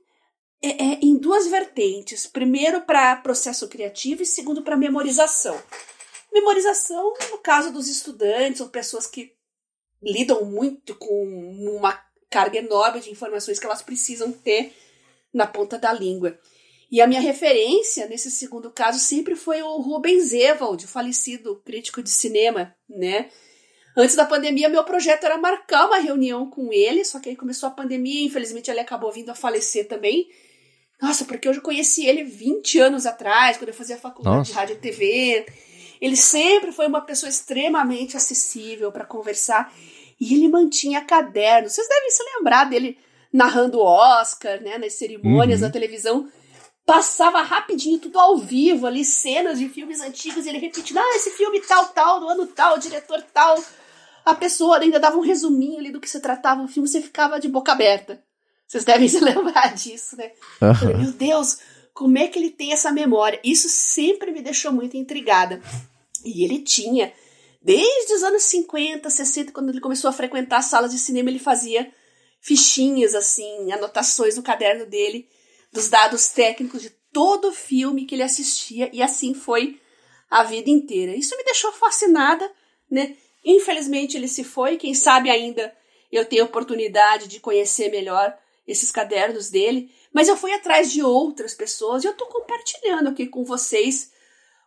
é, 0.60 0.70
é, 0.70 0.98
em 1.00 1.16
duas 1.16 1.46
vertentes. 1.46 2.26
Primeiro, 2.26 2.80
para 2.80 3.14
processo 3.14 3.68
criativo 3.68 4.24
e 4.24 4.26
segundo, 4.26 4.60
para 4.60 4.76
memorização. 4.76 5.56
Memorização, 6.32 7.14
no 7.30 7.38
caso 7.38 7.72
dos 7.72 7.86
estudantes 7.86 8.60
ou 8.60 8.70
pessoas 8.70 9.06
que 9.06 9.36
lidam 10.02 10.44
muito 10.44 10.96
com 10.96 11.24
uma 11.60 12.05
carga 12.30 12.58
enorme 12.58 13.00
de 13.00 13.10
informações 13.10 13.58
que 13.58 13.66
elas 13.66 13.82
precisam 13.82 14.32
ter 14.32 14.74
na 15.32 15.46
ponta 15.46 15.78
da 15.78 15.92
língua. 15.92 16.38
E 16.90 17.00
a 17.00 17.06
minha 17.06 17.20
referência 17.20 18.06
nesse 18.06 18.30
segundo 18.30 18.70
caso 18.70 18.98
sempre 18.98 19.34
foi 19.34 19.60
o 19.62 19.80
Rubens 19.80 20.32
Evald, 20.32 20.84
o 20.84 20.88
falecido 20.88 21.60
crítico 21.64 22.02
de 22.02 22.10
cinema, 22.10 22.74
né? 22.88 23.28
Antes 23.96 24.14
da 24.14 24.26
pandemia, 24.26 24.68
meu 24.68 24.84
projeto 24.84 25.24
era 25.24 25.38
marcar 25.38 25.86
uma 25.86 25.98
reunião 25.98 26.48
com 26.50 26.72
ele, 26.72 27.04
só 27.04 27.18
que 27.18 27.30
aí 27.30 27.36
começou 27.36 27.66
a 27.68 27.72
pandemia 27.72 28.20
e 28.20 28.26
infelizmente 28.26 28.70
ele 28.70 28.80
acabou 28.80 29.10
vindo 29.10 29.30
a 29.30 29.34
falecer 29.34 29.88
também. 29.88 30.28
Nossa, 31.00 31.24
porque 31.24 31.48
eu 31.48 31.54
já 31.54 31.60
conheci 31.60 32.06
ele 32.06 32.22
20 32.22 32.78
anos 32.78 33.06
atrás, 33.06 33.56
quando 33.56 33.68
eu 33.68 33.74
fazia 33.74 33.96
faculdade 33.96 34.36
Nossa. 34.36 34.52
de 34.52 34.56
rádio 34.56 34.76
e 34.76 34.78
TV. 34.78 35.46
Ele 36.00 36.16
sempre 36.16 36.72
foi 36.72 36.86
uma 36.86 37.00
pessoa 37.00 37.28
extremamente 37.28 38.16
acessível 38.16 38.92
para 38.92 39.04
conversar. 39.04 39.72
E 40.20 40.34
ele 40.34 40.48
mantinha 40.48 41.04
cadernos. 41.04 41.72
Vocês 41.72 41.88
devem 41.88 42.10
se 42.10 42.22
lembrar 42.34 42.64
dele 42.64 42.98
narrando 43.32 43.78
o 43.78 43.84
Oscar, 43.84 44.62
né, 44.62 44.78
nas 44.78 44.94
cerimônias 44.94 45.60
uhum. 45.60 45.66
da 45.66 45.72
televisão. 45.72 46.28
Passava 46.84 47.42
rapidinho, 47.42 47.98
tudo 47.98 48.18
ao 48.18 48.38
vivo 48.38 48.86
ali, 48.86 49.04
cenas 49.04 49.58
de 49.58 49.68
filmes 49.68 50.00
antigos, 50.00 50.46
e 50.46 50.48
ele 50.48 50.58
repetindo, 50.58 50.98
ah, 50.98 51.16
esse 51.16 51.30
filme 51.30 51.60
tal, 51.60 51.86
tal, 51.88 52.20
do 52.20 52.28
ano 52.28 52.46
tal, 52.46 52.78
diretor 52.78 53.22
tal. 53.34 53.62
A 54.24 54.34
pessoa 54.34 54.78
ainda 54.78 54.98
dava 54.98 55.16
um 55.16 55.22
resuminho 55.22 55.78
ali 55.78 55.90
do 55.90 56.00
que 56.00 56.08
se 56.08 56.20
tratava 56.20 56.62
o 56.62 56.68
filme, 56.68 56.88
você 56.88 57.02
ficava 57.02 57.40
de 57.40 57.48
boca 57.48 57.72
aberta. 57.72 58.22
Vocês 58.66 58.84
devem 58.84 59.08
se 59.08 59.20
lembrar 59.20 59.74
disso, 59.74 60.16
né? 60.16 60.32
Uhum. 60.62 60.74
Falei, 60.74 60.96
meu 60.96 61.12
Deus, 61.12 61.58
como 61.92 62.18
é 62.18 62.28
que 62.28 62.38
ele 62.38 62.50
tem 62.50 62.72
essa 62.72 62.92
memória? 62.92 63.40
Isso 63.42 63.68
sempre 63.68 64.30
me 64.30 64.40
deixou 64.42 64.72
muito 64.72 64.96
intrigada. 64.96 65.60
E 66.24 66.44
ele 66.44 66.60
tinha 66.60 67.12
Desde 67.66 68.14
os 68.14 68.22
anos 68.22 68.44
50, 68.44 69.10
60, 69.10 69.50
quando 69.50 69.70
ele 69.70 69.80
começou 69.80 70.08
a 70.08 70.12
frequentar 70.12 70.62
salas 70.62 70.92
de 70.92 70.98
cinema, 71.00 71.30
ele 71.30 71.40
fazia 71.40 71.92
fichinhas, 72.40 73.12
assim, 73.12 73.72
anotações 73.72 74.36
no 74.36 74.42
caderno 74.44 74.86
dele, 74.86 75.28
dos 75.72 75.88
dados 75.88 76.28
técnicos 76.28 76.80
de 76.80 76.90
todo 77.12 77.48
o 77.48 77.52
filme 77.52 78.04
que 78.04 78.14
ele 78.14 78.22
assistia, 78.22 78.88
e 78.92 79.02
assim 79.02 79.34
foi 79.34 79.80
a 80.30 80.44
vida 80.44 80.70
inteira. 80.70 81.16
Isso 81.16 81.36
me 81.36 81.42
deixou 81.42 81.72
fascinada, 81.72 82.48
né? 82.88 83.16
Infelizmente 83.44 84.16
ele 84.16 84.28
se 84.28 84.44
foi, 84.44 84.76
quem 84.76 84.94
sabe 84.94 85.28
ainda 85.28 85.76
eu 86.12 86.24
tenho 86.24 86.44
oportunidade 86.44 87.26
de 87.26 87.40
conhecer 87.40 87.90
melhor 87.90 88.32
esses 88.64 88.92
cadernos 88.92 89.50
dele, 89.50 89.92
mas 90.12 90.28
eu 90.28 90.36
fui 90.36 90.52
atrás 90.52 90.92
de 90.92 91.02
outras 91.02 91.52
pessoas 91.52 92.04
e 92.04 92.06
eu 92.06 92.14
tô 92.14 92.26
compartilhando 92.26 93.08
aqui 93.08 93.26
com 93.26 93.44
vocês 93.44 94.12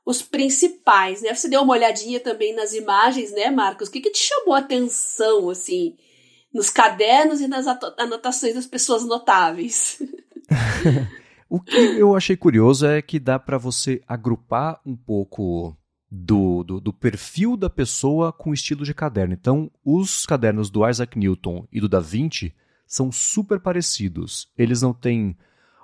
os 0.06 0.22
principais, 0.22 1.22
né? 1.22 1.34
Você 1.34 1.48
deu 1.48 1.62
uma 1.62 1.74
olhadinha 1.74 2.20
também 2.20 2.56
nas 2.56 2.74
imagens, 2.74 3.32
né, 3.32 3.50
Marcos? 3.52 3.90
O 3.90 3.92
que, 3.92 4.02
que 4.02 4.12
te 4.12 4.24
chamou 4.24 4.54
a 4.54 4.60
atenção, 4.60 5.50
assim, 5.50 5.96
nos 6.54 6.70
cadernos 6.70 7.42
e 7.42 7.48
nas 7.48 7.66
anotações 7.98 8.56
das 8.56 8.66
pessoas 8.66 9.06
notáveis? 9.06 10.02
o 11.50 11.60
que 11.60 11.78
eu 11.78 12.16
achei 12.16 12.36
curioso 12.36 12.86
é 12.86 13.02
que 13.02 13.20
dá 13.20 13.40
para 13.40 13.58
você 13.58 14.02
agrupar 14.08 14.80
um 14.86 14.96
pouco 14.96 15.76
do, 16.12 16.64
do, 16.64 16.80
do, 16.80 16.94
perfil 16.94 17.56
da 17.56 17.70
pessoa 17.70 18.34
com 18.34 18.50
o 18.50 18.54
estilo 18.54 18.84
de 18.84 18.94
caderno. 18.94 19.34
Então, 19.34 19.72
os 19.86 20.26
cadernos 20.26 20.70
do 20.70 20.88
Isaac 20.88 21.18
Newton 21.18 21.68
e 21.72 21.80
do 21.80 21.88
Da 21.88 22.00
Vinci 22.00 22.54
são 22.86 23.12
super 23.12 23.60
parecidos. 23.60 24.52
Eles 24.58 24.82
não 24.82 24.94
têm. 24.94 25.38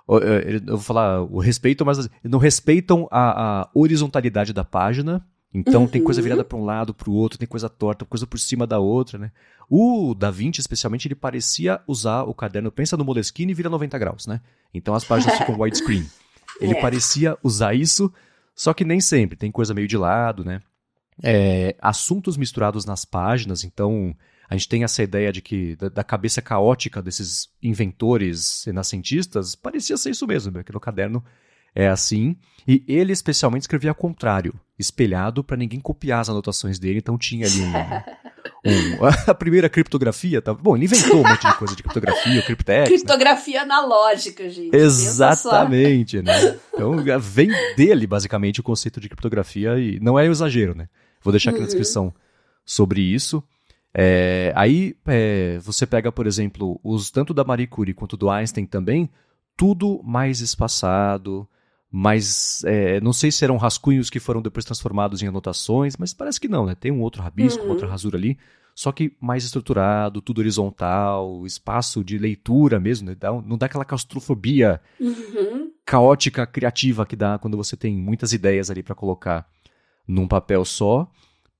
É, 0.08 0.56
eu 0.56 0.78
vou 0.78 0.80
falar 0.80 1.22
o 1.22 1.40
respeito, 1.40 1.86
mas 1.86 2.08
não 2.24 2.40
respeitam 2.40 3.08
a, 3.12 3.62
a 3.62 3.70
horizontalidade 3.74 4.54
da 4.54 4.64
página. 4.64 5.26
Então 5.54 5.84
uhum. 5.84 5.88
tem 5.88 6.04
coisa 6.04 6.22
virada 6.22 6.44
para 6.44 6.58
um 6.58 6.66
lado, 6.66 6.94
para 6.94 7.10
o 7.10 7.14
outro, 7.14 7.40
tem 7.40 7.48
coisa 7.48 7.70
torta, 7.70 8.04
coisa 8.04 8.28
por 8.28 8.38
cima 8.38 8.68
da 8.68 8.78
outra, 8.78 9.18
né? 9.18 9.32
O 9.70 10.14
Da 10.14 10.30
Vinci, 10.30 10.60
especialmente, 10.60 11.08
ele 11.08 11.16
parecia 11.16 11.80
usar 11.88 12.24
o 12.24 12.34
caderno, 12.34 12.72
pensa 12.72 12.98
no 12.98 13.06
Moleskine 13.06 13.52
e 13.52 13.56
vira 13.56 13.70
90 13.70 13.98
graus, 13.98 14.28
né? 14.28 14.42
Então 14.74 14.94
as 14.94 15.06
páginas 15.06 15.38
ficam 15.38 15.58
widescreen. 15.58 16.06
Ele 16.62 16.74
é. 16.74 16.82
parecia 16.82 17.38
usar 17.44 17.74
isso, 17.74 18.14
só 18.56 18.74
que 18.74 18.86
nem 18.86 19.02
sempre, 19.02 19.36
tem 19.36 19.52
coisa 19.52 19.74
meio 19.74 19.90
de 19.90 19.98
lado, 19.98 20.46
né? 20.46 20.62
É, 21.22 21.76
assuntos 21.82 22.38
misturados 22.38 22.86
nas 22.86 23.04
páginas, 23.04 23.66
então 23.66 24.16
a 24.50 24.56
gente 24.56 24.70
tem 24.70 24.84
essa 24.84 25.02
ideia 25.02 25.32
de 25.32 25.42
que 25.42 25.76
da, 25.76 25.90
da, 25.90 26.04
cabeça 26.04 26.42
caótica 26.42 27.02
desses 27.02 27.50
inventores 27.62 28.64
renascentistas 28.66 29.56
parecia 29.56 29.98
ser 29.98 30.12
isso 30.12 30.28
mesmo, 30.28 30.64
que 30.64 30.74
no 30.74 30.80
caderno 30.80 31.24
é 31.74 31.88
assim. 31.88 32.36
E 32.68 32.84
ele 32.88 33.12
especialmente 33.12 33.64
escrevia 33.64 33.92
ao 33.92 33.96
contrário, 33.96 34.54
espelhado 34.80 35.44
para 35.44 35.58
ninguém 35.58 35.80
copiar 35.80 36.22
as 36.22 36.30
anotações 36.30 36.80
dele, 36.80 37.00
então 37.00 37.18
tinha 37.18 37.46
ali 37.46 37.62
um, 37.62 37.72
um, 39.02 39.06
a 39.28 39.36
primeira 39.36 39.70
criptografia, 39.70 40.42
tá? 40.42 40.54
bom, 40.54 40.76
ele 40.76 40.86
inventou 40.86 41.18
um 41.18 41.28
monte 41.28 41.46
de 41.46 41.58
coisa 41.58 41.76
de 41.76 41.84
criptografia, 41.84 42.42
criptex. 42.42 42.90
Né? 42.90 42.96
Criptografia 42.96 43.66
né? 43.66 43.74
analógica, 43.74 44.50
gente. 44.50 44.76
Exatamente, 44.76 46.22
né? 46.22 46.60
Então 46.74 46.96
vem 47.20 47.50
dele 47.76 48.08
basicamente 48.08 48.60
o 48.60 48.64
conceito 48.64 49.00
de 49.00 49.10
criptografia 49.10 49.78
e 49.78 50.00
não 50.00 50.18
é 50.18 50.28
um 50.28 50.32
exagero, 50.32 50.74
né? 50.74 50.88
Vou 51.22 51.32
deixar 51.32 51.52
aqui 51.52 51.60
na 51.60 51.64
uhum. 51.64 51.68
descrição 51.68 52.14
sobre 52.66 53.02
isso. 53.02 53.44
É, 53.98 54.52
aí 54.56 54.94
é, 55.06 55.58
você 55.60 55.86
pega, 55.86 56.12
por 56.12 56.28
exemplo, 56.28 56.78
os 56.84 57.10
tanto 57.10 57.34
da 57.34 57.46
Marie 57.46 57.66
Curie 57.66 57.94
quanto 57.94 58.18
do 58.18 58.30
Einstein 58.30 58.66
também, 58.66 59.10
tudo 59.56 60.02
mais 60.04 60.42
espaçado, 60.42 61.48
mais. 61.90 62.62
É, 62.66 63.00
não 63.00 63.14
sei 63.14 63.32
se 63.32 63.46
eram 63.46 63.56
rascunhos 63.56 64.10
que 64.10 64.20
foram 64.20 64.42
depois 64.42 64.66
transformados 64.66 65.24
em 65.24 65.28
anotações, 65.28 65.96
mas 65.96 66.14
parece 66.14 66.42
que 66.42 66.50
não, 66.50 66.66
né? 66.66 66.76
Tem 66.76 66.92
um 66.92 67.02
outro 67.02 67.24
rabisco, 67.24 67.64
uhum. 67.64 67.70
outra 67.70 67.88
rasura 67.88 68.18
ali, 68.18 68.38
só 68.76 68.92
que 68.92 69.16
mais 69.22 69.46
estruturado, 69.46 70.22
tudo 70.22 70.40
horizontal, 70.40 71.46
espaço 71.46 72.04
de 72.04 72.18
leitura 72.18 72.82
mesmo, 72.82 73.08
né? 73.08 73.16
não 73.46 73.58
dá 73.58 73.68
aquela 73.68 73.86
claustrofobia 73.86 74.82
uhum. 75.00 75.72
caótica, 75.86 76.46
criativa 76.46 77.06
que 77.06 77.16
dá 77.16 77.40
quando 77.40 77.56
você 77.56 77.78
tem 77.78 77.96
muitas 77.96 78.34
ideias 78.34 78.70
ali 78.70 78.84
para 78.84 78.94
colocar 78.94 79.48
num 80.06 80.28
papel 80.28 80.66
só. 80.66 81.10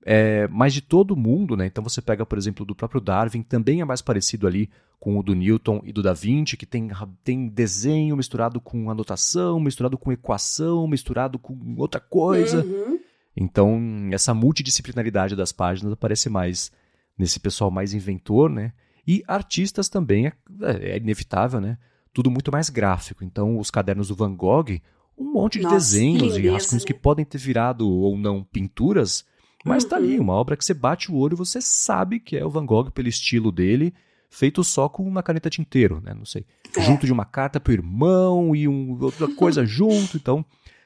É, 0.08 0.48
mas 0.50 0.72
de 0.72 0.82
todo 0.82 1.16
mundo, 1.16 1.58
né? 1.58 1.66
Então 1.66 1.84
você 1.84 2.00
pega, 2.00 2.24
por 2.24 2.38
exemplo, 2.38 2.64
do 2.64 2.76
próprio 2.76 3.02
Darwin, 3.02 3.42
também 3.42 3.82
é 3.82 3.86
mais 3.86 4.04
parecido 4.04 4.46
ali 4.46 4.70
com 5.00 5.18
o 5.18 5.24
do 5.24 5.34
Newton 5.34 5.82
e 5.84 5.92
do 5.92 6.04
Da 6.04 6.14
Vinci, 6.14 6.56
que 6.56 6.66
tem, 6.66 6.90
tem 7.24 7.48
desenho 7.48 8.16
misturado 8.16 8.62
com 8.62 8.90
anotação, 8.90 9.60
misturado 9.60 9.98
com 9.98 10.12
equação, 10.12 10.88
misturado 10.88 11.40
com 11.40 11.76
outra 11.78 12.00
coisa. 12.00 12.64
Uhum. 12.64 13.00
Então, 13.36 14.10
essa 14.12 14.34
multidisciplinaridade 14.34 15.36
das 15.36 15.52
páginas 15.52 15.92
aparece 15.92 16.30
mais 16.30 16.72
nesse 17.18 17.40
pessoal 17.40 17.72
mais 17.72 17.94
inventor, 17.94 18.50
né? 18.50 18.74
E 19.08 19.24
artistas 19.28 19.90
também 19.90 20.28
é, 20.28 20.34
é 20.62 20.98
inevitável, 20.98 21.60
né? 21.60 21.78
Tudo 22.14 22.32
muito 22.32 22.52
mais 22.52 22.70
gráfico. 22.70 23.24
Então, 23.24 23.60
os 23.60 23.70
cadernos 23.70 24.08
do 24.08 24.16
Van 24.16 24.34
Gogh, 24.34 24.80
um 25.18 25.34
monte 25.34 25.58
de 25.58 25.64
Nossa, 25.64 25.76
desenhos 25.76 26.38
e 26.38 26.48
rascunhos 26.48 26.84
né? 26.84 26.88
que 26.88 26.94
podem 26.94 27.26
ter 27.26 27.38
virado 27.38 27.90
ou 27.90 28.18
não 28.18 28.44
pinturas, 28.44 29.26
mas 29.66 29.84
uhum. 29.84 29.90
tá 29.90 29.96
ali, 29.96 30.18
uhum. 30.18 30.26
uma 30.26 30.34
obra 30.34 30.56
que 30.56 30.64
você 30.64 30.76
bate 30.76 31.12
o 31.12 31.16
olho 31.16 31.34
e 31.34 31.38
você 31.38 31.60
sabe 31.60 32.20
que 32.20 32.38
é 32.38 32.46
o 32.46 32.50
Van 32.52 32.66
Gogh 32.66 32.92
pelo 32.92 33.08
estilo 33.08 33.52
dele, 33.52 33.92
feito 34.30 34.64
só 34.64 34.88
com 34.88 35.04
uma 35.04 35.24
caneta 35.24 35.50
tinteiro, 35.50 36.00
né? 36.00 36.14
Não 36.14 36.24
sei. 36.24 36.46
É. 36.78 36.82
Junto 36.82 37.08
de 37.08 37.12
uma 37.12 37.26
carta 37.26 37.60
pro 37.60 37.74
irmão 37.74 38.56
e 38.56 38.68
um, 38.68 38.96
outra 39.02 39.28
coisa 39.28 39.66
junto. 39.68 40.18
Então, 40.18 40.46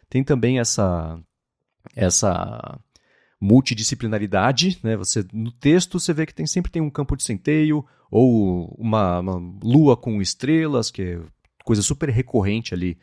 tem 0.09 0.23
também 0.23 0.59
essa 0.59 1.19
essa 1.93 2.79
multidisciplinaridade, 3.41 4.79
né? 4.81 4.95
Você 4.95 5.25
no 5.33 5.51
texto 5.51 5.99
você 5.99 6.13
vê 6.13 6.25
que 6.25 6.33
tem 6.33 6.45
sempre 6.45 6.71
tem 6.71 6.81
um 6.81 6.89
campo 6.89 7.17
de 7.17 7.23
centeio 7.23 7.85
ou 8.09 8.73
uma, 8.77 9.19
uma 9.19 9.59
lua 9.61 9.97
com 9.97 10.21
estrelas, 10.21 10.89
que 10.89 11.01
é 11.01 11.21
coisa 11.65 11.81
super 11.81 12.09
recorrente 12.09 12.73
ali 12.73 12.97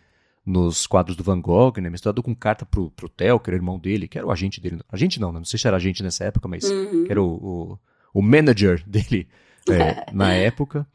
nos 0.47 0.87
quadros 0.87 1.17
do 1.17 1.25
Van 1.25 1.41
Gogh, 1.41 1.81
né? 1.81 1.91
Misturado 1.91 2.23
com 2.23 2.35
carta 2.35 2.65
pro, 2.65 2.89
pro 2.93 3.09
Theo, 3.09 3.41
que 3.41 3.51
era 3.51 3.57
o 3.57 3.59
irmão 3.59 3.79
dele, 3.81 4.07
que 4.07 4.17
era 4.17 4.27
o 4.27 4.31
agente 4.31 4.61
dele. 4.61 4.79
Agente 4.89 5.21
não, 5.21 5.33
né? 5.33 5.41
não 5.41 5.45
sei 5.45 5.59
se 5.59 5.67
era 5.67 5.77
agente 5.77 6.05
nessa 6.05 6.25
época, 6.25 6.47
mas 6.47 6.63
uhum. 6.65 7.05
que 7.05 7.11
era 7.11 7.21
o, 7.21 7.27
o, 7.27 7.79
o 8.15 8.23
manager 8.23 8.81
dele 8.87 9.29
é, 9.69 10.07
na 10.13 10.33
época. 10.33 10.87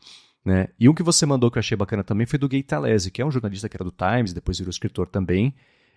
Né? 0.44 0.70
E 0.80 0.88
um 0.88 0.94
que 0.94 1.04
você 1.04 1.26
mandou 1.26 1.52
que 1.52 1.58
eu 1.58 1.60
achei 1.60 1.76
bacana 1.76 2.04
também 2.04 2.26
foi 2.26 2.40
do 2.40 2.48
Gay 2.48 2.64
Talese, 2.64 3.12
que 3.12 3.22
é 3.22 3.26
um 3.26 3.32
jornalista 3.32 3.68
que 3.68 3.76
era 3.76 3.84
do 3.84 3.92
Times, 3.92 4.32
depois 4.32 4.58
virou 4.58 4.72
escritor 4.72 5.08
também. 5.08 5.54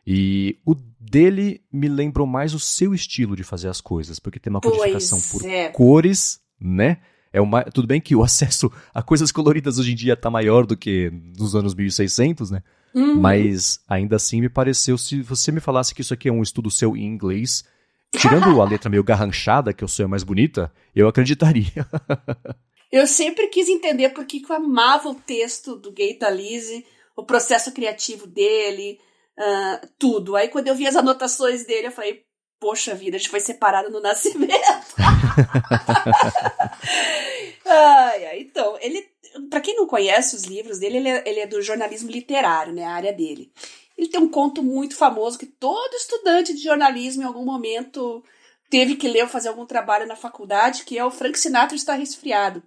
E 0.07 0.59
o 0.66 0.74
dele 0.98 1.62
me 1.72 1.88
lembrou 1.88 2.26
mais 2.26 2.52
o 2.55 2.59
seu 2.59 2.92
estilo 2.92 3.36
de 3.36 3.44
fazer 3.44 3.68
as 3.68 3.80
coisas, 3.80 4.18
porque 4.18 4.40
tem 4.40 4.50
uma 4.50 4.61
codificação 4.61 5.18
pois 5.18 5.42
por 5.42 5.48
é. 5.48 5.68
cores, 5.68 6.40
né? 6.61 6.98
É 7.32 7.40
uma, 7.40 7.62
tudo 7.64 7.86
bem 7.86 8.00
que 8.00 8.14
o 8.14 8.22
acesso 8.22 8.70
a 8.92 9.02
coisas 9.02 9.32
coloridas 9.32 9.78
hoje 9.78 9.92
em 9.92 9.94
dia 9.94 10.12
está 10.12 10.28
maior 10.28 10.66
do 10.66 10.76
que 10.76 11.11
nos 11.38 11.55
anos 11.55 11.74
1600, 11.74 12.50
né? 12.50 12.62
Uhum. 12.95 13.16
Mas 13.16 13.80
ainda 13.88 14.16
assim 14.16 14.40
me 14.40 14.49
pareceu, 14.49 14.97
se 14.97 15.20
você 15.20 15.51
me 15.51 15.61
falasse 15.61 15.95
que 15.95 16.01
isso 16.01 16.14
aqui 16.14 16.28
é 16.28 16.32
um 16.32 16.42
estudo 16.42 16.70
seu 16.70 16.97
em 16.97 17.05
inglês, 17.05 17.64
tirando 18.12 18.62
a 18.62 18.64
letra 18.64 18.88
meio 18.88 19.03
garranchada, 19.03 19.72
que 19.72 19.82
eu 19.82 19.88
sou 19.88 20.05
a 20.05 20.09
mais 20.09 20.22
bonita, 20.22 20.72
eu 20.95 21.09
acreditaria. 21.09 21.86
eu 22.92 23.07
sempre 23.07 23.49
quis 23.49 23.68
entender 23.68 24.11
por 24.11 24.24
que 24.24 24.45
eu 24.49 24.55
amava 24.55 25.09
o 25.09 25.14
texto 25.14 25.74
do 25.74 25.90
Gay 25.90 26.14
Talese, 26.14 26.86
o 27.16 27.24
processo 27.24 27.72
criativo 27.72 28.26
dele, 28.26 29.01
uh, 29.38 29.88
tudo. 29.99 30.36
Aí 30.36 30.49
quando 30.49 30.68
eu 30.68 30.76
vi 30.76 30.86
as 30.86 30.97
anotações 30.97 31.66
dele, 31.66 31.88
eu 31.88 31.92
falei, 31.92 32.22
poxa 32.61 32.95
vida, 32.95 33.16
a 33.16 33.18
gente 33.18 33.30
foi 33.30 33.40
separado 33.40 33.90
no 33.90 34.01
nascimento. 34.01 34.95
ai, 37.66 38.26
ai, 38.26 38.40
então, 38.40 38.78
ele 38.80 39.14
para 39.51 39.61
quem 39.61 39.76
não 39.76 39.87
conhece 39.87 40.37
os 40.37 40.45
livros 40.45 40.78
dele, 40.78 40.99
ele 40.99 41.09
é, 41.09 41.22
ele 41.26 41.41
é, 41.41 41.47
do 41.47 41.62
jornalismo 41.62 42.11
literário, 42.11 42.72
né, 42.72 42.85
a 42.85 42.93
área 42.93 43.12
dele. 43.12 43.53
Ele 43.97 44.09
tem 44.09 44.20
um 44.20 44.28
conto 44.28 44.62
muito 44.62 44.97
famoso 44.97 45.39
que 45.39 45.47
todo 45.47 45.95
estudante 45.95 46.53
de 46.53 46.62
jornalismo 46.62 47.22
em 47.22 47.26
algum 47.26 47.45
momento 47.45 48.22
teve 48.68 48.97
que 48.97 49.09
ler 49.09 49.22
ou 49.22 49.28
fazer 49.28 49.49
algum 49.49 49.66
trabalho 49.66 50.07
na 50.07 50.16
faculdade, 50.16 50.85
que 50.85 50.99
é 50.99 51.05
o 51.05 51.11
Frank 51.11 51.39
Sinatra 51.39 51.76
está 51.76 51.95
resfriado. 51.95 52.62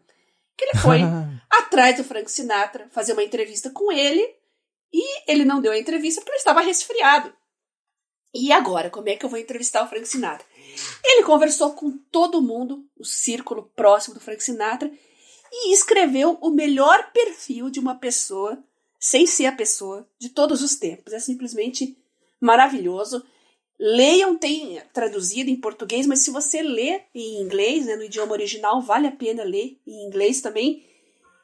Que 0.57 0.65
ele 0.65 0.79
foi 0.79 1.01
atrás 1.51 1.97
do 1.97 2.03
Frank 2.03 2.31
Sinatra 2.31 2.87
fazer 2.91 3.13
uma 3.13 3.23
entrevista 3.23 3.69
com 3.69 3.91
ele 3.91 4.25
e 4.93 5.31
ele 5.31 5.43
não 5.43 5.61
deu 5.61 5.73
a 5.73 5.77
entrevista 5.77 6.21
porque 6.21 6.31
ele 6.31 6.39
estava 6.39 6.61
resfriado. 6.61 7.33
E 8.33 8.51
agora, 8.51 8.89
como 8.89 9.09
é 9.09 9.15
que 9.15 9.25
eu 9.25 9.29
vou 9.29 9.39
entrevistar 9.39 9.83
o 9.83 9.87
Frank 9.87 10.07
Sinatra? 10.07 10.45
Ele 11.03 11.23
conversou 11.23 11.73
com 11.73 11.91
todo 12.11 12.41
mundo, 12.41 12.85
o 12.97 13.03
círculo 13.03 13.63
próximo 13.75 14.13
do 14.13 14.21
Frank 14.21 14.43
Sinatra, 14.43 14.91
e 15.51 15.73
escreveu 15.73 16.37
o 16.41 16.49
melhor 16.49 17.11
perfil 17.11 17.69
de 17.69 17.79
uma 17.79 17.95
pessoa, 17.95 18.61
sem 18.99 19.25
ser 19.25 19.45
a 19.45 19.51
pessoa, 19.51 20.07
de 20.19 20.29
todos 20.29 20.61
os 20.61 20.75
tempos. 20.75 21.13
É 21.13 21.19
simplesmente 21.19 21.97
maravilhoso. 22.39 23.23
Leiam, 23.79 24.37
tem 24.37 24.81
traduzido 24.91 25.49
em 25.49 25.55
português, 25.55 26.07
mas 26.07 26.19
se 26.19 26.31
você 26.31 26.61
lê 26.61 27.01
em 27.13 27.41
inglês, 27.41 27.85
né, 27.85 27.95
no 27.95 28.03
idioma 28.03 28.31
original, 28.31 28.81
vale 28.81 29.07
a 29.07 29.11
pena 29.11 29.43
ler 29.43 29.79
em 29.85 30.07
inglês 30.07 30.41
também. 30.41 30.83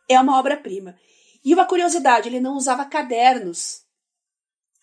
É 0.10 0.20
uma 0.20 0.40
obra-prima. 0.40 0.98
E 1.46 1.54
uma 1.54 1.66
curiosidade, 1.66 2.30
ele 2.30 2.40
não 2.40 2.56
usava 2.56 2.86
cadernos. 2.86 3.84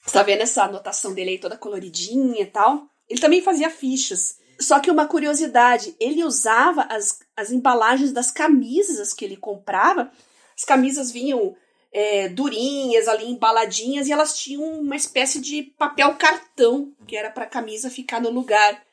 Você 0.05 0.13
tá 0.13 0.23
vendo 0.23 0.43
essa 0.43 0.65
anotação 0.65 1.13
dele 1.13 1.31
aí 1.31 1.39
toda 1.39 1.57
coloridinha 1.57 2.41
e 2.43 2.47
tal? 2.47 2.87
Ele 3.09 3.21
também 3.21 3.43
fazia 3.43 3.69
fichas. 3.71 4.39
Só 4.61 4.79
que 4.79 4.91
uma 4.91 5.07
curiosidade, 5.07 5.97
ele 5.99 6.23
usava 6.23 6.83
as, 6.83 7.21
as 7.37 7.51
embalagens 7.51 8.13
das 8.13 8.31
camisas 8.31 9.15
que 9.15 9.25
ele 9.25 9.37
comprava. 9.37 10.13
As 10.57 10.65
camisas 10.65 11.11
vinham 11.11 11.57
é, 11.93 12.29
durinhas 12.29 13.09
ali, 13.09 13.27
embaladinhas, 13.27 14.07
e 14.07 14.13
elas 14.13 14.39
tinham 14.39 14.63
uma 14.81 14.97
espécie 14.97 15.41
de 15.41 15.63
papel 15.79 16.15
cartão, 16.17 16.93
que 17.07 17.17
era 17.17 17.31
para 17.31 17.45
a 17.45 17.49
camisa 17.49 17.89
ficar 17.89 18.21
no 18.21 18.31
lugar. 18.31 18.85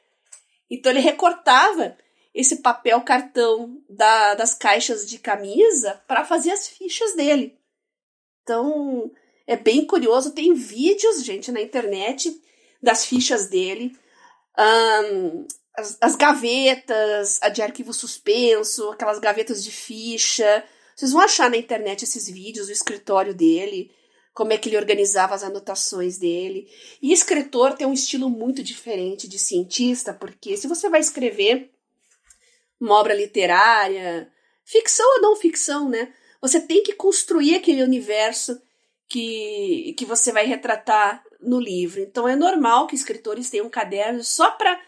Então 0.69 0.91
ele 0.91 1.01
recortava 1.01 1.97
esse 2.33 2.57
papel 2.57 3.01
cartão 3.01 3.81
da, 3.89 4.35
das 4.35 4.53
caixas 4.53 5.09
de 5.09 5.17
camisa 5.17 6.01
para 6.07 6.23
fazer 6.23 6.51
as 6.51 6.67
fichas 6.67 7.15
dele. 7.15 7.57
Então, 8.43 9.11
é 9.45 9.57
bem 9.57 9.85
curioso. 9.85 10.33
Tem 10.33 10.53
vídeos, 10.53 11.23
gente, 11.23 11.51
na 11.51 11.61
internet 11.61 12.39
das 12.81 13.05
fichas 13.05 13.47
dele. 13.47 13.97
Um, 14.57 15.45
as, 15.75 15.97
as, 16.01 16.15
gavetas 16.15 17.39
de 17.53 17.61
arquivo 17.61 17.93
suspenso, 17.93 18.89
aquelas 18.89 19.19
gavetas 19.19 19.63
de 19.63 19.71
ficha. 19.71 20.63
Vocês 20.95 21.11
vão 21.11 21.21
achar 21.21 21.49
na 21.49 21.57
internet 21.57 22.03
esses 22.03 22.27
vídeos 22.27 22.67
do 22.67 22.73
escritório 22.73 23.33
dele, 23.35 23.91
como 24.33 24.51
é 24.51 24.57
que 24.57 24.69
ele 24.69 24.77
organizava 24.77 25.35
as 25.35 25.43
anotações 25.43 26.17
dele. 26.17 26.67
E 27.01 27.13
escritor 27.13 27.73
tem 27.73 27.85
um 27.85 27.93
estilo 27.93 28.29
muito 28.29 28.63
diferente 28.63 29.27
de 29.27 29.37
cientista, 29.37 30.13
porque 30.13 30.57
se 30.57 30.67
você 30.67 30.89
vai 30.89 30.99
escrever 30.99 31.71
uma 32.79 32.95
obra 32.95 33.13
literária, 33.13 34.31
ficção 34.65 35.05
ou 35.15 35.21
não 35.21 35.35
ficção, 35.35 35.89
né? 35.89 36.13
Você 36.41 36.59
tem 36.59 36.83
que 36.83 36.93
construir 36.93 37.55
aquele 37.55 37.83
universo 37.83 38.59
que, 39.07 39.93
que 39.97 40.05
você 40.05 40.31
vai 40.31 40.45
retratar 40.45 41.23
no 41.41 41.59
livro. 41.59 42.01
Então 42.01 42.27
é 42.27 42.35
normal 42.35 42.87
que 42.87 42.95
escritores 42.95 43.49
tenham 43.49 43.69
cadernos 43.69 44.27
só 44.27 44.51
para 44.51 44.79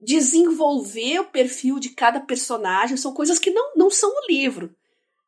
desenvolver 0.00 1.20
o 1.20 1.24
perfil 1.24 1.78
de 1.78 1.90
cada 1.90 2.20
personagem. 2.20 2.96
São 2.96 3.12
coisas 3.12 3.38
que 3.38 3.50
não, 3.50 3.72
não 3.76 3.90
são 3.90 4.10
no 4.10 4.26
livro. 4.28 4.74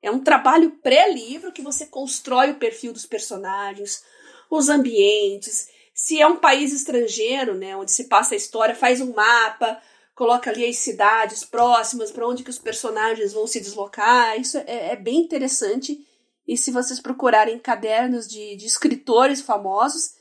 É 0.02 0.10
um 0.10 0.20
trabalho 0.20 0.70
pré-livro 0.82 1.52
que 1.52 1.62
você 1.62 1.86
constrói 1.86 2.52
o 2.52 2.58
perfil 2.58 2.92
dos 2.92 3.06
personagens, 3.06 4.02
os 4.50 4.68
ambientes. 4.68 5.68
Se 5.92 6.20
é 6.20 6.26
um 6.26 6.36
país 6.36 6.72
estrangeiro, 6.72 7.54
né, 7.54 7.76
onde 7.76 7.90
se 7.90 8.04
passa 8.04 8.34
a 8.34 8.36
história, 8.36 8.74
faz 8.74 9.00
um 9.00 9.12
mapa, 9.12 9.80
coloca 10.14 10.50
ali 10.50 10.64
as 10.64 10.76
cidades 10.76 11.44
próximas 11.44 12.12
para 12.12 12.26
onde 12.26 12.44
que 12.44 12.50
os 12.50 12.58
personagens 12.58 13.32
vão 13.32 13.46
se 13.46 13.60
deslocar. 13.60 14.38
Isso 14.38 14.58
é, 14.58 14.92
é 14.92 14.96
bem 14.96 15.18
interessante. 15.18 16.06
E 16.46 16.56
se 16.56 16.70
vocês 16.70 17.00
procurarem 17.00 17.58
cadernos 17.58 18.28
de, 18.28 18.56
de 18.56 18.66
escritores 18.66 19.40
famosos, 19.40 20.14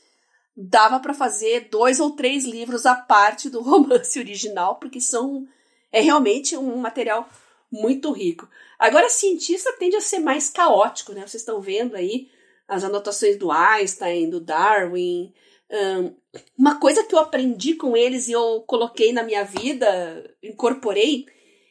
dava 0.60 0.98
para 0.98 1.14
fazer 1.14 1.68
dois 1.70 2.00
ou 2.00 2.10
três 2.10 2.44
livros 2.44 2.84
à 2.84 2.96
parte 2.96 3.48
do 3.48 3.62
romance 3.62 4.18
original, 4.18 4.76
porque 4.76 5.00
são 5.00 5.46
é 5.92 6.00
realmente 6.00 6.56
um 6.56 6.76
material 6.76 7.28
muito 7.70 8.10
rico. 8.10 8.48
Agora, 8.78 9.08
cientista 9.08 9.72
tende 9.78 9.96
a 9.96 10.00
ser 10.00 10.18
mais 10.18 10.50
caótico, 10.50 11.12
né? 11.12 11.20
Vocês 11.20 11.42
estão 11.42 11.60
vendo 11.60 11.94
aí 11.94 12.28
as 12.66 12.84
anotações 12.84 13.38
do 13.38 13.50
Einstein, 13.50 14.28
do 14.28 14.40
Darwin. 14.40 15.32
Um, 15.70 16.14
uma 16.58 16.78
coisa 16.78 17.04
que 17.04 17.14
eu 17.14 17.18
aprendi 17.18 17.74
com 17.74 17.96
eles 17.96 18.28
e 18.28 18.32
eu 18.32 18.62
coloquei 18.66 19.12
na 19.12 19.22
minha 19.22 19.44
vida, 19.44 20.34
incorporei, 20.42 21.26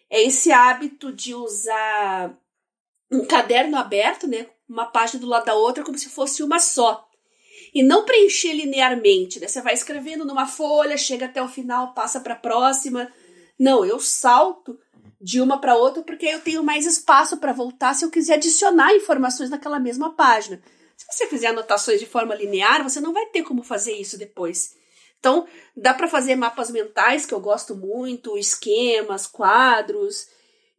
é 0.09 0.23
esse 0.23 0.51
hábito 0.51 1.11
de 1.11 1.35
usar 1.35 2.35
um 3.11 3.25
caderno 3.25 3.77
aberto, 3.77 4.27
né? 4.27 4.47
Uma 4.67 4.85
página 4.85 5.19
do 5.19 5.27
lado 5.27 5.45
da 5.45 5.55
outra, 5.55 5.83
como 5.83 5.97
se 5.97 6.09
fosse 6.09 6.41
uma 6.41 6.59
só. 6.59 7.06
E 7.73 7.83
não 7.83 8.05
preencher 8.05 8.53
linearmente, 8.53 9.39
né? 9.39 9.47
Você 9.47 9.61
vai 9.61 9.73
escrevendo 9.73 10.25
numa 10.25 10.47
folha, 10.47 10.97
chega 10.97 11.25
até 11.25 11.41
o 11.41 11.47
final, 11.47 11.93
passa 11.93 12.19
para 12.19 12.33
a 12.33 12.37
próxima. 12.37 13.11
Não, 13.59 13.85
eu 13.85 13.99
salto 13.99 14.79
de 15.19 15.41
uma 15.41 15.59
para 15.59 15.75
outra 15.75 16.03
porque 16.03 16.25
eu 16.25 16.39
tenho 16.41 16.63
mais 16.63 16.85
espaço 16.85 17.37
para 17.37 17.53
voltar 17.53 17.93
se 17.93 18.05
eu 18.05 18.11
quiser 18.11 18.35
adicionar 18.35 18.95
informações 18.95 19.49
naquela 19.49 19.79
mesma 19.79 20.15
página. 20.15 20.61
Se 20.95 21.05
você 21.11 21.27
fizer 21.27 21.47
anotações 21.47 21.99
de 21.99 22.05
forma 22.05 22.35
linear, 22.35 22.83
você 22.83 22.99
não 22.99 23.13
vai 23.13 23.25
ter 23.27 23.43
como 23.43 23.63
fazer 23.63 23.93
isso 23.93 24.17
depois. 24.17 24.75
Então, 25.19 25.47
dá 25.75 25.93
para 25.93 26.07
fazer 26.07 26.35
mapas 26.35 26.69
mentais, 26.69 27.25
que 27.25 27.33
eu 27.33 27.39
gosto 27.39 27.75
muito, 27.75 28.37
esquemas, 28.37 29.25
quadros, 29.25 30.27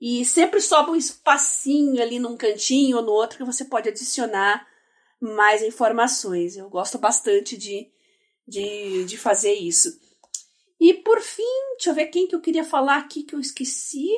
e 0.01 0.24
sempre 0.24 0.61
sobra 0.61 0.93
um 0.93 0.97
espacinho 0.97 2.01
ali 2.01 2.18
num 2.18 2.36
cantinho 2.36 2.99
ou 2.99 3.03
no 3.03 3.12
outro 3.12 3.39
que 3.39 3.45
você 3.45 3.64
pode 3.64 3.89
adicionar 3.89 4.66
mais 5.20 5.62
informações. 5.62 6.56
Eu 6.56 6.68
gosto 6.68 6.98
bastante 6.98 7.56
de, 7.56 7.90
de, 8.46 9.04
de 9.04 9.18
fazer 9.18 9.54
isso. 9.54 9.98
E 10.80 10.94
por 10.94 11.20
fim, 11.20 11.42
deixa 11.72 11.90
eu 11.90 11.94
ver 11.94 12.06
quem 12.06 12.26
que 12.26 12.34
eu 12.34 12.40
queria 12.40 12.64
falar 12.64 12.98
aqui 12.98 13.22
que 13.22 13.34
eu 13.34 13.40
esqueci. 13.40 14.08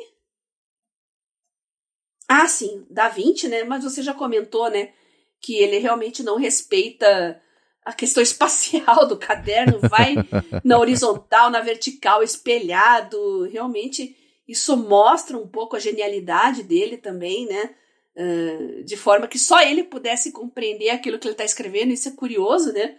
Ah, 2.28 2.46
sim, 2.46 2.86
Da 2.90 3.08
Vinci, 3.08 3.48
né? 3.48 3.64
Mas 3.64 3.82
você 3.82 4.02
já 4.02 4.12
comentou, 4.12 4.70
né? 4.70 4.92
Que 5.40 5.56
ele 5.56 5.78
realmente 5.78 6.22
não 6.22 6.36
respeita 6.36 7.42
a 7.84 7.92
questão 7.92 8.22
espacial 8.22 9.06
do 9.08 9.16
caderno, 9.16 9.80
vai 9.80 10.14
na 10.62 10.78
horizontal, 10.78 11.50
na 11.50 11.60
vertical, 11.60 12.22
espelhado. 12.22 13.44
Realmente, 13.44 14.16
isso 14.46 14.76
mostra 14.76 15.38
um 15.38 15.48
pouco 15.48 15.76
a 15.76 15.80
genialidade 15.80 16.62
dele 16.62 16.98
também, 16.98 17.46
né? 17.46 17.74
Uh, 18.16 18.82
de 18.82 18.96
forma 18.96 19.28
que 19.28 19.38
só 19.38 19.62
ele 19.62 19.84
pudesse 19.84 20.32
compreender 20.32 20.90
aquilo 20.90 21.18
que 21.18 21.26
ele 21.26 21.34
está 21.34 21.44
escrevendo. 21.44 21.92
Isso 21.92 22.08
é 22.08 22.12
curioso, 22.12 22.72
né? 22.72 22.96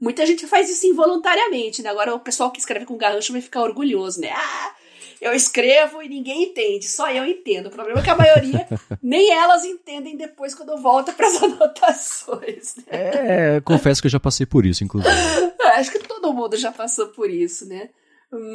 Muita 0.00 0.24
gente 0.24 0.46
faz 0.46 0.70
isso 0.70 0.86
involuntariamente, 0.86 1.82
né? 1.82 1.90
Agora 1.90 2.14
o 2.14 2.20
pessoal 2.20 2.50
que 2.50 2.58
escreve 2.58 2.86
com 2.86 2.96
garrancho 2.96 3.32
vai 3.32 3.42
ficar 3.42 3.62
orgulhoso, 3.62 4.20
né? 4.20 4.30
Ah, 4.32 4.74
eu 5.20 5.34
escrevo 5.34 6.02
e 6.02 6.08
ninguém 6.08 6.44
entende, 6.44 6.88
só 6.88 7.10
eu 7.10 7.26
entendo. 7.26 7.66
O 7.66 7.70
problema 7.70 8.00
é 8.00 8.02
que 8.02 8.08
a 8.08 8.16
maioria, 8.16 8.66
nem 9.02 9.30
elas 9.30 9.64
entendem 9.64 10.16
depois 10.16 10.54
quando 10.54 10.80
volta 10.80 11.12
para 11.12 11.26
as 11.26 11.36
anotações. 11.42 12.76
Né? 12.76 12.84
É, 12.86 13.60
confesso 13.60 14.00
que 14.00 14.06
eu 14.06 14.10
já 14.10 14.18
passei 14.18 14.46
por 14.46 14.64
isso, 14.64 14.82
inclusive. 14.82 15.14
Acho 15.74 15.92
que 15.92 15.98
todo 15.98 16.32
mundo 16.32 16.56
já 16.56 16.72
passou 16.72 17.08
por 17.08 17.28
isso, 17.28 17.66
né? 17.66 17.90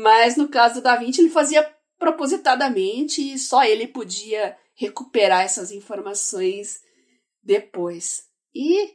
Mas 0.04 0.36
no 0.36 0.48
caso 0.48 0.76
do 0.76 0.82
Da 0.82 0.96
Vinci, 0.96 1.22
ele 1.22 1.30
fazia 1.30 1.70
propositadamente 2.00 3.22
e 3.22 3.38
só 3.38 3.64
ele 3.64 3.88
podia 3.88 4.56
recuperar 4.76 5.44
essas 5.44 5.72
informações 5.72 6.80
depois. 7.44 8.24
E 8.54 8.92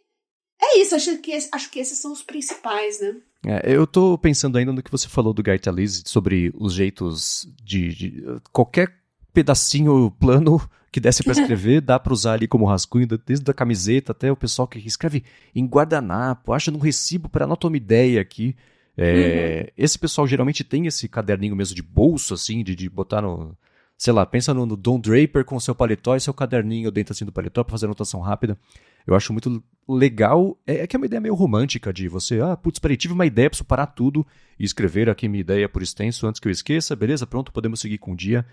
é 0.61 0.79
isso, 0.79 0.95
acho 0.95 1.19
que, 1.19 1.33
acho 1.33 1.71
que 1.71 1.79
esses 1.79 1.99
são 1.99 2.13
os 2.13 2.23
principais, 2.23 3.01
né? 3.01 3.17
É, 3.47 3.75
eu 3.75 3.87
tô 3.87 4.19
pensando 4.19 4.59
ainda 4.59 4.73
no 4.73 4.83
que 4.83 4.91
você 4.91 5.09
falou 5.09 5.33
do 5.33 5.43
Gaita 5.43 5.71
Liz 5.71 6.03
sobre 6.07 6.53
os 6.57 6.75
jeitos 6.75 7.49
de, 7.63 7.95
de 7.95 8.25
qualquer 8.53 8.95
pedacinho 9.33 10.11
plano 10.19 10.61
que 10.93 11.01
desse 11.01 11.23
para 11.23 11.33
escrever, 11.33 11.81
dá 11.83 11.99
para 11.99 12.13
usar 12.13 12.35
ali 12.35 12.47
como 12.47 12.67
rascunho, 12.67 13.07
desde 13.07 13.49
a 13.51 13.55
camiseta 13.55 14.13
até 14.13 14.31
o 14.31 14.37
pessoal 14.37 14.69
que 14.69 14.79
escreve 14.79 15.25
em 15.55 15.67
guardanapo, 15.67 16.53
acha 16.53 16.71
num 16.71 16.79
recibo 16.79 17.29
para 17.29 17.45
anotar 17.45 17.71
uma 17.71 17.77
ideia 17.77 18.21
aqui. 18.21 18.57
É, 18.97 19.63
uhum. 19.63 19.85
Esse 19.85 19.99
pessoal 19.99 20.27
geralmente 20.27 20.65
tem 20.65 20.87
esse 20.87 21.09
caderninho 21.09 21.57
mesmo 21.57 21.75
de 21.75 21.83
bolso, 21.83 22.35
assim, 22.35 22.63
de, 22.63 22.75
de 22.75 22.89
botar 22.89 23.23
no. 23.23 23.57
Sei 24.01 24.15
lá, 24.15 24.25
pensa 24.25 24.55
no, 24.55 24.65
no 24.65 24.79
Don 24.79 24.99
Draper 24.99 25.45
com 25.45 25.61
seu 25.61 25.75
paletó 25.75 26.17
e 26.17 26.21
seu 26.23 26.33
caderninho 26.33 26.91
dentro 26.91 27.13
assim 27.13 27.27
do 27.27 27.31
paletó 27.31 27.63
para 27.63 27.73
fazer 27.73 27.85
anotação 27.85 28.19
rápida. 28.23 28.59
Eu 29.07 29.15
acho 29.15 29.31
muito 29.31 29.63
legal. 29.87 30.59
É, 30.67 30.77
é, 30.77 30.87
que 30.87 30.97
é 30.97 30.99
uma 30.99 31.05
ideia 31.05 31.21
meio 31.21 31.35
romântica 31.35 31.93
de 31.93 32.09
você, 32.09 32.41
ah, 32.41 32.57
putz, 32.57 32.79
peraí, 32.79 32.97
tive 32.97 33.13
uma 33.13 33.27
ideia, 33.27 33.51
preciso 33.51 33.67
parar 33.67 33.89
tudo 33.89 34.27
e 34.59 34.65
escrever 34.65 35.11
aqui 35.11 35.29
minha 35.29 35.43
ideia 35.43 35.69
por 35.69 35.83
extenso 35.83 36.27
antes 36.27 36.41
que 36.41 36.49
eu 36.49 36.51
esqueça, 36.51 36.97
beleza, 36.97 37.27
pronto, 37.27 37.53
podemos 37.53 37.79
seguir 37.79 37.99
com 37.99 38.13
o 38.13 38.17
dia. 38.17 38.47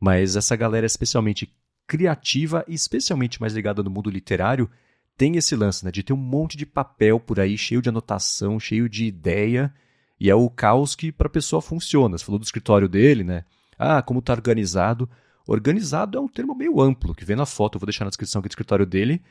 Mas 0.00 0.34
essa 0.34 0.56
galera 0.56 0.84
é 0.84 0.88
especialmente 0.88 1.48
criativa 1.86 2.64
e 2.66 2.74
especialmente 2.74 3.40
mais 3.40 3.52
ligada 3.52 3.84
no 3.84 3.90
mundo 3.90 4.10
literário 4.10 4.68
tem 5.16 5.36
esse 5.36 5.54
lance, 5.54 5.84
né, 5.84 5.92
de 5.92 6.02
ter 6.02 6.12
um 6.12 6.16
monte 6.16 6.56
de 6.56 6.66
papel 6.66 7.20
por 7.20 7.38
aí 7.38 7.56
cheio 7.56 7.80
de 7.80 7.88
anotação, 7.88 8.58
cheio 8.58 8.88
de 8.88 9.04
ideia, 9.04 9.72
e 10.18 10.28
é 10.28 10.34
o 10.34 10.50
caos 10.50 10.96
que 10.96 11.12
para 11.12 11.28
a 11.28 11.30
pessoa 11.30 11.62
funciona. 11.62 12.18
Você 12.18 12.24
falou 12.24 12.40
do 12.40 12.44
escritório 12.44 12.88
dele, 12.88 13.22
né? 13.22 13.44
Ah, 13.78 14.02
como 14.02 14.20
tá 14.20 14.32
organizado. 14.32 15.08
Organizado 15.46 16.18
é 16.18 16.20
um 16.20 16.28
termo 16.28 16.54
meio 16.54 16.80
amplo, 16.80 17.14
que 17.14 17.24
vem 17.24 17.36
na 17.36 17.46
foto, 17.46 17.76
eu 17.76 17.80
vou 17.80 17.86
deixar 17.86 18.04
na 18.04 18.10
descrição 18.10 18.40
aqui 18.40 18.48
do 18.48 18.52
escritório 18.52 18.84
dele 18.84 19.22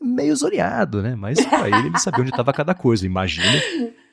meio 0.00 0.34
zoneado, 0.36 1.02
né? 1.02 1.14
Mas 1.14 1.44
pra 1.44 1.68
ele, 1.68 1.88
ele 1.88 1.98
sabia 1.98 2.20
onde 2.20 2.30
estava 2.30 2.52
cada 2.52 2.74
coisa, 2.74 3.06
imagina. 3.06 3.60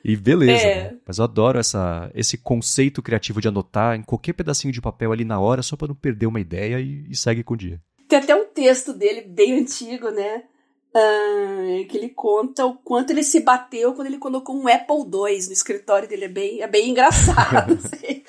E 0.04 0.16
beleza. 0.16 0.62
É. 0.62 0.84
Né? 0.84 0.98
Mas 1.06 1.18
eu 1.18 1.24
adoro 1.24 1.58
essa, 1.58 2.10
esse 2.14 2.36
conceito 2.36 3.02
criativo 3.02 3.40
de 3.40 3.48
anotar 3.48 3.96
em 3.96 4.02
qualquer 4.02 4.32
pedacinho 4.32 4.72
de 4.72 4.80
papel 4.80 5.12
ali 5.12 5.24
na 5.24 5.40
hora, 5.40 5.62
só 5.62 5.76
para 5.76 5.88
não 5.88 5.94
perder 5.94 6.26
uma 6.26 6.40
ideia 6.40 6.80
e, 6.80 7.06
e, 7.08 7.16
segue 7.16 7.42
com 7.42 7.54
o 7.54 7.56
dia. 7.56 7.80
Tem 8.08 8.18
até 8.18 8.34
um 8.34 8.46
texto 8.46 8.92
dele 8.92 9.22
bem 9.22 9.60
antigo, 9.60 10.10
né? 10.10 10.42
Uh, 10.96 11.86
que 11.88 11.96
ele 11.96 12.10
conta 12.10 12.64
o 12.64 12.74
quanto 12.74 13.10
ele 13.10 13.24
se 13.24 13.40
bateu 13.40 13.94
quando 13.94 14.06
ele 14.06 14.18
colocou 14.18 14.54
um 14.54 14.68
Apple 14.68 14.96
II 14.96 15.46
no 15.46 15.52
escritório 15.52 16.08
dele. 16.08 16.26
É 16.26 16.28
bem, 16.28 16.62
é 16.62 16.68
bem 16.68 16.90
engraçado. 16.90 17.72
assim. 17.82 18.22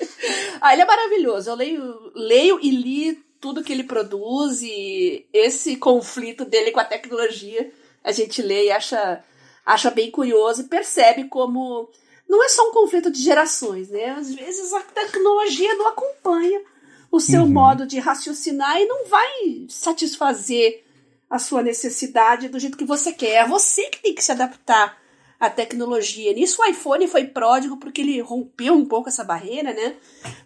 Ah, 0.60 0.72
ele 0.72 0.82
é 0.82 0.86
maravilhoso. 0.86 1.50
Eu 1.50 1.54
leio, 1.54 2.12
leio 2.14 2.58
e 2.62 2.70
li 2.70 3.24
tudo 3.40 3.62
que 3.62 3.72
ele 3.72 3.84
produz 3.84 4.62
e 4.62 5.26
esse 5.32 5.76
conflito 5.76 6.44
dele 6.44 6.70
com 6.70 6.80
a 6.80 6.84
tecnologia 6.84 7.70
a 8.02 8.12
gente 8.12 8.40
lê 8.40 8.66
e 8.66 8.70
acha, 8.70 9.22
acha 9.64 9.90
bem 9.90 10.10
curioso 10.10 10.62
e 10.62 10.68
percebe 10.68 11.24
como 11.24 11.90
não 12.28 12.44
é 12.44 12.48
só 12.48 12.68
um 12.68 12.72
conflito 12.72 13.10
de 13.10 13.20
gerações, 13.20 13.90
né? 13.90 14.10
Às 14.10 14.34
vezes 14.34 14.72
a 14.72 14.80
tecnologia 14.80 15.74
não 15.74 15.88
acompanha 15.88 16.62
o 17.10 17.20
seu 17.20 17.42
uhum. 17.42 17.48
modo 17.48 17.86
de 17.86 17.98
raciocinar 17.98 18.80
e 18.80 18.86
não 18.86 19.06
vai 19.06 19.66
satisfazer 19.68 20.84
a 21.28 21.38
sua 21.38 21.62
necessidade 21.62 22.48
do 22.48 22.58
jeito 22.58 22.76
que 22.76 22.84
você 22.84 23.12
quer. 23.12 23.44
É 23.44 23.46
você 23.46 23.88
que 23.90 24.02
tem 24.02 24.14
que 24.14 24.22
se 24.22 24.32
adaptar 24.32 25.00
à 25.38 25.50
tecnologia. 25.50 26.32
Nisso 26.32 26.62
o 26.62 26.64
iPhone 26.64 27.06
foi 27.08 27.24
pródigo 27.26 27.76
porque 27.76 28.00
ele 28.00 28.20
rompeu 28.20 28.74
um 28.74 28.84
pouco 28.84 29.08
essa 29.08 29.24
barreira, 29.24 29.72
né? 29.72 29.94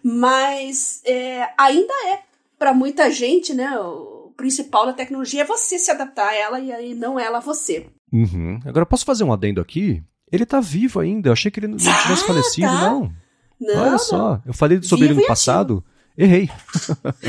Mas 0.03 1.01
é, 1.05 1.47
ainda 1.57 1.93
é 2.13 2.19
para 2.59 2.73
muita 2.73 3.09
gente, 3.09 3.53
né, 3.53 3.71
o 3.79 4.31
principal 4.37 4.85
da 4.85 4.93
tecnologia 4.93 5.41
é 5.41 5.45
você 5.45 5.79
se 5.79 5.89
adaptar 5.89 6.29
a 6.29 6.35
ela 6.35 6.59
e 6.59 6.71
aí 6.71 6.93
não 6.93 7.19
ela 7.19 7.39
a 7.39 7.41
você. 7.41 7.87
Uhum. 8.13 8.59
Agora, 8.65 8.85
posso 8.85 9.05
fazer 9.05 9.23
um 9.23 9.33
adendo 9.33 9.59
aqui? 9.61 10.03
Ele 10.31 10.45
tá 10.45 10.59
vivo 10.59 10.99
ainda. 10.99 11.29
Eu 11.29 11.33
achei 11.33 11.49
que 11.51 11.59
ele 11.59 11.67
não 11.67 11.77
Ah, 11.77 12.01
tivesse 12.03 12.23
falecido, 12.25 12.67
tá. 12.67 12.81
não. 12.89 13.11
Não, 13.59 13.81
Olha 13.81 13.91
não. 13.91 13.99
só. 13.99 14.41
Eu 14.45 14.53
falei 14.53 14.81
sobre 14.81 15.07
Vivo 15.07 15.19
ele 15.19 15.21
no 15.21 15.27
passado. 15.27 15.83
Errei. 16.17 16.49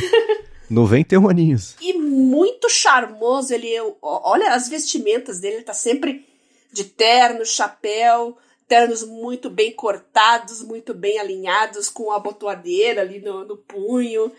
91 0.70 1.28
aninhos. 1.28 1.76
E 1.80 1.92
muito 1.98 2.68
charmoso. 2.70 3.52
Ele, 3.52 3.68
olha 4.00 4.54
as 4.54 4.68
vestimentas 4.68 5.38
dele, 5.40 5.56
ele 5.56 5.64
tá 5.64 5.74
sempre 5.74 6.26
de 6.72 6.84
terno, 6.84 7.44
chapéu, 7.44 8.36
ternos 8.66 9.02
muito 9.04 9.50
bem 9.50 9.72
cortados, 9.72 10.62
muito 10.62 10.94
bem 10.94 11.18
alinhados, 11.18 11.88
com 11.88 12.10
a 12.10 12.18
botoadeira 12.18 13.02
ali 13.02 13.20
no, 13.20 13.44
no 13.44 13.56
punho. 13.56 14.32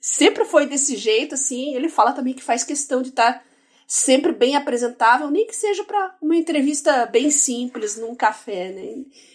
Sempre 0.00 0.44
foi 0.44 0.66
desse 0.66 0.96
jeito, 0.96 1.34
assim. 1.34 1.74
Ele 1.74 1.88
fala 1.88 2.12
também 2.12 2.34
que 2.34 2.42
faz 2.42 2.62
questão 2.64 3.02
de 3.02 3.08
estar 3.10 3.44
sempre 3.86 4.32
bem 4.32 4.54
apresentável, 4.54 5.30
nem 5.30 5.46
que 5.46 5.56
seja 5.56 5.82
para 5.84 6.14
uma 6.22 6.36
entrevista 6.36 7.06
bem 7.06 7.30
simples 7.30 7.96
num 7.96 8.14
café, 8.14 8.70
né? 8.70 8.82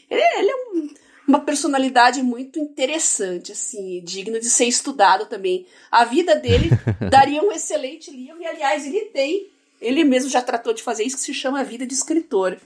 Ele, 0.09 0.21
ele 0.39 0.49
é 0.49 0.55
um- 0.55 0.89
uma 1.27 1.39
personalidade 1.39 2.21
muito 2.21 2.59
interessante, 2.59 3.51
assim, 3.51 3.99
digno 4.03 4.39
de 4.39 4.47
ser 4.49 4.65
estudado 4.65 5.25
também. 5.25 5.65
A 5.91 6.05
vida 6.05 6.35
dele 6.35 6.69
daria 7.11 7.41
um 7.41 7.51
excelente 7.51 8.11
livro, 8.11 8.41
e 8.41 8.45
aliás, 8.45 8.85
ele 8.85 9.05
tem, 9.05 9.49
ele 9.81 10.03
mesmo 10.03 10.29
já 10.29 10.41
tratou 10.41 10.73
de 10.73 10.83
fazer 10.83 11.03
isso, 11.03 11.17
que 11.17 11.23
se 11.23 11.33
chama 11.33 11.63
Vida 11.63 11.85
de 11.85 11.93
Escritor, 11.93 12.57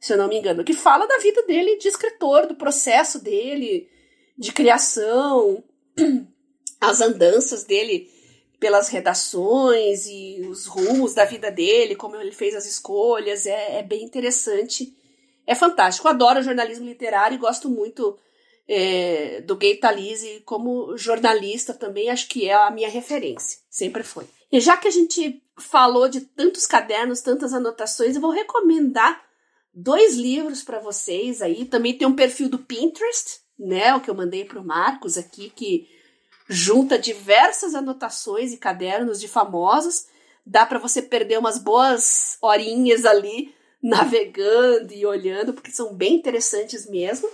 se 0.00 0.12
eu 0.12 0.18
não 0.18 0.28
me 0.28 0.38
engano, 0.38 0.64
que 0.64 0.74
fala 0.74 1.06
da 1.06 1.18
vida 1.18 1.42
dele 1.44 1.78
de 1.78 1.88
escritor, 1.88 2.46
do 2.46 2.54
processo 2.54 3.22
dele, 3.22 3.88
de 4.36 4.52
criação, 4.52 5.64
as 6.80 7.00
andanças 7.00 7.64
dele 7.64 8.10
pelas 8.60 8.88
redações 8.88 10.06
e 10.06 10.40
os 10.48 10.66
rumos 10.66 11.14
da 11.14 11.24
vida 11.24 11.50
dele, 11.50 11.96
como 11.96 12.16
ele 12.16 12.32
fez 12.32 12.54
as 12.54 12.66
escolhas, 12.66 13.46
é, 13.46 13.78
é 13.78 13.82
bem 13.82 14.04
interessante. 14.04 14.94
É 15.46 15.54
fantástico. 15.54 16.08
Adoro 16.08 16.42
jornalismo 16.42 16.86
literário 16.86 17.36
e 17.36 17.38
gosto 17.38 17.68
muito 17.68 18.18
é, 18.68 19.40
do 19.42 19.56
Gay 19.56 19.76
Talese 19.76 20.42
como 20.44 20.96
jornalista 20.96 21.74
também, 21.74 22.10
acho 22.10 22.28
que 22.28 22.48
é 22.48 22.54
a 22.54 22.70
minha 22.70 22.88
referência. 22.88 23.58
Sempre 23.68 24.02
foi. 24.02 24.24
E 24.50 24.60
já 24.60 24.76
que 24.76 24.88
a 24.88 24.90
gente 24.90 25.42
falou 25.58 26.08
de 26.08 26.20
tantos 26.20 26.66
cadernos, 26.66 27.20
tantas 27.20 27.52
anotações, 27.52 28.14
eu 28.14 28.20
vou 28.20 28.30
recomendar 28.30 29.22
dois 29.72 30.16
livros 30.16 30.62
para 30.62 30.78
vocês 30.78 31.42
aí. 31.42 31.64
Também 31.64 31.96
tem 31.96 32.06
um 32.06 32.16
perfil 32.16 32.48
do 32.48 32.58
Pinterest, 32.58 33.40
né? 33.58 33.94
O 33.94 34.00
que 34.00 34.10
eu 34.10 34.14
mandei 34.14 34.44
para 34.44 34.60
o 34.60 34.64
Marcos 34.64 35.16
aqui, 35.18 35.50
que 35.50 35.88
junta 36.48 36.98
diversas 36.98 37.74
anotações 37.74 38.52
e 38.52 38.58
cadernos 38.58 39.20
de 39.20 39.28
famosos. 39.28 40.06
Dá 40.46 40.66
para 40.66 40.78
você 40.78 41.00
perder 41.00 41.38
umas 41.38 41.58
boas 41.58 42.36
horinhas 42.42 43.04
ali 43.04 43.54
navegando 43.82 44.92
e 44.92 45.04
olhando, 45.04 45.52
porque 45.52 45.70
são 45.70 45.94
bem 45.94 46.14
interessantes 46.14 46.88
mesmo. 46.88 47.28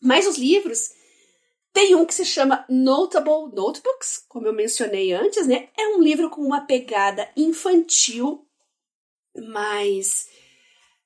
Mas 0.00 0.26
os 0.26 0.38
livros 0.38 0.90
tem 1.76 1.94
um 1.94 2.06
que 2.06 2.14
se 2.14 2.24
chama 2.24 2.64
Notable 2.70 3.54
Notebooks, 3.54 4.24
como 4.30 4.46
eu 4.46 4.52
mencionei 4.54 5.12
antes, 5.12 5.46
né? 5.46 5.68
É 5.76 5.88
um 5.88 6.00
livro 6.00 6.30
com 6.30 6.40
uma 6.40 6.62
pegada 6.62 7.30
infantil, 7.36 8.48
mas 9.50 10.26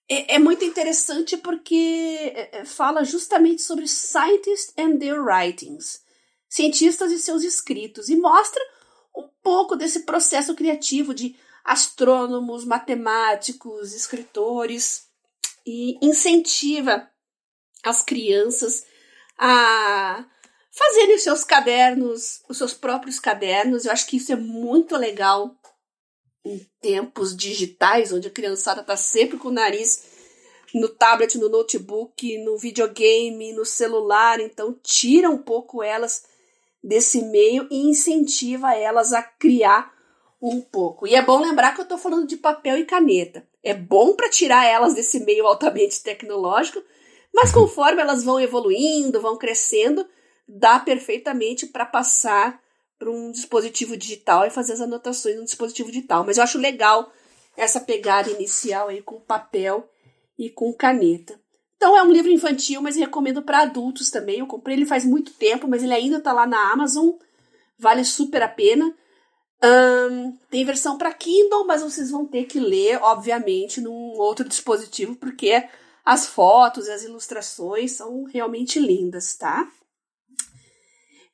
é, 0.08 0.36
é 0.36 0.38
muito 0.38 0.64
interessante 0.64 1.36
porque 1.36 2.32
é, 2.36 2.60
é, 2.60 2.64
fala 2.64 3.02
justamente 3.02 3.62
sobre 3.62 3.88
scientists 3.88 4.72
and 4.78 4.98
their 4.98 5.20
writings, 5.20 6.02
cientistas 6.48 7.10
e 7.10 7.18
seus 7.18 7.42
escritos, 7.42 8.08
e 8.08 8.14
mostra 8.14 8.62
um 9.16 9.28
pouco 9.42 9.74
desse 9.74 10.04
processo 10.04 10.54
criativo 10.54 11.12
de 11.12 11.34
astrônomos, 11.64 12.64
matemáticos, 12.64 13.92
escritores, 13.92 15.08
e 15.66 15.98
incentiva 16.00 17.10
as 17.82 18.04
crianças 18.04 18.86
a 19.36 20.24
fazerem 20.70 21.16
os 21.16 21.22
seus 21.22 21.44
cadernos, 21.44 22.42
os 22.48 22.58
seus 22.58 22.72
próprios 22.72 23.18
cadernos. 23.18 23.84
Eu 23.84 23.92
acho 23.92 24.06
que 24.06 24.16
isso 24.16 24.32
é 24.32 24.36
muito 24.36 24.96
legal 24.96 25.54
em 26.44 26.66
tempos 26.80 27.36
digitais, 27.36 28.12
onde 28.12 28.28
a 28.28 28.30
criançada 28.30 28.80
está 28.80 28.96
sempre 28.96 29.36
com 29.36 29.48
o 29.48 29.52
nariz 29.52 30.04
no 30.74 30.88
tablet, 30.88 31.36
no 31.36 31.48
notebook, 31.48 32.38
no 32.38 32.56
videogame, 32.56 33.52
no 33.52 33.64
celular. 33.64 34.40
Então, 34.40 34.78
tira 34.82 35.28
um 35.28 35.38
pouco 35.38 35.82
elas 35.82 36.24
desse 36.82 37.22
meio 37.22 37.66
e 37.70 37.88
incentiva 37.88 38.74
elas 38.74 39.12
a 39.12 39.22
criar 39.22 39.92
um 40.40 40.60
pouco. 40.60 41.06
E 41.06 41.14
é 41.14 41.22
bom 41.22 41.38
lembrar 41.38 41.74
que 41.74 41.80
eu 41.80 41.84
estou 41.84 41.98
falando 41.98 42.26
de 42.26 42.36
papel 42.36 42.78
e 42.78 42.86
caneta. 42.86 43.46
É 43.62 43.74
bom 43.74 44.14
para 44.14 44.30
tirar 44.30 44.64
elas 44.64 44.94
desse 44.94 45.20
meio 45.20 45.46
altamente 45.46 46.02
tecnológico, 46.02 46.82
mas 47.34 47.52
conforme 47.52 48.00
elas 48.00 48.24
vão 48.24 48.40
evoluindo, 48.40 49.20
vão 49.20 49.36
crescendo, 49.36 50.06
dá 50.50 50.80
perfeitamente 50.80 51.66
para 51.66 51.86
passar 51.86 52.60
para 52.98 53.10
um 53.10 53.30
dispositivo 53.30 53.96
digital 53.96 54.44
e 54.44 54.50
fazer 54.50 54.74
as 54.74 54.80
anotações 54.80 55.36
no 55.36 55.44
dispositivo 55.44 55.90
digital. 55.90 56.24
Mas 56.24 56.36
eu 56.36 56.44
acho 56.44 56.58
legal 56.58 57.10
essa 57.56 57.80
pegada 57.80 58.30
inicial 58.30 58.88
aí 58.88 59.00
com 59.00 59.20
papel 59.20 59.88
e 60.38 60.50
com 60.50 60.72
caneta. 60.72 61.40
Então 61.76 61.96
é 61.96 62.02
um 62.02 62.12
livro 62.12 62.30
infantil, 62.30 62.82
mas 62.82 62.96
recomendo 62.96 63.42
para 63.42 63.60
adultos 63.60 64.10
também. 64.10 64.40
Eu 64.40 64.46
comprei 64.46 64.76
ele 64.76 64.84
faz 64.84 65.04
muito 65.04 65.32
tempo, 65.32 65.66
mas 65.66 65.82
ele 65.82 65.94
ainda 65.94 66.18
está 66.18 66.32
lá 66.32 66.46
na 66.46 66.72
Amazon. 66.72 67.12
Vale 67.78 68.04
super 68.04 68.42
a 68.42 68.48
pena. 68.48 68.94
Um, 69.62 70.36
tem 70.50 70.64
versão 70.64 70.98
para 70.98 71.12
Kindle, 71.12 71.66
mas 71.66 71.82
vocês 71.82 72.10
vão 72.10 72.26
ter 72.26 72.44
que 72.44 72.58
ler, 72.58 72.98
obviamente, 73.02 73.80
num 73.80 74.18
outro 74.18 74.46
dispositivo, 74.46 75.16
porque 75.16 75.66
as 76.04 76.26
fotos 76.26 76.86
e 76.86 76.90
as 76.90 77.04
ilustrações 77.04 77.92
são 77.92 78.24
realmente 78.24 78.78
lindas, 78.78 79.34
tá? 79.36 79.66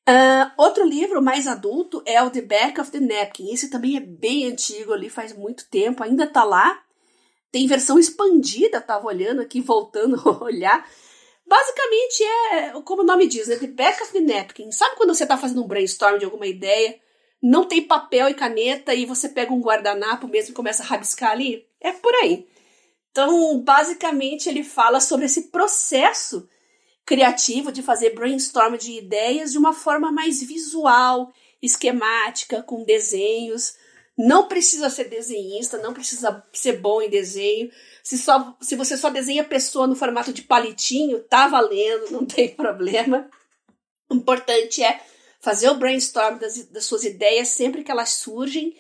Uh, 0.08 0.52
outro 0.56 0.84
livro 0.84 1.20
mais 1.20 1.48
adulto 1.48 2.00
é 2.06 2.22
o 2.22 2.30
The 2.30 2.42
Back 2.42 2.80
of 2.80 2.90
the 2.92 3.00
Napkin. 3.00 3.52
Esse 3.52 3.68
também 3.68 3.96
é 3.96 4.00
bem 4.00 4.46
antigo 4.46 4.92
ali, 4.92 5.10
faz 5.10 5.32
muito 5.36 5.68
tempo, 5.68 6.02
ainda 6.02 6.26
tá 6.26 6.44
lá. 6.44 6.80
Tem 7.50 7.66
versão 7.66 7.98
expandida, 7.98 8.80
tava 8.80 9.06
olhando 9.06 9.40
aqui, 9.40 9.60
voltando 9.62 10.16
a 10.16 10.44
olhar. 10.44 10.88
Basicamente 11.44 12.22
é, 12.22 12.80
como 12.82 13.02
o 13.02 13.06
nome 13.06 13.26
diz, 13.26 13.48
né? 13.48 13.56
The 13.56 13.66
Back 13.66 14.02
of 14.02 14.12
the 14.12 14.20
Napkin. 14.20 14.70
Sabe 14.70 14.96
quando 14.96 15.14
você 15.14 15.26
tá 15.26 15.36
fazendo 15.36 15.62
um 15.62 15.66
brainstorm 15.66 16.18
de 16.18 16.24
alguma 16.24 16.46
ideia, 16.46 17.00
não 17.42 17.64
tem 17.64 17.82
papel 17.82 18.28
e 18.28 18.34
caneta 18.34 18.94
e 18.94 19.06
você 19.06 19.28
pega 19.28 19.52
um 19.52 19.60
guardanapo 19.60 20.28
mesmo 20.28 20.50
e 20.50 20.54
começa 20.54 20.82
a 20.82 20.86
rabiscar 20.86 21.32
ali? 21.32 21.66
É 21.80 21.92
por 21.92 22.14
aí. 22.16 22.46
Então, 23.10 23.60
basicamente, 23.60 24.48
ele 24.48 24.62
fala 24.62 25.00
sobre 25.00 25.26
esse 25.26 25.50
processo 25.50 26.48
criativo 27.06 27.70
de 27.70 27.82
fazer 27.82 28.10
brainstorm 28.10 28.76
de 28.76 28.98
ideias 28.98 29.52
de 29.52 29.58
uma 29.58 29.72
forma 29.72 30.10
mais 30.10 30.42
visual, 30.42 31.32
esquemática, 31.62 32.64
com 32.64 32.84
desenhos. 32.84 33.74
Não 34.18 34.48
precisa 34.48 34.90
ser 34.90 35.04
desenhista, 35.04 35.78
não 35.78 35.94
precisa 35.94 36.44
ser 36.52 36.80
bom 36.80 37.00
em 37.00 37.08
desenho. 37.08 37.70
Se, 38.02 38.18
só, 38.18 38.56
se 38.60 38.74
você 38.74 38.96
só 38.96 39.08
desenha 39.08 39.44
pessoa 39.44 39.86
no 39.86 39.94
formato 39.94 40.32
de 40.32 40.42
palitinho, 40.42 41.22
tá 41.22 41.46
valendo, 41.46 42.10
não 42.12 42.26
tem 42.26 42.54
problema. 42.54 43.30
O 44.10 44.16
importante 44.16 44.82
é 44.82 45.00
fazer 45.40 45.70
o 45.70 45.76
brainstorm 45.76 46.38
das, 46.38 46.66
das 46.66 46.86
suas 46.86 47.04
ideias 47.04 47.48
sempre 47.48 47.84
que 47.84 47.90
elas 47.90 48.10
surgem 48.10 48.76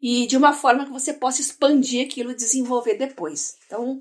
e 0.00 0.26
de 0.28 0.36
uma 0.36 0.52
forma 0.52 0.84
que 0.84 0.92
você 0.92 1.12
possa 1.12 1.40
expandir 1.40 2.06
aquilo 2.06 2.30
e 2.30 2.36
desenvolver 2.36 2.94
depois. 2.94 3.56
Então, 3.66 4.00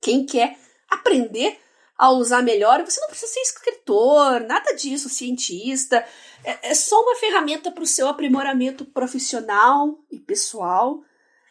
quem 0.00 0.24
quer 0.24 0.56
aprender 0.88 1.58
a 1.98 2.10
usar 2.12 2.42
melhor, 2.42 2.84
você 2.84 3.00
não 3.00 3.08
precisa 3.08 3.32
ser 3.32 3.40
escritor, 3.40 4.40
nada 4.42 4.72
disso, 4.72 5.08
cientista. 5.08 6.04
É, 6.44 6.70
é 6.70 6.74
só 6.74 7.00
uma 7.02 7.16
ferramenta 7.16 7.72
para 7.72 7.82
o 7.82 7.86
seu 7.86 8.06
aprimoramento 8.08 8.84
profissional 8.84 9.98
e 10.10 10.18
pessoal. 10.20 11.00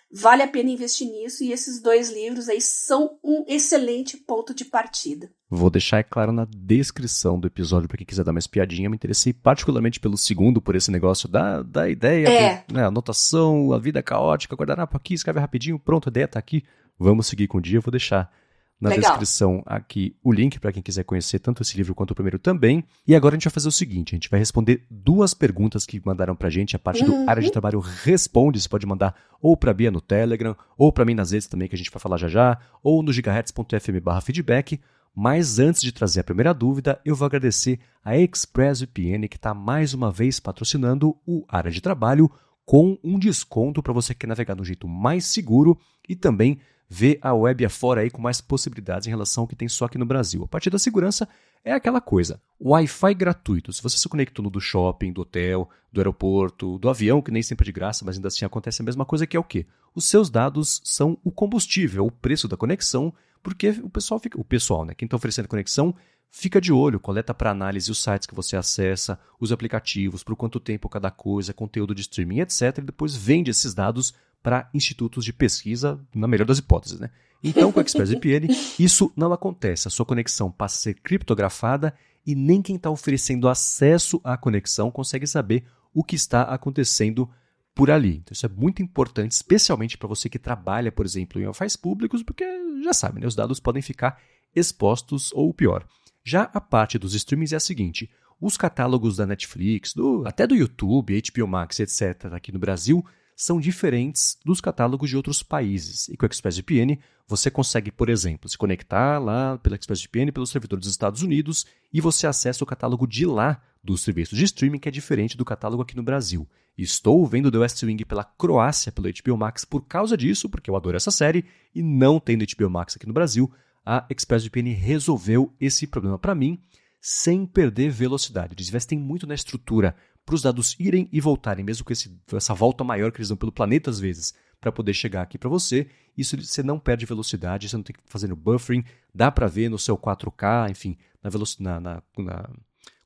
Vale 0.10 0.42
a 0.42 0.48
pena 0.48 0.70
investir 0.70 1.06
nisso 1.06 1.44
e 1.44 1.52
esses 1.52 1.82
dois 1.82 2.10
livros 2.10 2.48
aí 2.48 2.62
são 2.62 3.20
um 3.22 3.44
excelente 3.46 4.16
ponto 4.16 4.54
de 4.54 4.64
partida. 4.64 5.30
Vou 5.50 5.70
deixar 5.70 6.00
é 6.00 6.04
claro 6.04 6.32
na 6.32 6.48
descrição 6.50 7.38
do 7.38 7.48
episódio 7.48 7.90
para 7.90 7.98
quem 7.98 8.08
quiser 8.08 8.24
dar 8.24 8.32
uma 8.32 8.40
espiadinha. 8.40 8.86
Eu 8.86 8.92
me 8.92 8.96
interessei 8.96 9.34
particularmente 9.34 10.00
pelo 10.00 10.18
segundo, 10.18 10.62
por 10.62 10.78
esse 10.78 10.90
negócio 10.92 11.28
da, 11.28 11.62
da 11.62 11.90
ideia, 11.90 12.30
É. 12.30 12.64
né, 12.72 12.86
anotação, 12.86 13.74
a 13.74 13.80
vida 13.80 14.02
caótica, 14.02 14.56
guardanapo 14.56 14.96
aqui, 14.96 15.14
escreve 15.14 15.42
rapidinho, 15.42 15.78
pronto, 15.78 16.08
a 16.08 16.12
ideia 16.12 16.28
tá 16.28 16.40
aqui. 16.40 16.64
Vamos 16.98 17.28
seguir 17.28 17.48
com 17.48 17.58
o 17.58 17.62
dia, 17.62 17.78
eu 17.78 17.82
vou 17.82 17.92
deixar 17.92 18.32
na 18.80 18.90
Legal. 18.90 19.12
descrição 19.12 19.64
aqui 19.66 20.16
o 20.24 20.32
link 20.32 20.60
para 20.60 20.72
quem 20.72 20.84
quiser 20.84 21.04
conhecer 21.04 21.40
tanto 21.40 21.64
esse 21.64 21.76
livro 21.76 21.96
quanto 21.96 22.12
o 22.12 22.16
primeiro 22.16 22.38
também. 22.38 22.84
E 23.08 23.16
agora 23.16 23.34
a 23.34 23.38
gente 23.38 23.46
vai 23.46 23.54
fazer 23.54 23.68
o 23.68 23.72
seguinte: 23.72 24.14
a 24.14 24.18
gente 24.18 24.30
vai 24.30 24.40
responder 24.40 24.86
duas 24.90 25.34
perguntas 25.34 25.86
que 25.86 26.00
mandaram 26.06 26.36
pra 26.36 26.50
gente. 26.50 26.76
A 26.76 26.80
parte 26.80 27.04
Uhum. 27.04 27.26
do 27.26 27.30
área 27.30 27.42
de 27.42 27.52
trabalho 27.52 27.80
responde. 27.80 28.62
Você 28.62 28.70
pode 28.70 28.86
mandar 28.86 29.16
ou 29.42 29.58
pra 29.58 29.74
Bia 29.74 29.90
no 29.90 30.00
Telegram, 30.02 30.56
ou 30.78 30.92
pra 30.94 31.06
mim 31.06 31.16
nas 31.16 31.32
redes 31.32 31.48
também, 31.48 31.68
que 31.68 31.74
a 31.76 31.78
gente 31.78 31.90
vai 31.92 32.00
falar 32.00 32.18
já 32.18 32.28
já, 32.28 32.58
ou 32.84 33.02
no 33.02 33.12
gigahertz.fm 33.12 34.00
barra 34.04 34.22
feedback. 34.22 34.80
Mas 35.20 35.58
antes 35.58 35.82
de 35.82 35.92
trazer 35.92 36.20
a 36.20 36.24
primeira 36.24 36.54
dúvida, 36.54 37.00
eu 37.04 37.16
vou 37.16 37.26
agradecer 37.26 37.80
a 38.06 38.16
ExpressVPN 38.16 39.28
que 39.28 39.36
está 39.38 39.54
mais 39.54 39.94
uma 39.94 40.12
vez 40.12 40.40
patrocinando 40.40 41.16
o 41.26 41.44
área 41.50 41.72
de 41.72 41.82
trabalho 41.82 42.30
com 42.66 42.98
um 43.04 43.18
desconto 43.18 43.82
para 43.82 43.94
você 43.94 44.14
que 44.14 44.20
quer 44.22 44.28
navegar 44.28 44.54
de 44.56 44.62
um 44.62 44.66
jeito 44.66 44.88
mais 44.88 45.26
seguro 45.26 45.78
e 46.08 46.16
também 46.16 46.60
ver 46.90 47.20
a 47.22 47.34
web 47.34 47.66
afora 47.66 48.02
aí 48.02 48.10
com 48.10 48.22
mais 48.22 48.40
possibilidades 48.40 49.08
em 49.08 49.10
relação 49.10 49.44
ao 49.44 49.48
que 49.48 49.56
tem 49.56 49.68
só 49.68 49.86
aqui 49.86 49.98
no 49.98 50.06
Brasil. 50.06 50.44
A 50.44 50.48
partir 50.48 50.70
da 50.70 50.80
segurança 50.80 51.28
é 51.64 51.74
aquela 51.74 52.00
coisa. 52.00 52.42
Wi-Fi 52.62 53.14
gratuito. 53.14 53.74
Se 53.74 53.84
você 53.84 53.98
se 53.98 54.08
conectou 54.08 54.44
no 54.44 54.50
do 54.50 54.62
shopping, 54.62 55.12
do 55.12 55.22
hotel, 55.22 55.70
do 55.92 56.00
aeroporto, 56.00 56.78
do 56.78 56.90
avião, 56.90 57.22
que 57.22 57.32
nem 57.32 57.44
sempre 57.44 57.66
é 57.66 57.68
de 57.68 57.72
graça, 57.72 58.06
mas 58.06 58.16
ainda 58.16 58.30
assim 58.30 58.46
acontece 58.46 58.82
a 58.82 58.86
mesma 58.86 59.06
coisa, 59.06 59.28
que 59.28 59.36
é 59.36 59.40
o 59.40 59.44
quê? 59.44 59.66
Os 59.94 60.06
seus 60.06 60.30
dados 60.30 60.82
são 60.84 61.18
o 61.24 61.32
combustível, 61.32 62.06
o 62.06 62.12
preço 62.12 62.48
da 62.48 62.56
conexão, 62.56 63.14
porque 63.44 63.70
o 63.84 63.90
pessoal 63.90 64.20
fica. 64.20 64.40
O 64.40 64.44
pessoal, 64.44 64.86
né? 64.86 64.94
Quem 64.94 65.06
está 65.06 65.18
oferecendo 65.18 65.48
conexão 65.48 65.94
fica 66.30 66.62
de 66.62 66.72
olho, 66.72 67.00
coleta 67.00 67.34
para 67.34 67.52
análise 67.52 67.90
os 67.90 68.02
sites 68.02 68.28
que 68.28 68.36
você 68.36 68.56
acessa, 68.56 69.20
os 69.40 69.52
aplicativos, 69.52 70.24
por 70.24 70.36
quanto 70.36 70.60
tempo 70.60 70.90
cada 70.90 71.10
coisa, 71.10 71.54
conteúdo 71.54 71.96
de 71.96 72.02
streaming, 72.02 72.42
etc. 72.42 72.78
E 72.78 72.82
depois 72.82 73.16
vende 73.16 73.50
esses 73.50 73.74
dados 73.74 74.14
para 74.42 74.70
institutos 74.74 75.26
de 75.26 75.34
pesquisa, 75.34 76.00
na 76.14 76.28
melhor 76.28 76.46
das 76.46 76.60
hipóteses, 76.60 77.00
né? 77.00 77.10
Então, 77.44 77.72
com 77.72 77.80
o 77.80 77.84
ExpressVPN, 77.84 78.48
isso 78.80 79.12
não 79.16 79.32
acontece. 79.32 79.88
A 79.88 79.92
sua 79.92 80.06
conexão 80.06 80.52
passa 80.52 80.78
a 80.78 80.82
ser 80.82 80.94
criptografada 80.96 81.94
e 82.26 82.36
nem 82.36 82.62
quem 82.62 82.76
está 82.76 82.90
oferecendo 82.90 83.48
acesso 83.48 84.20
à 84.24 84.38
conexão 84.38 84.92
consegue 84.92 85.28
saber 85.28 85.64
o 85.94 86.04
que 86.04 86.16
está 86.16 86.44
acontecendo 86.44 87.30
por 87.74 87.92
ali. 87.92 88.18
Então, 88.18 88.34
isso 88.34 88.46
é 88.46 88.50
muito 88.50 88.82
importante, 88.82 89.32
especialmente 89.32 89.98
para 89.98 90.08
você 90.08 90.28
que 90.28 90.40
trabalha, 90.40 90.92
por 90.92 91.06
exemplo, 91.06 91.42
em 91.42 91.46
wi 91.46 91.54
públicos, 91.82 92.24
porque 92.24 92.44
já 92.84 92.92
sabe, 92.92 93.22
né, 93.22 93.28
os 93.28 93.36
dados 93.36 93.60
podem 93.60 93.82
ficar 93.82 94.20
expostos 94.56 95.32
ou 95.34 95.54
pior. 95.54 95.88
Já 96.26 96.44
a 96.54 96.60
parte 96.60 96.98
dos 96.98 97.14
streamings 97.14 97.54
é 97.54 97.56
a 97.56 97.60
seguinte: 97.60 98.10
os 98.42 98.58
catálogos 98.58 99.18
da 99.18 99.26
Netflix, 99.26 99.94
do, 99.94 100.24
até 100.26 100.46
do 100.46 100.56
YouTube, 100.56 101.22
HBO 101.22 101.48
Max, 101.48 101.80
etc., 101.80 102.34
aqui 102.34 102.52
no 102.52 102.60
Brasil, 102.60 103.06
são 103.38 103.60
diferentes 103.60 104.36
dos 104.44 104.60
catálogos 104.60 105.12
de 105.12 105.16
outros 105.16 105.44
países. 105.44 106.10
E 106.10 106.18
com 106.18 106.26
o 106.26 106.28
ExpressVPN, 106.28 106.98
você 107.28 107.52
consegue, 107.52 107.92
por 107.92 108.10
exemplo, 108.10 108.50
se 108.50 108.58
conectar 108.58 109.20
lá 109.20 109.60
pela 109.60 109.76
ExpressVPN 109.76 110.32
pelo 110.32 110.48
servidor 110.48 110.80
dos 110.80 110.90
Estados 110.90 111.22
Unidos 111.22 111.64
e 111.94 112.02
você 112.02 112.26
acessa 112.26 112.64
o 112.64 112.68
catálogo 112.68 113.06
de 113.06 113.28
lá 113.28 113.62
dos 113.84 114.02
serviços 114.02 114.36
de 114.36 114.44
streaming, 114.44 114.80
que 114.80 114.90
é 114.90 114.92
diferente 114.92 115.38
do 115.38 115.46
catálogo 115.46 115.84
aqui 115.84 115.96
no 115.96 116.02
Brasil. 116.02 116.50
Estou 116.76 117.28
vendo 117.28 117.52
The 117.52 117.60
West 117.60 117.84
Wing 117.84 118.04
pela 118.06 118.24
Croácia, 118.24 118.92
pelo 118.92 119.08
HBO 119.08 119.38
Max, 119.38 119.64
por 119.64 119.86
causa 119.86 120.18
disso, 120.18 120.50
porque 120.50 120.70
eu 120.70 120.76
adoro 120.76 120.98
essa 120.98 121.12
série, 121.12 121.46
e 121.76 121.84
não 121.84 122.20
tendo 122.20 122.44
HBO 122.44 122.72
Max 122.72 122.96
aqui 122.96 123.06
no 123.06 123.14
Brasil, 123.14 123.52
a 123.86 124.04
ExpressVPN 124.10 124.74
resolveu 124.74 125.54
esse 125.62 125.86
problema 125.86 126.18
para 126.18 126.34
mim 126.34 126.60
sem 127.00 127.46
perder 127.46 127.92
velocidade. 127.92 128.56
Eles 128.56 128.68
investem 128.68 128.98
muito 128.98 129.28
na 129.28 129.36
estrutura 129.36 129.96
para 130.28 130.36
os 130.36 130.42
dados 130.42 130.76
irem 130.78 131.08
e 131.10 131.22
voltarem, 131.22 131.64
mesmo 131.64 131.86
com 131.86 131.94
esse, 131.94 132.14
essa 132.34 132.54
volta 132.54 132.84
maior 132.84 133.14
que 133.14 133.20
eles 133.20 133.30
dão 133.30 133.38
pelo 133.38 133.50
planeta 133.50 133.90
às 133.90 133.98
vezes, 133.98 134.34
para 134.60 134.74
poder 134.74 134.94
chegar 134.94 135.22
aqui 135.22 135.38
para 135.38 135.48
você. 135.48 135.88
Isso 136.18 136.36
você 136.36 136.62
não 136.62 136.78
perde 136.78 137.06
velocidade, 137.06 137.70
você 137.70 137.78
não 137.78 137.84
tem 137.84 137.96
que 137.96 138.02
fazer 138.06 138.28
no 138.28 138.36
buffering, 138.36 138.84
dá 139.16 139.32
para 139.32 139.48
ver 139.48 139.70
no 139.70 139.80
seu 139.80 139.98
4K, 139.98 140.70
enfim, 140.70 140.98
na, 141.24 141.30
na, 141.60 141.80
na, 141.80 142.04
na 142.18 142.50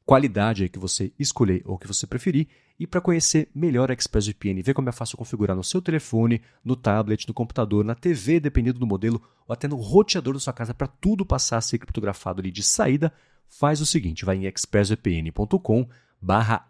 qualidade 0.04 0.68
que 0.68 0.80
você 0.80 1.14
escolher 1.20 1.62
ou 1.64 1.78
que 1.78 1.86
você 1.86 2.08
preferir. 2.08 2.48
E 2.80 2.88
para 2.88 3.00
conhecer 3.00 3.52
melhor 3.54 3.92
a 3.92 3.94
ExpressVPN, 3.94 4.64
ver 4.64 4.74
como 4.74 4.90
é 4.90 4.92
fácil 4.92 5.16
configurar 5.16 5.56
no 5.56 5.64
seu 5.64 5.80
telefone, 5.80 6.42
no 6.66 6.76
tablet, 6.76 7.28
no 7.28 7.36
computador, 7.36 7.86
na 7.86 7.94
TV, 7.94 8.40
dependendo 8.40 8.80
do 8.80 8.88
modelo, 8.88 9.22
ou 9.48 9.54
até 9.54 9.68
no 9.68 9.76
roteador 9.76 10.34
da 10.34 10.40
sua 10.40 10.54
casa, 10.54 10.74
para 10.74 10.88
tudo 10.88 11.24
passar 11.24 11.58
a 11.58 11.62
ser 11.62 11.78
criptografado 11.78 12.42
ali 12.42 12.50
de 12.50 12.64
saída, 12.64 13.14
faz 13.48 13.80
o 13.80 13.86
seguinte, 13.86 14.26
vai 14.26 14.38
em 14.38 14.48
expressvpn.com 14.48 15.88
barra 16.20 16.68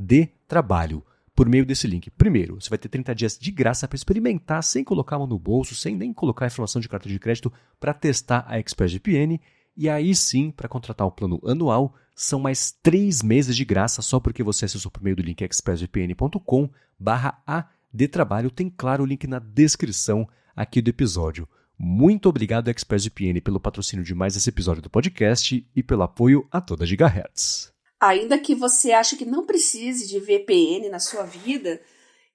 de 0.00 0.28
trabalho 0.48 1.04
por 1.34 1.48
meio 1.48 1.64
desse 1.64 1.86
link. 1.86 2.10
Primeiro, 2.10 2.60
você 2.60 2.68
vai 2.68 2.78
ter 2.78 2.88
30 2.88 3.14
dias 3.14 3.38
de 3.38 3.50
graça 3.50 3.86
para 3.86 3.96
experimentar 3.96 4.62
sem 4.62 4.82
colocar 4.84 5.16
a 5.16 5.18
mão 5.20 5.28
no 5.28 5.38
bolso, 5.38 5.74
sem 5.74 5.96
nem 5.96 6.12
colocar 6.12 6.44
a 6.44 6.48
informação 6.48 6.80
de 6.80 6.88
cartão 6.88 7.10
de 7.10 7.18
crédito 7.18 7.52
para 7.78 7.94
testar 7.94 8.44
a 8.48 8.58
ExpressVPN. 8.58 9.40
E 9.76 9.88
aí 9.88 10.14
sim, 10.14 10.50
para 10.50 10.68
contratar 10.68 11.06
o 11.06 11.12
plano 11.12 11.40
anual, 11.46 11.94
são 12.14 12.40
mais 12.40 12.72
3 12.82 13.22
meses 13.22 13.56
de 13.56 13.64
graça 13.64 14.02
só 14.02 14.20
porque 14.20 14.42
você 14.42 14.64
acessou 14.64 14.90
por 14.90 15.02
meio 15.02 15.16
do 15.16 15.22
link 15.22 15.40
expressvpn.com 15.42 16.68
barra 16.98 17.42
trabalho. 18.10 18.50
Tem 18.50 18.68
claro 18.68 19.04
o 19.04 19.06
link 19.06 19.26
na 19.26 19.38
descrição 19.38 20.28
aqui 20.54 20.82
do 20.82 20.90
episódio. 20.90 21.48
Muito 21.78 22.28
obrigado, 22.28 22.68
ExpressVPN, 22.68 23.40
pelo 23.40 23.58
patrocínio 23.58 24.04
de 24.04 24.14
mais 24.14 24.36
esse 24.36 24.50
episódio 24.50 24.82
do 24.82 24.90
podcast 24.90 25.66
e 25.74 25.82
pelo 25.82 26.02
apoio 26.02 26.46
a 26.50 26.60
toda 26.60 26.84
Gigahertz. 26.84 27.72
Ainda 28.00 28.38
que 28.38 28.54
você 28.54 28.92
ache 28.92 29.16
que 29.16 29.26
não 29.26 29.44
precise 29.44 30.08
de 30.08 30.18
VPN 30.18 30.88
na 30.88 30.98
sua 30.98 31.24
vida, 31.24 31.80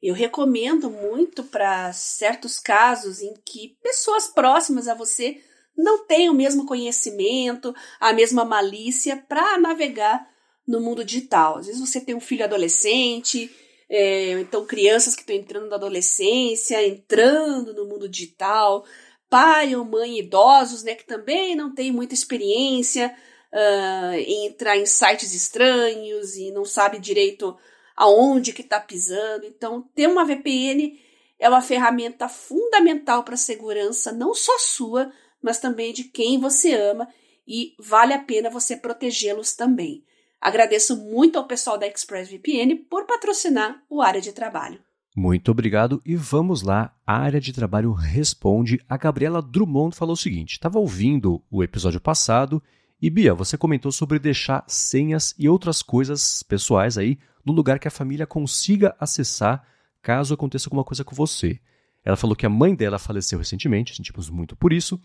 eu 0.01 0.13
recomendo 0.13 0.91
muito 0.91 1.43
para 1.43 1.91
certos 1.91 2.59
casos 2.59 3.19
em 3.19 3.33
que 3.43 3.75
pessoas 3.81 4.27
próximas 4.27 4.87
a 4.87 4.93
você 4.93 5.41
não 5.75 6.05
têm 6.05 6.29
o 6.29 6.33
mesmo 6.33 6.67
conhecimento, 6.67 7.73
a 7.99 8.13
mesma 8.13 8.45
malícia 8.45 9.17
para 9.17 9.57
navegar 9.57 10.29
no 10.67 10.79
mundo 10.79 11.03
digital. 11.03 11.57
Às 11.57 11.65
vezes 11.65 11.81
você 11.81 11.99
tem 11.99 12.13
um 12.13 12.21
filho 12.21 12.45
adolescente, 12.45 13.49
é, 13.89 14.31
então 14.39 14.65
crianças 14.67 15.15
que 15.15 15.21
estão 15.21 15.35
entrando 15.35 15.67
na 15.67 15.75
adolescência, 15.75 16.87
entrando 16.87 17.73
no 17.73 17.85
mundo 17.85 18.07
digital, 18.07 18.85
pai 19.27 19.75
ou 19.75 19.83
mãe 19.83 20.19
idosos, 20.19 20.83
né, 20.83 20.93
que 20.93 21.05
também 21.05 21.55
não 21.55 21.73
têm 21.73 21.91
muita 21.91 22.13
experiência 22.13 23.15
uh, 23.55 24.45
entrar 24.45 24.77
em 24.77 24.85
sites 24.85 25.33
estranhos 25.33 26.35
e 26.35 26.51
não 26.51 26.65
sabe 26.65 26.99
direito 26.99 27.57
aonde 27.95 28.51
que 28.51 28.61
está 28.61 28.79
pisando. 28.79 29.45
Então, 29.45 29.81
ter 29.95 30.07
uma 30.07 30.25
VPN 30.25 30.99
é 31.39 31.47
uma 31.47 31.61
ferramenta 31.61 32.27
fundamental 32.27 33.23
para 33.23 33.35
a 33.35 33.37
segurança, 33.37 34.11
não 34.11 34.33
só 34.33 34.57
sua, 34.59 35.11
mas 35.41 35.59
também 35.59 35.93
de 35.93 36.03
quem 36.03 36.39
você 36.39 36.73
ama 36.73 37.07
e 37.47 37.73
vale 37.79 38.13
a 38.13 38.19
pena 38.19 38.49
você 38.49 38.75
protegê-los 38.75 39.53
também. 39.53 40.03
Agradeço 40.41 40.97
muito 40.97 41.37
ao 41.37 41.47
pessoal 41.47 41.77
da 41.77 41.87
ExpressVPN 41.87 42.75
por 42.89 43.05
patrocinar 43.05 43.81
o 43.89 44.01
área 44.01 44.21
de 44.21 44.33
trabalho. 44.33 44.83
Muito 45.15 45.49
obrigado 45.49 46.01
e 46.05 46.15
vamos 46.15 46.61
lá. 46.61 46.93
A 47.07 47.17
área 47.17 47.39
de 47.39 47.53
trabalho 47.53 47.93
responde. 47.93 48.83
A 48.87 48.97
Gabriela 48.97 49.41
Drummond 49.41 49.95
falou 49.95 50.13
o 50.13 50.17
seguinte: 50.17 50.53
estava 50.53 50.77
ouvindo 50.77 51.41
o 51.49 51.63
episódio 51.63 52.01
passado 52.01 52.61
e 53.01 53.09
Bia, 53.09 53.33
você 53.33 53.57
comentou 53.57 53.91
sobre 53.91 54.19
deixar 54.19 54.63
senhas 54.67 55.35
e 55.37 55.49
outras 55.49 55.81
coisas 55.81 56.41
pessoais 56.43 56.97
aí 56.97 57.19
no 57.45 57.53
lugar 57.53 57.79
que 57.79 57.87
a 57.87 57.91
família 57.91 58.25
consiga 58.25 58.95
acessar 58.99 59.65
caso 60.01 60.33
aconteça 60.33 60.67
alguma 60.67 60.83
coisa 60.83 61.03
com 61.03 61.15
você. 61.15 61.59
Ela 62.03 62.15
falou 62.15 62.35
que 62.35 62.45
a 62.45 62.49
mãe 62.49 62.75
dela 62.75 62.99
faleceu 62.99 63.39
recentemente, 63.39 63.95
sentimos 63.95 64.29
muito 64.29 64.55
por 64.55 64.71
isso, 64.71 64.99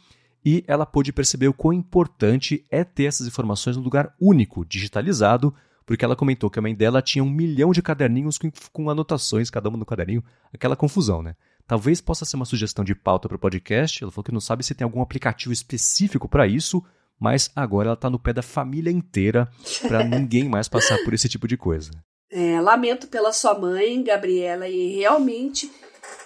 e 0.44 0.64
ela 0.66 0.86
pôde 0.86 1.12
perceber 1.12 1.48
o 1.48 1.54
quão 1.54 1.72
importante 1.72 2.64
é 2.70 2.84
ter 2.84 3.04
essas 3.04 3.26
informações 3.26 3.76
num 3.76 3.82
lugar 3.82 4.14
único, 4.20 4.64
digitalizado, 4.64 5.54
porque 5.84 6.04
ela 6.04 6.14
comentou 6.14 6.48
que 6.50 6.58
a 6.58 6.62
mãe 6.62 6.74
dela 6.74 7.02
tinha 7.02 7.24
um 7.24 7.30
milhão 7.30 7.72
de 7.72 7.82
caderninhos 7.82 8.38
com, 8.38 8.50
com 8.72 8.88
anotações, 8.88 9.50
cada 9.50 9.68
uma 9.68 9.78
no 9.78 9.86
caderninho, 9.86 10.22
aquela 10.52 10.76
confusão, 10.76 11.22
né? 11.22 11.34
Talvez 11.66 12.00
possa 12.00 12.24
ser 12.24 12.36
uma 12.36 12.44
sugestão 12.44 12.84
de 12.84 12.94
pauta 12.94 13.28
para 13.28 13.36
o 13.36 13.38
podcast. 13.38 14.02
Ela 14.02 14.10
falou 14.10 14.24
que 14.24 14.32
não 14.32 14.40
sabe 14.40 14.64
se 14.64 14.74
tem 14.74 14.84
algum 14.84 15.00
aplicativo 15.00 15.52
específico 15.52 16.28
para 16.28 16.46
isso, 16.46 16.84
mas 17.20 17.50
agora 17.54 17.88
ela 17.88 17.94
está 17.94 18.08
no 18.08 18.18
pé 18.18 18.32
da 18.32 18.42
família 18.42 18.90
inteira 18.90 19.48
para 19.86 20.02
ninguém 20.08 20.48
mais 20.48 20.68
passar 20.68 20.98
por 21.04 21.12
esse 21.12 21.28
tipo 21.28 21.46
de 21.46 21.56
coisa. 21.56 21.90
É, 22.30 22.60
lamento 22.60 23.08
pela 23.08 23.32
sua 23.32 23.58
mãe, 23.58 24.02
Gabriela, 24.02 24.68
e 24.68 24.96
realmente 24.96 25.70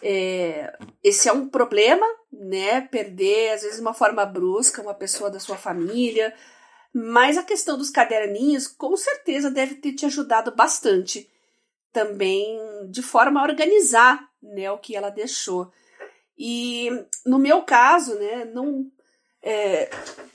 é, 0.02 0.76
esse 1.02 1.28
é 1.28 1.32
um 1.32 1.48
problema, 1.48 2.06
né? 2.30 2.82
Perder, 2.82 3.54
às 3.54 3.62
vezes, 3.62 3.76
de 3.76 3.82
uma 3.82 3.94
forma 3.94 4.24
brusca, 4.26 4.82
uma 4.82 4.94
pessoa 4.94 5.30
da 5.30 5.40
sua 5.40 5.56
família. 5.56 6.34
Mas 6.92 7.36
a 7.36 7.42
questão 7.42 7.76
dos 7.76 7.90
caderninhos, 7.90 8.68
com 8.68 8.96
certeza, 8.96 9.50
deve 9.50 9.76
ter 9.76 9.94
te 9.94 10.06
ajudado 10.06 10.54
bastante 10.54 11.28
também 11.92 12.58
de 12.90 13.00
forma 13.00 13.40
a 13.40 13.44
organizar 13.44 14.28
né, 14.42 14.70
o 14.70 14.78
que 14.78 14.94
ela 14.94 15.10
deixou. 15.10 15.72
E 16.36 16.90
no 17.24 17.38
meu 17.38 17.62
caso, 17.62 18.14
né, 18.16 18.44
não 18.44 18.90
é, 19.44 19.90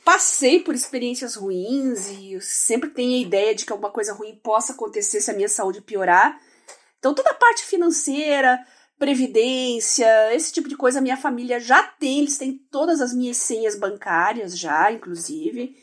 passei 0.05 0.59
por 0.59 0.75
experiências 0.75 1.35
ruins 1.35 2.09
e 2.09 2.39
sempre 2.39 2.91
tenho 2.91 3.15
a 3.15 3.27
ideia 3.27 3.55
de 3.55 3.65
que 3.65 3.71
alguma 3.71 3.89
coisa 3.89 4.13
ruim 4.13 4.35
possa 4.35 4.73
acontecer 4.73 5.19
se 5.19 5.31
a 5.31 5.33
minha 5.33 5.49
saúde 5.49 5.81
piorar. 5.81 6.39
Então, 6.99 7.15
toda 7.15 7.31
a 7.31 7.33
parte 7.33 7.63
financeira, 7.63 8.59
previdência, 8.99 10.05
esse 10.35 10.53
tipo 10.53 10.69
de 10.69 10.77
coisa, 10.77 10.99
a 10.99 11.01
minha 11.01 11.17
família 11.17 11.59
já 11.59 11.81
tem, 11.81 12.19
eles 12.19 12.37
têm 12.37 12.53
todas 12.69 13.01
as 13.01 13.11
minhas 13.11 13.37
senhas 13.37 13.75
bancárias 13.75 14.55
já, 14.55 14.91
inclusive. 14.91 15.75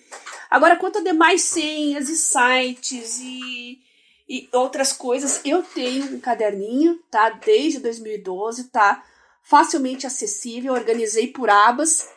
Agora, 0.49 0.77
quanto 0.77 0.99
a 0.99 1.03
demais 1.03 1.43
senhas 1.43 2.09
e 2.09 2.17
sites 2.17 3.19
e, 3.21 3.81
e 4.29 4.49
outras 4.53 4.93
coisas, 4.93 5.41
eu 5.45 5.65
tenho 5.65 6.15
um 6.15 6.21
caderninho, 6.21 7.01
tá? 7.11 7.31
Desde 7.31 7.81
2012, 7.81 8.65
tá? 8.65 9.03
Facilmente 9.43 10.07
acessível, 10.07 10.75
organizei 10.75 11.27
por 11.29 11.51
abas 11.51 12.15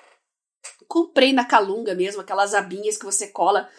comprei 0.89 1.31
na 1.31 1.45
Calunga 1.45 1.93
mesmo, 1.93 2.19
aquelas 2.19 2.55
abinhas 2.55 2.97
que 2.97 3.05
você 3.05 3.27
cola 3.27 3.69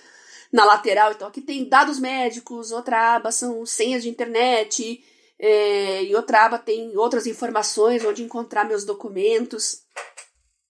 na 0.53 0.65
lateral. 0.65 1.11
Então 1.11 1.29
aqui 1.29 1.41
tem 1.41 1.69
dados 1.69 1.99
médicos, 1.99 2.71
outra 2.71 3.17
aba 3.17 3.33
são 3.33 3.67
senhas 3.67 4.05
de 4.05 4.09
internet, 4.09 5.05
é, 5.39 6.05
e 6.05 6.15
outra 6.15 6.47
aba 6.47 6.59
tem 6.59 6.97
outras 6.97 7.27
informações 7.27 8.05
onde 8.05 8.23
encontrar 8.23 8.65
meus 8.65 8.85
documentos. 8.85 9.83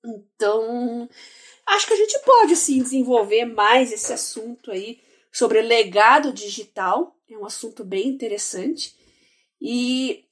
Então, 0.03 1.09
acho 1.66 1.86
que 1.86 1.93
a 1.93 1.97
gente 1.97 2.18
pode 2.20 2.57
sim 2.57 2.82
desenvolver 2.82 3.45
mais 3.45 3.93
esse 3.93 4.12
assunto 4.12 4.70
aí 4.70 4.99
sobre 5.30 5.61
legado 5.61 6.32
digital. 6.32 7.14
É 7.30 7.36
um 7.36 7.45
assunto 7.45 7.84
bem 7.84 8.09
interessante. 8.09 8.97
E 9.61 10.24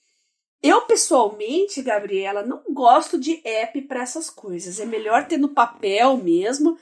eu, 0.62 0.82
pessoalmente, 0.82 1.82
Gabriela, 1.82 2.42
não 2.42 2.62
gosto 2.70 3.18
de 3.18 3.40
app 3.44 3.80
para 3.82 4.02
essas 4.02 4.28
coisas. 4.28 4.80
É 4.80 4.84
melhor 4.84 5.26
ter 5.26 5.38
no 5.38 5.50
papel 5.50 6.16
mesmo, 6.16 6.76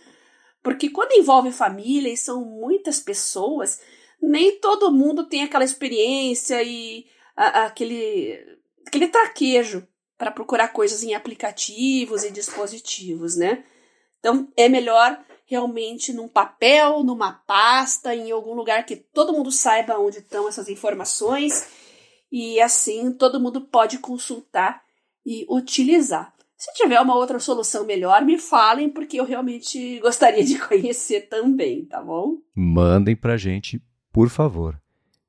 porque 0.62 0.88
quando 0.88 1.12
envolve 1.12 1.52
família 1.52 2.12
e 2.12 2.16
são 2.16 2.44
muitas 2.44 2.98
pessoas, 3.00 3.80
nem 4.20 4.58
todo 4.58 4.92
mundo 4.92 5.28
tem 5.28 5.42
aquela 5.42 5.64
experiência 5.64 6.62
e 6.62 7.06
a, 7.36 7.66
aquele, 7.66 8.38
aquele 8.86 9.08
traquejo 9.08 9.86
para 10.16 10.30
procurar 10.30 10.68
coisas 10.68 11.02
em 11.02 11.14
aplicativos 11.14 12.24
e 12.24 12.30
dispositivos, 12.30 13.36
né? 13.36 13.62
Então 14.18 14.50
é 14.56 14.68
melhor 14.70 15.22
realmente 15.44 16.14
num 16.14 16.26
papel, 16.26 17.04
numa 17.04 17.32
pasta, 17.32 18.14
em 18.14 18.30
algum 18.30 18.54
lugar 18.54 18.86
que 18.86 18.96
todo 18.96 19.34
mundo 19.34 19.52
saiba 19.52 19.98
onde 19.98 20.18
estão 20.18 20.48
essas 20.48 20.68
informações 20.68 21.85
e 22.30 22.60
assim 22.60 23.12
todo 23.12 23.40
mundo 23.40 23.60
pode 23.60 23.98
consultar 23.98 24.82
e 25.24 25.46
utilizar. 25.48 26.32
Se 26.56 26.72
tiver 26.72 27.00
uma 27.00 27.14
outra 27.14 27.38
solução 27.38 27.84
melhor, 27.84 28.24
me 28.24 28.38
falem, 28.38 28.88
porque 28.88 29.20
eu 29.20 29.24
realmente 29.24 30.00
gostaria 30.00 30.44
de 30.44 30.58
conhecer 30.66 31.28
também, 31.28 31.84
tá 31.84 32.02
bom? 32.02 32.38
Mandem 32.54 33.14
pra 33.14 33.36
gente, 33.36 33.82
por 34.10 34.30
favor. 34.30 34.80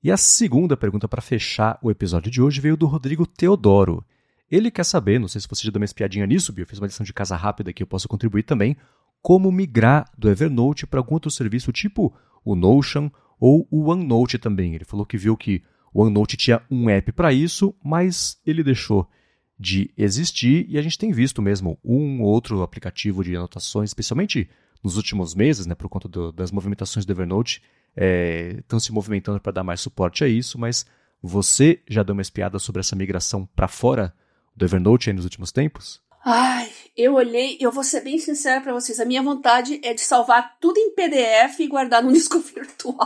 E 0.01 0.11
a 0.11 0.15
segunda 0.15 0.77
pergunta 0.77 1.07
para 1.07 1.21
fechar 1.21 1.77
o 1.81 1.91
episódio 1.91 2.31
de 2.31 2.41
hoje 2.41 2.61
veio 2.61 2.77
do 2.77 2.85
Rodrigo 2.85 3.25
Teodoro. 3.25 4.05
Ele 4.49 4.71
quer 4.71 4.85
saber, 4.85 5.19
não 5.19 5.27
sei 5.27 5.41
se 5.41 5.47
você 5.49 5.65
já 5.65 5.71
deu 5.71 5.81
uma 5.81 5.85
espiadinha 5.85 6.25
nisso, 6.25 6.53
Bia, 6.53 6.63
eu 6.63 6.67
fiz 6.67 6.79
uma 6.79 6.87
lição 6.87 7.05
de 7.05 7.13
casa 7.13 7.35
rápida 7.35 7.73
que 7.73 7.83
eu 7.83 7.87
posso 7.87 8.07
contribuir 8.07 8.43
também, 8.43 8.77
como 9.21 9.51
migrar 9.51 10.09
do 10.17 10.29
Evernote 10.29 10.87
para 10.87 11.01
algum 11.01 11.15
outro 11.15 11.29
serviço 11.29 11.73
tipo 11.73 12.15
o 12.45 12.55
Notion 12.55 13.09
ou 13.37 13.67
o 13.69 13.89
OneNote 13.89 14.37
também. 14.37 14.73
Ele 14.75 14.85
falou 14.85 15.05
que 15.05 15.17
viu 15.17 15.35
que 15.35 15.61
o 15.93 16.01
OneNote 16.01 16.37
tinha 16.37 16.61
um 16.69 16.89
app 16.89 17.11
para 17.11 17.33
isso, 17.33 17.75
mas 17.83 18.39
ele 18.45 18.63
deixou 18.63 19.09
de 19.59 19.91
existir 19.97 20.65
e 20.69 20.77
a 20.77 20.81
gente 20.81 20.97
tem 20.97 21.11
visto 21.11 21.41
mesmo 21.41 21.79
um 21.83 22.21
ou 22.21 22.27
outro 22.27 22.61
aplicativo 22.61 23.23
de 23.23 23.35
anotações, 23.35 23.89
especialmente 23.89 24.49
nos 24.83 24.95
últimos 24.97 25.33
meses, 25.33 25.65
né, 25.65 25.73
por 25.73 25.89
conta 25.89 26.07
do, 26.07 26.31
das 26.31 26.51
movimentações 26.51 27.05
do 27.05 27.11
Evernote, 27.11 27.63
estão 27.95 28.77
é, 28.77 28.79
se 28.79 28.91
movimentando 28.91 29.39
para 29.39 29.51
dar 29.51 29.63
mais 29.63 29.81
suporte 29.81 30.23
a 30.23 30.27
isso, 30.27 30.59
mas 30.59 30.85
você 31.21 31.81
já 31.89 32.03
deu 32.03 32.13
uma 32.13 32.21
espiada 32.21 32.59
sobre 32.59 32.79
essa 32.79 32.95
migração 32.95 33.47
para 33.55 33.67
fora 33.67 34.13
do 34.55 34.63
Evernote 34.63 35.11
nos 35.11 35.23
últimos 35.23 35.51
tempos? 35.51 35.99
Ai, 36.29 36.69
eu 36.97 37.13
olhei, 37.13 37.57
eu 37.57 37.71
vou 37.71 37.85
ser 37.85 38.01
bem 38.01 38.17
sincera 38.17 38.59
para 38.59 38.73
vocês, 38.73 38.99
a 38.99 39.05
minha 39.05 39.23
vontade 39.23 39.79
é 39.81 39.93
de 39.93 40.01
salvar 40.01 40.57
tudo 40.59 40.77
em 40.77 40.91
PDF 40.91 41.57
e 41.61 41.67
guardar 41.67 42.03
num 42.03 42.11
disco 42.11 42.37
virtual. 42.39 42.97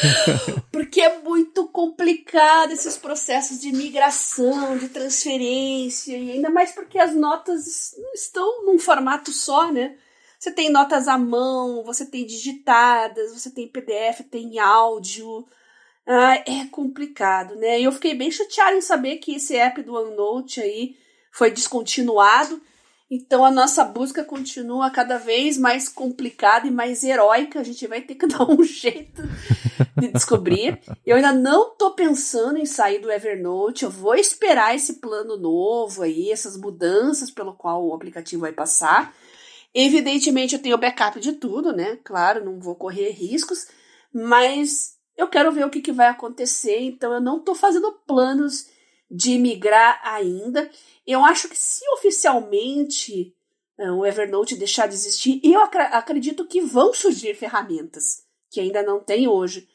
porque 0.72 1.02
é 1.02 1.18
muito 1.18 1.68
complicado 1.68 2.72
esses 2.72 2.96
processos 2.96 3.60
de 3.60 3.70
migração, 3.72 4.78
de 4.78 4.88
transferência, 4.88 6.16
e 6.16 6.30
ainda 6.30 6.48
mais 6.48 6.72
porque 6.72 6.98
as 6.98 7.14
notas 7.14 7.94
estão 8.14 8.64
num 8.64 8.78
formato 8.78 9.32
só, 9.32 9.70
né? 9.70 9.94
Você 10.38 10.50
tem 10.50 10.70
notas 10.70 11.08
à 11.08 11.18
mão, 11.18 11.84
você 11.84 12.06
tem 12.06 12.24
digitadas, 12.24 13.34
você 13.34 13.50
tem 13.50 13.68
PDF, 13.68 14.22
tem 14.30 14.58
áudio. 14.58 15.46
Ah, 16.06 16.36
é 16.36 16.64
complicado, 16.70 17.54
né? 17.56 17.78
E 17.78 17.84
eu 17.84 17.92
fiquei 17.92 18.14
bem 18.14 18.30
chateada 18.30 18.78
em 18.78 18.80
saber 18.80 19.16
que 19.18 19.34
esse 19.36 19.54
app 19.56 19.82
do 19.82 19.92
OneNote 19.92 20.62
aí 20.62 20.96
foi 21.36 21.50
descontinuado. 21.50 22.60
Então 23.10 23.44
a 23.44 23.50
nossa 23.50 23.84
busca 23.84 24.24
continua 24.24 24.90
cada 24.90 25.18
vez 25.18 25.56
mais 25.56 25.88
complicada 25.88 26.66
e 26.66 26.70
mais 26.70 27.04
heróica. 27.04 27.60
A 27.60 27.62
gente 27.62 27.86
vai 27.86 28.00
ter 28.00 28.14
que 28.14 28.26
dar 28.26 28.50
um 28.50 28.64
jeito 28.64 29.22
de 29.96 30.08
descobrir. 30.08 30.80
Eu 31.04 31.16
ainda 31.16 31.32
não 31.32 31.76
tô 31.76 31.92
pensando 31.92 32.58
em 32.58 32.64
sair 32.64 33.00
do 33.00 33.12
Evernote. 33.12 33.84
Eu 33.84 33.90
vou 33.90 34.14
esperar 34.14 34.74
esse 34.74 34.94
plano 34.94 35.36
novo 35.36 36.02
aí, 36.02 36.32
essas 36.32 36.56
mudanças 36.56 37.30
pelo 37.30 37.52
qual 37.52 37.86
o 37.86 37.94
aplicativo 37.94 38.40
vai 38.40 38.52
passar. 38.52 39.14
Evidentemente, 39.74 40.54
eu 40.54 40.62
tenho 40.62 40.78
backup 40.78 41.20
de 41.20 41.34
tudo, 41.34 41.70
né? 41.70 41.98
Claro, 42.02 42.42
não 42.42 42.58
vou 42.58 42.74
correr 42.74 43.10
riscos, 43.10 43.68
mas 44.12 44.96
eu 45.18 45.28
quero 45.28 45.52
ver 45.52 45.66
o 45.66 45.70
que, 45.70 45.82
que 45.82 45.92
vai 45.92 46.08
acontecer, 46.08 46.80
então 46.80 47.12
eu 47.12 47.20
não 47.20 47.38
estou 47.38 47.54
fazendo 47.54 47.92
planos 48.06 48.68
de 49.10 49.38
migrar 49.38 50.00
ainda. 50.04 50.70
Eu 51.06 51.24
acho 51.24 51.48
que 51.48 51.56
se 51.56 51.88
oficialmente 51.94 53.34
uh, 53.78 53.92
o 53.92 54.06
Evernote 54.06 54.56
deixar 54.56 54.86
de 54.86 54.94
existir, 54.94 55.40
eu 55.42 55.60
ac 55.60 55.76
acredito 55.76 56.46
que 56.46 56.60
vão 56.60 56.92
surgir 56.92 57.34
ferramentas 57.34 58.26
que 58.50 58.60
ainda 58.60 58.82
não 58.82 59.00
tem 59.00 59.28
hoje. 59.28 59.68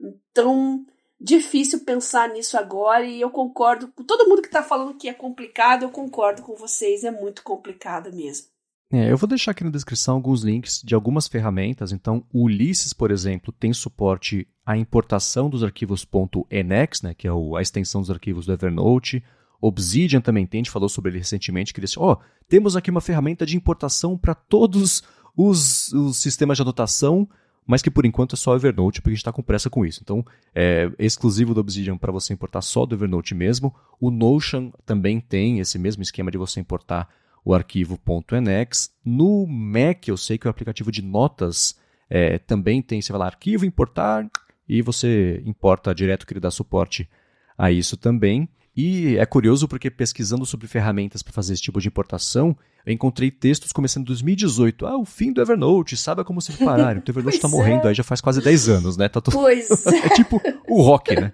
Então, 0.00 0.86
difícil 1.20 1.84
pensar 1.84 2.28
nisso 2.28 2.56
agora 2.56 3.04
e 3.04 3.20
eu 3.20 3.30
concordo 3.30 3.88
com 3.88 4.04
todo 4.04 4.28
mundo 4.28 4.40
que 4.40 4.48
está 4.48 4.62
falando 4.62 4.96
que 4.96 5.08
é 5.08 5.12
complicado, 5.12 5.82
eu 5.82 5.90
concordo 5.90 6.42
com 6.42 6.54
vocês, 6.54 7.02
é 7.04 7.10
muito 7.10 7.42
complicado 7.42 8.12
mesmo. 8.12 8.49
É, 8.92 9.12
eu 9.12 9.16
vou 9.16 9.28
deixar 9.28 9.52
aqui 9.52 9.62
na 9.62 9.70
descrição 9.70 10.16
alguns 10.16 10.42
links 10.42 10.82
de 10.84 10.96
algumas 10.96 11.28
ferramentas. 11.28 11.92
Então, 11.92 12.24
o 12.32 12.42
Ulysses, 12.42 12.92
por 12.92 13.12
exemplo, 13.12 13.52
tem 13.52 13.72
suporte 13.72 14.48
à 14.66 14.76
importação 14.76 15.48
dos 15.48 15.62
arquivos 15.62 16.06
.enex, 16.50 17.02
né, 17.02 17.14
que 17.14 17.28
é 17.28 17.30
a 17.30 17.62
extensão 17.62 18.00
dos 18.00 18.10
arquivos 18.10 18.46
do 18.46 18.52
Evernote. 18.52 19.22
Obsidian 19.60 20.20
também 20.20 20.44
tem, 20.44 20.58
a 20.58 20.62
gente 20.62 20.72
falou 20.72 20.88
sobre 20.88 21.12
ele 21.12 21.18
recentemente, 21.18 21.72
que 21.72 21.80
disse, 21.80 21.98
ó, 22.00 22.12
oh, 22.12 22.16
temos 22.48 22.74
aqui 22.74 22.90
uma 22.90 23.00
ferramenta 23.00 23.46
de 23.46 23.56
importação 23.56 24.18
para 24.18 24.34
todos 24.34 25.04
os, 25.36 25.92
os, 25.92 26.16
sistemas 26.16 26.56
de 26.56 26.62
anotação, 26.62 27.28
mas 27.64 27.82
que 27.82 27.90
por 27.90 28.04
enquanto 28.04 28.34
é 28.34 28.36
só 28.36 28.56
Evernote, 28.56 29.00
porque 29.00 29.10
a 29.10 29.14
gente 29.14 29.20
está 29.20 29.32
com 29.32 29.42
pressa 29.42 29.70
com 29.70 29.86
isso. 29.86 30.00
Então, 30.02 30.24
é 30.52 30.90
exclusivo 30.98 31.54
do 31.54 31.60
Obsidian 31.60 31.96
para 31.96 32.10
você 32.10 32.32
importar 32.32 32.62
só 32.62 32.84
do 32.84 32.96
Evernote 32.96 33.34
mesmo. 33.34 33.72
O 34.00 34.10
Notion 34.10 34.72
também 34.84 35.20
tem 35.20 35.60
esse 35.60 35.78
mesmo 35.78 36.02
esquema 36.02 36.30
de 36.30 36.38
você 36.38 36.58
importar 36.58 37.08
o 37.44 37.54
arquivo 37.54 37.98
.enex. 38.32 38.90
No 39.04 39.46
Mac, 39.46 40.08
eu 40.08 40.16
sei 40.16 40.38
que 40.38 40.46
o 40.46 40.50
aplicativo 40.50 40.90
de 40.92 41.02
notas 41.02 41.76
é, 42.08 42.38
também 42.38 42.82
tem, 42.82 43.00
você 43.00 43.12
vai 43.12 43.20
lá, 43.20 43.26
arquivo, 43.26 43.64
importar, 43.64 44.28
e 44.68 44.82
você 44.82 45.42
importa 45.44 45.94
direto 45.94 46.26
que 46.26 46.32
ele 46.32 46.40
dá 46.40 46.50
suporte 46.50 47.08
a 47.56 47.70
isso 47.70 47.96
também. 47.96 48.48
E 48.76 49.16
é 49.18 49.26
curioso 49.26 49.66
porque 49.66 49.90
pesquisando 49.90 50.46
sobre 50.46 50.66
ferramentas 50.68 51.22
para 51.22 51.32
fazer 51.32 51.52
esse 51.52 51.62
tipo 51.62 51.80
de 51.80 51.88
importação, 51.88 52.56
eu 52.86 52.92
encontrei 52.92 53.30
textos 53.30 53.72
começando 53.72 54.04
em 54.04 54.06
2018. 54.06 54.86
Ah, 54.86 54.96
o 54.96 55.04
fim 55.04 55.32
do 55.32 55.40
Evernote, 55.42 55.96
sabe 55.96 56.24
como 56.24 56.40
se 56.40 56.52
parar? 56.52 56.96
O 56.96 57.10
Evernote 57.10 57.36
está 57.36 57.48
morrendo 57.48 57.86
é. 57.86 57.88
aí 57.88 57.94
já 57.94 58.04
faz 58.04 58.20
quase 58.20 58.40
10 58.40 58.68
anos, 58.68 58.96
né? 58.96 59.08
Tá 59.08 59.20
tudo... 59.20 59.34
Pois 59.34 59.86
é. 59.86 59.98
é 60.06 60.08
tipo 60.10 60.40
o 60.68 60.82
rock, 60.82 61.14
né? 61.14 61.32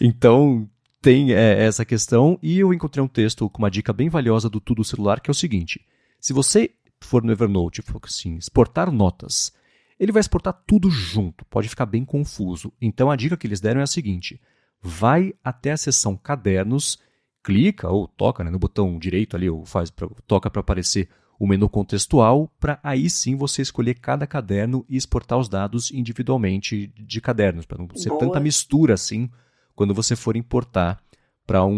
Então, 0.00 0.68
tem 1.00 1.32
é, 1.32 1.64
essa 1.64 1.84
questão 1.84 2.38
e 2.42 2.58
eu 2.58 2.72
encontrei 2.72 3.02
um 3.02 3.08
texto 3.08 3.48
com 3.48 3.58
uma 3.58 3.70
dica 3.70 3.92
bem 3.92 4.08
valiosa 4.08 4.48
do 4.48 4.60
Tudo 4.60 4.84
Celular, 4.84 5.20
que 5.20 5.30
é 5.30 5.32
o 5.32 5.34
seguinte: 5.34 5.84
se 6.20 6.32
você 6.32 6.70
for 7.00 7.22
no 7.22 7.32
Evernote 7.32 7.82
for 7.82 8.00
assim, 8.04 8.36
exportar 8.36 8.92
notas, 8.92 9.52
ele 9.98 10.12
vai 10.12 10.20
exportar 10.20 10.62
tudo 10.66 10.90
junto, 10.90 11.44
pode 11.46 11.68
ficar 11.68 11.86
bem 11.86 12.04
confuso. 12.04 12.72
Então 12.80 13.10
a 13.10 13.16
dica 13.16 13.36
que 13.36 13.46
eles 13.46 13.60
deram 13.60 13.80
é 13.80 13.84
a 13.84 13.86
seguinte: 13.86 14.40
vai 14.82 15.34
até 15.42 15.72
a 15.72 15.76
seção 15.76 16.16
cadernos, 16.16 16.98
clica 17.42 17.88
ou 17.88 18.06
toca 18.06 18.44
né, 18.44 18.50
no 18.50 18.58
botão 18.58 18.98
direito 18.98 19.36
ali, 19.36 19.48
ou 19.48 19.64
faz 19.64 19.90
pra, 19.90 20.08
toca 20.26 20.50
para 20.50 20.60
aparecer 20.60 21.08
o 21.38 21.46
menu 21.46 21.70
contextual, 21.70 22.52
para 22.60 22.78
aí 22.82 23.08
sim 23.08 23.34
você 23.34 23.62
escolher 23.62 23.94
cada 23.94 24.26
caderno 24.26 24.84
e 24.86 24.94
exportar 24.98 25.38
os 25.38 25.48
dados 25.48 25.90
individualmente 25.90 26.88
de 26.88 27.18
cadernos, 27.18 27.64
para 27.64 27.78
não 27.78 27.88
ser 27.94 28.10
Boa. 28.10 28.20
tanta 28.20 28.38
mistura 28.38 28.92
assim 28.92 29.30
quando 29.74 29.94
você 29.94 30.14
for 30.14 30.36
importar 30.36 31.02
para 31.46 31.64
um, 31.64 31.72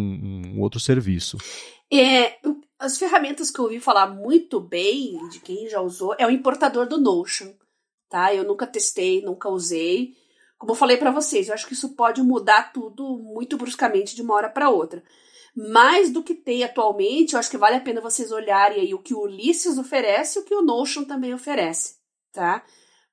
um, 0.54 0.60
outro 0.60 0.78
serviço. 0.78 1.38
É, 1.90 2.36
as 2.78 2.98
ferramentas 2.98 3.50
que 3.50 3.58
eu 3.58 3.64
ouvi 3.64 3.80
falar 3.80 4.06
muito 4.06 4.60
bem 4.60 5.16
de 5.28 5.40
quem 5.40 5.68
já 5.68 5.80
usou 5.80 6.14
é 6.18 6.26
o 6.26 6.30
importador 6.30 6.86
do 6.86 7.00
Notion, 7.00 7.52
tá? 8.08 8.34
Eu 8.34 8.44
nunca 8.44 8.66
testei, 8.66 9.22
nunca 9.22 9.48
usei. 9.48 10.14
Como 10.58 10.72
eu 10.72 10.76
falei 10.76 10.96
para 10.96 11.10
vocês, 11.10 11.48
eu 11.48 11.54
acho 11.54 11.66
que 11.66 11.72
isso 11.72 11.94
pode 11.96 12.22
mudar 12.22 12.72
tudo 12.72 13.18
muito 13.18 13.56
bruscamente 13.56 14.14
de 14.14 14.22
uma 14.22 14.34
hora 14.34 14.50
para 14.50 14.70
outra. 14.70 15.02
Mais 15.54 16.10
do 16.10 16.22
que 16.22 16.34
tem 16.34 16.64
atualmente, 16.64 17.32
eu 17.32 17.38
acho 17.38 17.50
que 17.50 17.58
vale 17.58 17.76
a 17.76 17.80
pena 17.80 18.00
vocês 18.00 18.32
olharem 18.32 18.80
aí 18.80 18.94
o 18.94 19.02
que 19.02 19.14
o 19.14 19.20
Ulysses 19.20 19.76
oferece 19.76 20.38
e 20.38 20.42
o 20.42 20.44
que 20.44 20.54
o 20.54 20.62
Notion 20.62 21.04
também 21.04 21.34
oferece, 21.34 21.96
tá? 22.32 22.64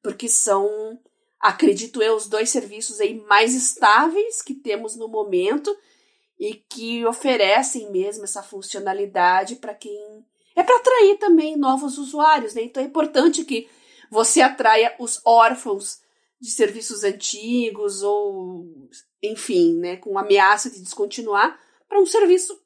Porque 0.02 0.28
são 0.28 0.98
acredito 1.40 2.02
eu, 2.02 2.16
os 2.16 2.28
dois 2.28 2.50
serviços 2.50 3.00
aí 3.00 3.20
mais 3.28 3.56
estáveis 3.56 4.42
que 4.42 4.54
temos 4.54 4.96
no 4.96 5.08
momento 5.08 5.76
e 6.40 6.56
que 6.56 7.06
oferecem 7.06 7.92
mesmo 7.92 8.24
essa 8.24 8.44
funcionalidade 8.44 9.58
para 9.58 9.74
quem 9.74 10.26
é 10.56 10.64
para 10.64 10.78
atrair 10.78 11.18
também 11.18 11.56
novos 11.56 11.98
usuários, 11.98 12.54
né? 12.54 12.64
Então 12.64 12.84
é 12.84 12.86
importante 12.86 13.46
que 13.46 13.70
você 14.10 14.42
atraia 14.42 14.96
os 15.00 15.22
órfãos 15.26 16.02
de 16.40 16.52
serviços 16.52 17.04
antigos 17.04 18.02
ou 18.04 18.66
enfim, 19.22 19.78
né, 19.78 19.98
com 19.98 20.18
ameaça 20.18 20.70
de 20.70 20.80
descontinuar 20.80 21.60
para 21.88 22.00
um 22.00 22.06
serviço 22.06 22.60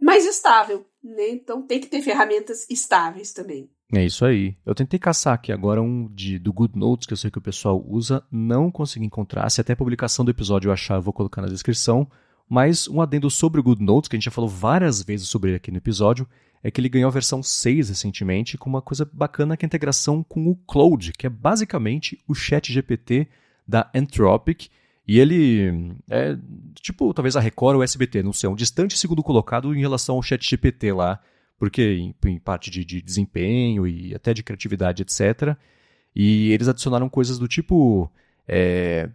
mais 0.00 0.26
estável, 0.26 0.86
né? 1.02 1.30
Então 1.30 1.62
tem 1.62 1.80
que 1.80 1.86
ter 1.86 2.02
ferramentas 2.02 2.66
estáveis 2.68 3.32
também. 3.32 3.70
É 3.92 4.04
isso 4.04 4.24
aí. 4.24 4.56
Eu 4.64 4.74
tentei 4.74 4.98
caçar 4.98 5.34
aqui 5.34 5.52
agora 5.52 5.80
um 5.80 6.08
de, 6.12 6.38
do 6.38 6.52
Good 6.52 6.76
Notes, 6.78 7.06
que 7.06 7.12
eu 7.12 7.16
sei 7.16 7.30
que 7.30 7.38
o 7.38 7.42
pessoal 7.42 7.84
usa, 7.86 8.22
não 8.30 8.70
consegui 8.70 9.04
encontrar. 9.04 9.48
Se 9.50 9.60
até 9.60 9.74
a 9.74 9.76
publicação 9.76 10.24
do 10.24 10.30
episódio 10.30 10.68
eu 10.68 10.72
achar, 10.72 10.96
eu 10.96 11.02
vou 11.02 11.12
colocar 11.12 11.42
na 11.42 11.48
descrição. 11.48 12.08
Mas 12.48 12.88
um 12.88 13.00
adendo 13.00 13.30
sobre 13.30 13.60
o 13.60 13.62
Good 13.62 13.82
Notes, 13.82 14.08
que 14.08 14.16
a 14.16 14.18
gente 14.18 14.24
já 14.24 14.30
falou 14.30 14.48
várias 14.48 15.02
vezes 15.02 15.28
sobre 15.28 15.50
ele 15.50 15.56
aqui 15.56 15.70
no 15.70 15.78
episódio, 15.78 16.26
é 16.62 16.70
que 16.70 16.80
ele 16.80 16.88
ganhou 16.88 17.08
a 17.08 17.12
versão 17.12 17.42
6 17.42 17.90
recentemente, 17.90 18.56
com 18.56 18.70
uma 18.70 18.82
coisa 18.82 19.08
bacana 19.12 19.56
que 19.56 19.64
é 19.64 19.66
a 19.66 19.68
integração 19.68 20.22
com 20.22 20.48
o 20.48 20.56
Cloud, 20.56 21.12
que 21.12 21.26
é 21.26 21.30
basicamente 21.30 22.22
o 22.26 22.34
chat 22.34 22.72
GPT 22.72 23.28
da 23.66 23.90
Anthropic. 23.94 24.68
E 25.06 25.18
ele 25.18 25.94
é 26.08 26.36
tipo, 26.80 27.12
talvez 27.12 27.36
a 27.36 27.40
Record 27.40 27.74
ou 27.74 27.80
o 27.80 27.84
SBT, 27.84 28.22
não 28.22 28.32
sei, 28.32 28.48
um 28.48 28.54
distante 28.54 28.98
segundo 28.98 29.22
colocado 29.22 29.74
em 29.74 29.80
relação 29.80 30.16
ao 30.16 30.22
chat 30.22 30.42
GPT 30.42 30.92
lá, 30.94 31.20
porque 31.58 31.82
em, 31.82 32.14
em 32.26 32.38
parte 32.38 32.70
de, 32.70 32.84
de, 32.84 33.00
desempenho 33.00 33.86
e 33.86 34.14
até 34.14 34.34
de 34.34 34.42
criatividade, 34.42 35.02
etc. 35.02 35.56
E 36.14 36.50
eles 36.52 36.68
adicionaram 36.68 37.08
coisas 37.08 37.38
do 37.38 37.48
tipo 37.48 38.10
é, 38.46 39.08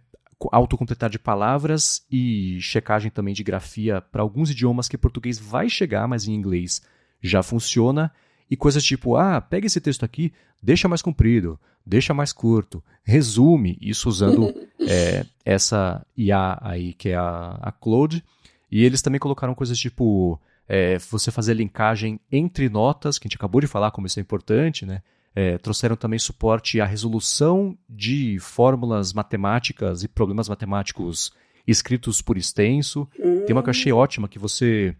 autocompletar 0.50 1.10
de 1.10 1.18
palavras 1.18 2.04
e 2.10 2.58
checagem 2.60 3.10
também 3.10 3.34
de 3.34 3.44
grafia 3.44 4.00
para 4.00 4.22
alguns 4.22 4.50
idiomas 4.50 4.88
que 4.88 4.96
português 4.96 5.38
vai 5.38 5.68
chegar, 5.68 6.08
mas 6.08 6.26
em 6.26 6.34
inglês 6.34 6.82
já 7.22 7.42
funciona. 7.42 8.10
E 8.50 8.56
coisas 8.56 8.82
tipo, 8.82 9.16
ah, 9.16 9.40
pega 9.40 9.66
esse 9.66 9.80
texto 9.80 10.04
aqui, 10.04 10.32
deixa 10.62 10.88
mais 10.88 11.02
comprido, 11.02 11.58
deixa 11.86 12.12
mais 12.12 12.32
curto, 12.32 12.82
resume, 13.04 13.78
isso 13.80 14.08
usando 14.08 14.52
é, 14.80 15.24
essa 15.44 16.04
IA 16.16 16.58
aí, 16.60 16.94
que 16.94 17.10
é 17.10 17.16
a, 17.16 17.58
a 17.60 17.72
Claude. 17.72 18.24
E 18.70 18.84
eles 18.84 19.02
também 19.02 19.20
colocaram 19.20 19.54
coisas 19.54 19.78
tipo 19.78 20.40
é, 20.72 21.00
você 21.00 21.32
fazer 21.32 21.54
linkagem 21.54 22.20
entre 22.30 22.68
notas, 22.68 23.18
que 23.18 23.26
a 23.26 23.28
gente 23.28 23.36
acabou 23.36 23.60
de 23.60 23.66
falar 23.66 23.90
como 23.90 24.06
isso 24.06 24.20
é 24.20 24.22
importante, 24.22 24.86
né? 24.86 25.02
É, 25.34 25.58
trouxeram 25.58 25.96
também 25.96 26.18
suporte 26.18 26.80
à 26.80 26.86
resolução 26.86 27.76
de 27.88 28.38
fórmulas 28.38 29.12
matemáticas 29.12 30.04
e 30.04 30.08
problemas 30.08 30.48
matemáticos 30.48 31.32
escritos 31.66 32.22
por 32.22 32.38
extenso. 32.38 33.08
Tem 33.46 33.52
uma 33.52 33.64
que 33.64 33.68
eu 33.68 33.72
achei 33.72 33.92
ótima, 33.92 34.28
que 34.28 34.38
você 34.38 34.94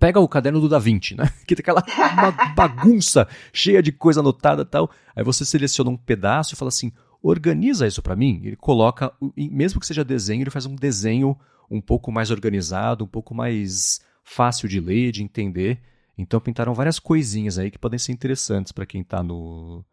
pega 0.00 0.18
o 0.18 0.26
caderno 0.26 0.60
do 0.60 0.68
Da 0.68 0.78
Vinci, 0.78 1.14
né? 1.14 1.30
Que 1.46 1.54
tem 1.54 1.62
aquela 1.62 1.84
bagunça 2.54 3.28
cheia 3.52 3.82
de 3.82 3.92
coisa 3.92 4.20
anotada 4.20 4.62
e 4.62 4.66
tal. 4.66 4.90
Aí 5.14 5.22
você 5.22 5.44
seleciona 5.44 5.90
um 5.90 5.96
pedaço 5.96 6.54
e 6.54 6.56
fala 6.56 6.70
assim: 6.70 6.90
organiza 7.22 7.86
isso 7.86 8.00
para 8.00 8.16
mim. 8.16 8.40
Ele 8.44 8.56
coloca, 8.56 9.12
mesmo 9.36 9.78
que 9.78 9.86
seja 9.86 10.02
desenho, 10.02 10.42
ele 10.42 10.50
faz 10.50 10.64
um 10.64 10.74
desenho 10.74 11.36
um 11.70 11.82
pouco 11.82 12.10
mais 12.10 12.30
organizado, 12.30 13.04
um 13.04 13.08
pouco 13.08 13.34
mais 13.34 14.00
fácil 14.26 14.68
de 14.68 14.80
ler, 14.80 15.12
de 15.12 15.22
entender. 15.22 15.80
Então 16.18 16.40
pintaram 16.40 16.74
várias 16.74 16.98
coisinhas 16.98 17.58
aí 17.58 17.70
que 17.70 17.78
podem 17.78 17.98
ser 17.98 18.12
interessantes 18.12 18.72
para 18.72 18.84
quem 18.84 19.00
está 19.00 19.22
no, 19.22 19.84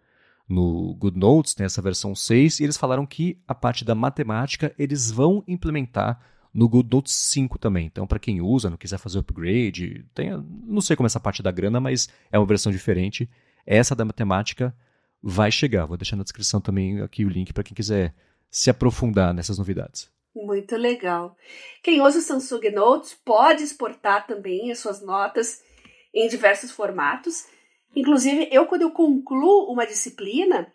no 0.50 0.96
Good 0.96 1.18
Notes, 1.18 1.54
tem 1.54 1.66
essa 1.66 1.82
versão 1.82 2.16
6, 2.16 2.60
e 2.60 2.64
eles 2.64 2.76
falaram 2.76 3.06
que 3.06 3.38
a 3.48 3.54
parte 3.54 3.86
da 3.86 3.94
matemática 3.94 4.74
eles 4.78 5.12
vão 5.12 5.44
implementar 5.48 6.20
no 6.52 6.68
Good 6.68 6.90
Notes 6.92 7.14
5 7.14 7.60
também. 7.60 7.86
Então, 7.86 8.08
para 8.08 8.20
quem 8.20 8.42
usa, 8.42 8.70
não 8.70 8.78
quiser 8.78 8.98
fazer 8.98 9.20
upgrade, 9.20 10.06
tem, 10.14 10.32
não 10.66 10.82
sei 10.82 10.96
como 10.96 11.06
é 11.06 11.10
essa 11.10 11.20
parte 11.20 11.44
da 11.44 11.52
grana, 11.52 11.80
mas 11.80 12.10
é 12.32 12.40
uma 12.40 12.46
versão 12.46 12.72
diferente. 12.72 13.30
Essa 13.66 13.96
da 13.96 14.04
matemática 14.04 14.76
vai 15.22 15.52
chegar. 15.52 15.86
Vou 15.86 15.98
deixar 15.98 16.16
na 16.16 16.24
descrição 16.24 16.60
também 16.60 17.02
aqui 17.02 17.24
o 17.24 17.30
link 17.30 17.54
para 17.54 17.64
quem 17.64 17.76
quiser 17.76 18.14
se 18.50 18.70
aprofundar 18.70 19.34
nessas 19.34 19.58
novidades. 19.58 20.13
Muito 20.36 20.76
legal. 20.76 21.38
Quem 21.84 22.02
usa 22.02 22.20
o 22.20 22.22
Samsung 22.22 22.72
Notes 22.72 23.14
pode 23.14 23.64
exportar 23.64 24.26
também 24.26 24.72
as 24.72 24.80
suas 24.80 25.02
notas 25.02 25.64
em 26.14 26.28
diversos 26.28 26.72
formatos. 26.72 27.48
Inclusive, 27.96 28.50
eu, 28.52 28.66
quando 28.66 28.82
eu 28.82 28.92
concluo 28.92 29.72
uma 29.72 29.86
disciplina, 29.86 30.72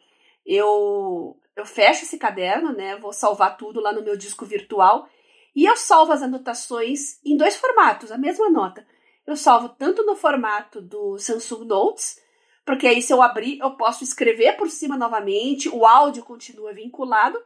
eu, 0.47 1.37
eu 1.57 1.67
fecho 1.67 2.05
esse 2.05 2.19
caderno, 2.19 2.73
né? 2.73 2.97
Vou 2.97 3.13
salvar 3.13 3.57
tudo 3.57 3.81
lá 3.81 3.93
no 3.93 4.03
meu 4.03 4.17
disco 4.17 4.47
virtual. 4.47 5.09
E 5.57 5.65
eu 5.65 5.77
salvo 5.77 6.13
as 6.13 6.23
anotações 6.23 7.19
em 7.25 7.37
dois 7.37 7.57
formatos, 7.57 8.13
a 8.13 8.19
mesma 8.19 8.49
nota. 8.49 8.87
Eu 9.27 9.37
salvo 9.37 9.71
tanto 9.71 10.05
no 10.05 10.15
formato 10.15 10.81
do 10.81 11.19
Samsung 11.19 11.65
Notes, 11.67 12.23
porque 12.65 12.87
aí 12.87 13.03
se 13.03 13.13
eu 13.13 13.21
abrir, 13.21 13.59
eu 13.59 13.73
posso 13.73 14.05
escrever 14.05 14.57
por 14.57 14.71
cima 14.71 14.97
novamente, 14.97 15.69
o 15.69 15.85
áudio 15.85 16.23
continua 16.23 16.73
vinculado, 16.73 17.43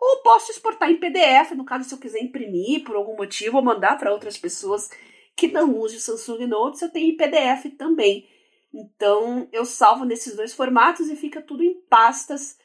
ou 0.00 0.22
posso 0.22 0.50
exportar 0.50 0.90
em 0.90 0.96
PDF, 0.96 1.52
no 1.54 1.64
caso 1.64 1.86
se 1.86 1.94
eu 1.94 1.98
quiser 1.98 2.22
imprimir 2.22 2.82
por 2.84 2.96
algum 2.96 3.16
motivo 3.16 3.58
ou 3.58 3.62
mandar 3.62 3.98
para 3.98 4.12
outras 4.12 4.38
pessoas 4.38 4.88
que 5.36 5.48
não 5.48 5.76
use 5.76 5.96
o 5.96 6.00
Samsung 6.00 6.46
Notes, 6.46 6.80
eu 6.80 6.90
tenho 6.90 7.12
em 7.12 7.16
PDF 7.16 7.76
também. 7.76 8.26
Então 8.72 9.46
eu 9.52 9.64
salvo 9.64 10.04
nesses 10.04 10.34
dois 10.36 10.54
formatos 10.54 11.08
e 11.08 11.16
fica 11.16 11.42
tudo 11.42 11.62
em 11.62 11.74
pastas 11.82 12.56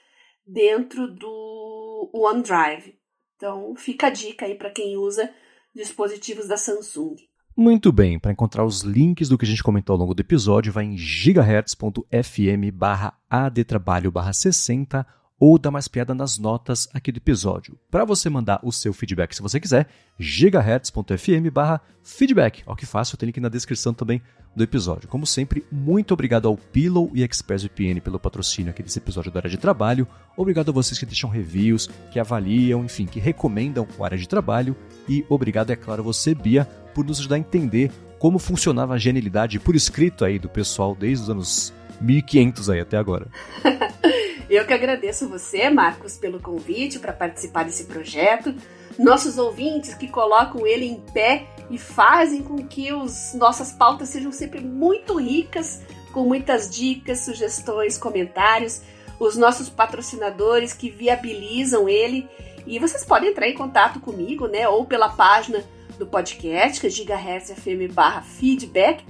dentro 0.47 1.07
do 1.07 2.09
OneDrive. 2.13 2.97
Então 3.35 3.75
fica 3.75 4.07
a 4.07 4.11
dica 4.11 4.45
aí 4.45 4.55
para 4.55 4.71
quem 4.71 4.95
usa 4.95 5.33
dispositivos 5.73 6.47
da 6.47 6.55
Samsung. 6.55 7.15
Muito 7.57 7.91
bem, 7.91 8.19
para 8.19 8.31
encontrar 8.31 8.65
os 8.65 8.81
links 8.81 9.29
do 9.29 9.37
que 9.37 9.45
a 9.45 9.47
gente 9.47 9.63
comentou 9.63 9.93
ao 9.93 9.99
longo 9.99 10.13
do 10.13 10.19
episódio, 10.19 10.73
vai 10.73 10.85
em 10.85 10.97
gigahertz.fm 10.97 12.71
barra 12.73 13.17
adtrabalho 13.29 14.11
barra 14.11 14.33
60 14.33 15.05
ou 15.39 15.57
dar 15.59 15.71
mais 15.71 15.87
piada 15.87 16.13
nas 16.13 16.37
notas 16.37 16.87
aqui 16.93 17.11
do 17.11 17.17
episódio. 17.17 17.77
Para 17.91 18.05
você 18.05 18.29
mandar 18.29 18.59
o 18.63 18.71
seu 18.71 18.93
feedback, 18.93 19.35
se 19.35 19.41
você 19.41 19.59
quiser, 19.59 19.87
gigahertz.fm 20.17 21.49
barra 21.51 21.81
feedback. 22.03 22.63
Ó 22.65 22.75
que 22.75 22.85
fácil, 22.85 23.17
tem 23.17 23.27
link 23.27 23.39
na 23.39 23.49
descrição 23.49 23.93
também 23.93 24.21
do 24.55 24.63
episódio. 24.63 25.09
Como 25.09 25.25
sempre, 25.25 25.65
muito 25.69 26.13
obrigado 26.13 26.47
ao 26.47 26.55
Pillow 26.55 27.11
e 27.13 27.23
ExpressVPN 27.23 27.99
pelo 27.99 28.19
patrocínio 28.19 28.71
aqui 28.71 28.81
desse 28.81 28.99
episódio 28.99 29.31
da 29.31 29.39
Área 29.39 29.49
de 29.49 29.57
Trabalho. 29.57 30.07
Obrigado 30.37 30.69
a 30.69 30.71
vocês 30.71 30.97
que 30.97 31.05
deixam 31.05 31.29
reviews, 31.29 31.89
que 32.11 32.19
avaliam, 32.19 32.85
enfim, 32.85 33.05
que 33.05 33.19
recomendam 33.19 33.85
o 33.97 34.03
Área 34.05 34.17
de 34.17 34.29
Trabalho. 34.29 34.75
E 35.09 35.25
obrigado, 35.27 35.71
é 35.71 35.75
claro, 35.75 36.03
você, 36.03 36.33
Bia, 36.33 36.65
por 36.93 37.05
nos 37.05 37.19
ajudar 37.19 37.35
a 37.35 37.39
entender 37.39 37.91
como 38.17 38.39
funcionava 38.39 38.93
a 38.93 38.97
genialidade 38.97 39.59
por 39.59 39.75
escrito 39.75 40.23
aí 40.23 40.39
do 40.39 40.47
pessoal 40.47 40.95
desde 40.95 41.25
os 41.25 41.29
anos 41.29 41.73
1500 41.99 42.69
aí 42.69 42.79
até 42.79 42.97
agora. 42.97 43.27
Eu 44.49 44.65
que 44.65 44.73
agradeço 44.73 45.27
você, 45.27 45.69
Marcos, 45.69 46.17
pelo 46.17 46.39
convite 46.39 46.99
para 46.99 47.11
participar 47.11 47.63
desse 47.63 47.85
projeto. 47.85 48.53
Nossos 48.97 49.37
ouvintes 49.37 49.93
que 49.95 50.07
colocam 50.07 50.65
ele 50.67 50.85
em 50.85 51.01
pé 51.13 51.47
e 51.69 51.77
fazem 51.77 52.43
com 52.43 52.57
que 52.57 52.93
os 52.93 53.33
nossas 53.33 53.71
pautas 53.71 54.09
sejam 54.09 54.31
sempre 54.31 54.61
muito 54.61 55.17
ricas, 55.19 55.81
com 56.13 56.25
muitas 56.25 56.69
dicas, 56.69 57.21
sugestões, 57.21 57.97
comentários. 57.97 58.81
Os 59.19 59.35
nossos 59.35 59.67
patrocinadores 59.69 60.73
que 60.73 60.89
viabilizam 60.89 61.89
ele. 61.89 62.29
E 62.67 62.77
vocês 62.79 63.03
podem 63.03 63.29
entrar 63.29 63.47
em 63.47 63.55
contato 63.55 63.99
comigo, 63.99 64.47
né? 64.47 64.67
Ou 64.67 64.85
pela 64.85 65.09
página 65.09 65.63
do 65.97 66.05
podcast, 66.05 66.79
que 66.79 66.87
é 66.87 66.89
gigahertzfm 66.89 67.93
feedback, 68.37 69.03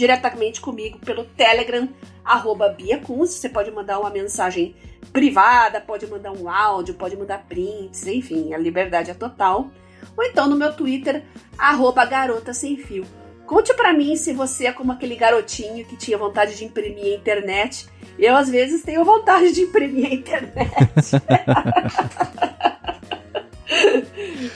diretamente 0.00 0.62
comigo 0.62 0.98
pelo 0.98 1.24
Telegram, 1.24 1.86
arroba 2.24 2.70
Bia 2.70 2.98
Kunz. 2.98 3.34
Você 3.34 3.50
pode 3.50 3.70
mandar 3.70 4.00
uma 4.00 4.08
mensagem 4.08 4.74
privada, 5.12 5.78
pode 5.78 6.06
mandar 6.06 6.32
um 6.32 6.48
áudio, 6.48 6.94
pode 6.94 7.14
mandar 7.18 7.44
prints, 7.46 8.06
enfim, 8.06 8.54
a 8.54 8.58
liberdade 8.58 9.10
é 9.10 9.14
total. 9.14 9.70
Ou 10.16 10.24
então 10.24 10.48
no 10.48 10.56
meu 10.56 10.72
Twitter, 10.72 11.22
arroba 11.58 12.06
Garota 12.06 12.54
Sem 12.54 12.78
Fio. 12.78 13.04
Conte 13.46 13.74
para 13.74 13.92
mim 13.92 14.16
se 14.16 14.32
você 14.32 14.68
é 14.68 14.72
como 14.72 14.90
aquele 14.90 15.16
garotinho 15.16 15.84
que 15.84 15.98
tinha 15.98 16.16
vontade 16.16 16.56
de 16.56 16.64
imprimir 16.64 17.04
a 17.04 17.16
internet. 17.16 17.86
Eu, 18.18 18.36
às 18.36 18.48
vezes, 18.48 18.82
tenho 18.82 19.04
vontade 19.04 19.52
de 19.52 19.62
imprimir 19.62 20.06
a 20.06 20.14
internet. 20.14 20.70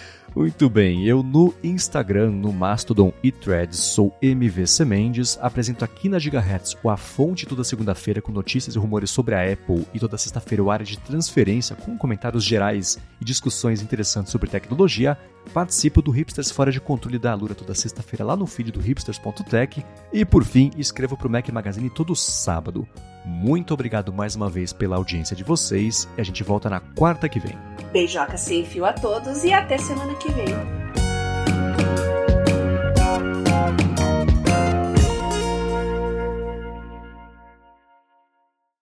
Muito 0.35 0.68
bem, 0.68 1.05
eu 1.05 1.22
no 1.22 1.55
Instagram, 1.62 2.32
no 2.32 2.53
Mastodon 2.53 3.12
e 3.22 3.30
Threads 3.30 3.78
sou 3.78 4.12
MVC 4.20 4.85
Mendes, 4.85 5.39
apresento 5.41 5.85
aqui 5.85 6.09
na 6.09 6.18
Gigahertz 6.18 6.76
o 6.82 6.91
A 6.91 6.97
Fonte 6.97 7.47
toda 7.47 7.62
segunda-feira 7.62 8.20
com 8.20 8.32
notícias 8.32 8.74
e 8.74 8.78
rumores 8.78 9.11
sobre 9.11 9.37
a 9.37 9.53
Apple 9.53 9.87
e 9.95 10.01
toda 10.01 10.18
sexta-feira 10.18 10.64
o 10.64 10.72
área 10.72 10.85
de 10.85 10.99
transferência 10.99 11.76
com 11.76 11.97
comentários 11.97 12.43
gerais 12.43 12.99
e 13.20 13.24
discussões 13.24 13.80
interessantes 13.80 14.32
sobre 14.32 14.51
tecnologia. 14.51 15.16
Participo 15.53 16.03
do 16.03 16.11
Hipsters 16.11 16.51
Fora 16.51 16.72
de 16.72 16.80
Controle 16.80 17.18
da 17.18 17.30
Alura 17.30 17.55
toda 17.55 17.72
sexta-feira 17.72 18.24
lá 18.24 18.35
no 18.37 18.47
feed 18.47 18.72
do 18.72 18.80
hipsters.tech 18.80 19.85
e 20.12 20.24
por 20.24 20.43
fim 20.43 20.72
escrevo 20.76 21.16
para 21.16 21.28
o 21.28 21.30
Mac 21.30 21.49
Magazine 21.51 21.89
todo 21.89 22.16
sábado. 22.16 22.89
Muito 23.24 23.72
obrigado 23.72 24.12
mais 24.12 24.36
uma 24.36 24.50
vez 24.50 24.72
pela 24.72 24.96
audiência 24.96 25.34
de 25.34 25.42
vocês 25.42 26.08
e 26.16 26.20
a 26.20 26.24
gente 26.24 26.42
volta 26.42 26.68
na 26.68 26.80
quarta 26.80 27.28
que 27.28 27.40
vem. 27.40 27.58
Beijoca 27.90 28.36
sem 28.36 28.64
fio 28.64 28.84
a 28.84 28.92
todos 28.92 29.44
e 29.44 29.52
até 29.52 29.78
semana 29.78 30.14
que 30.16 30.30
vem. 30.30 30.84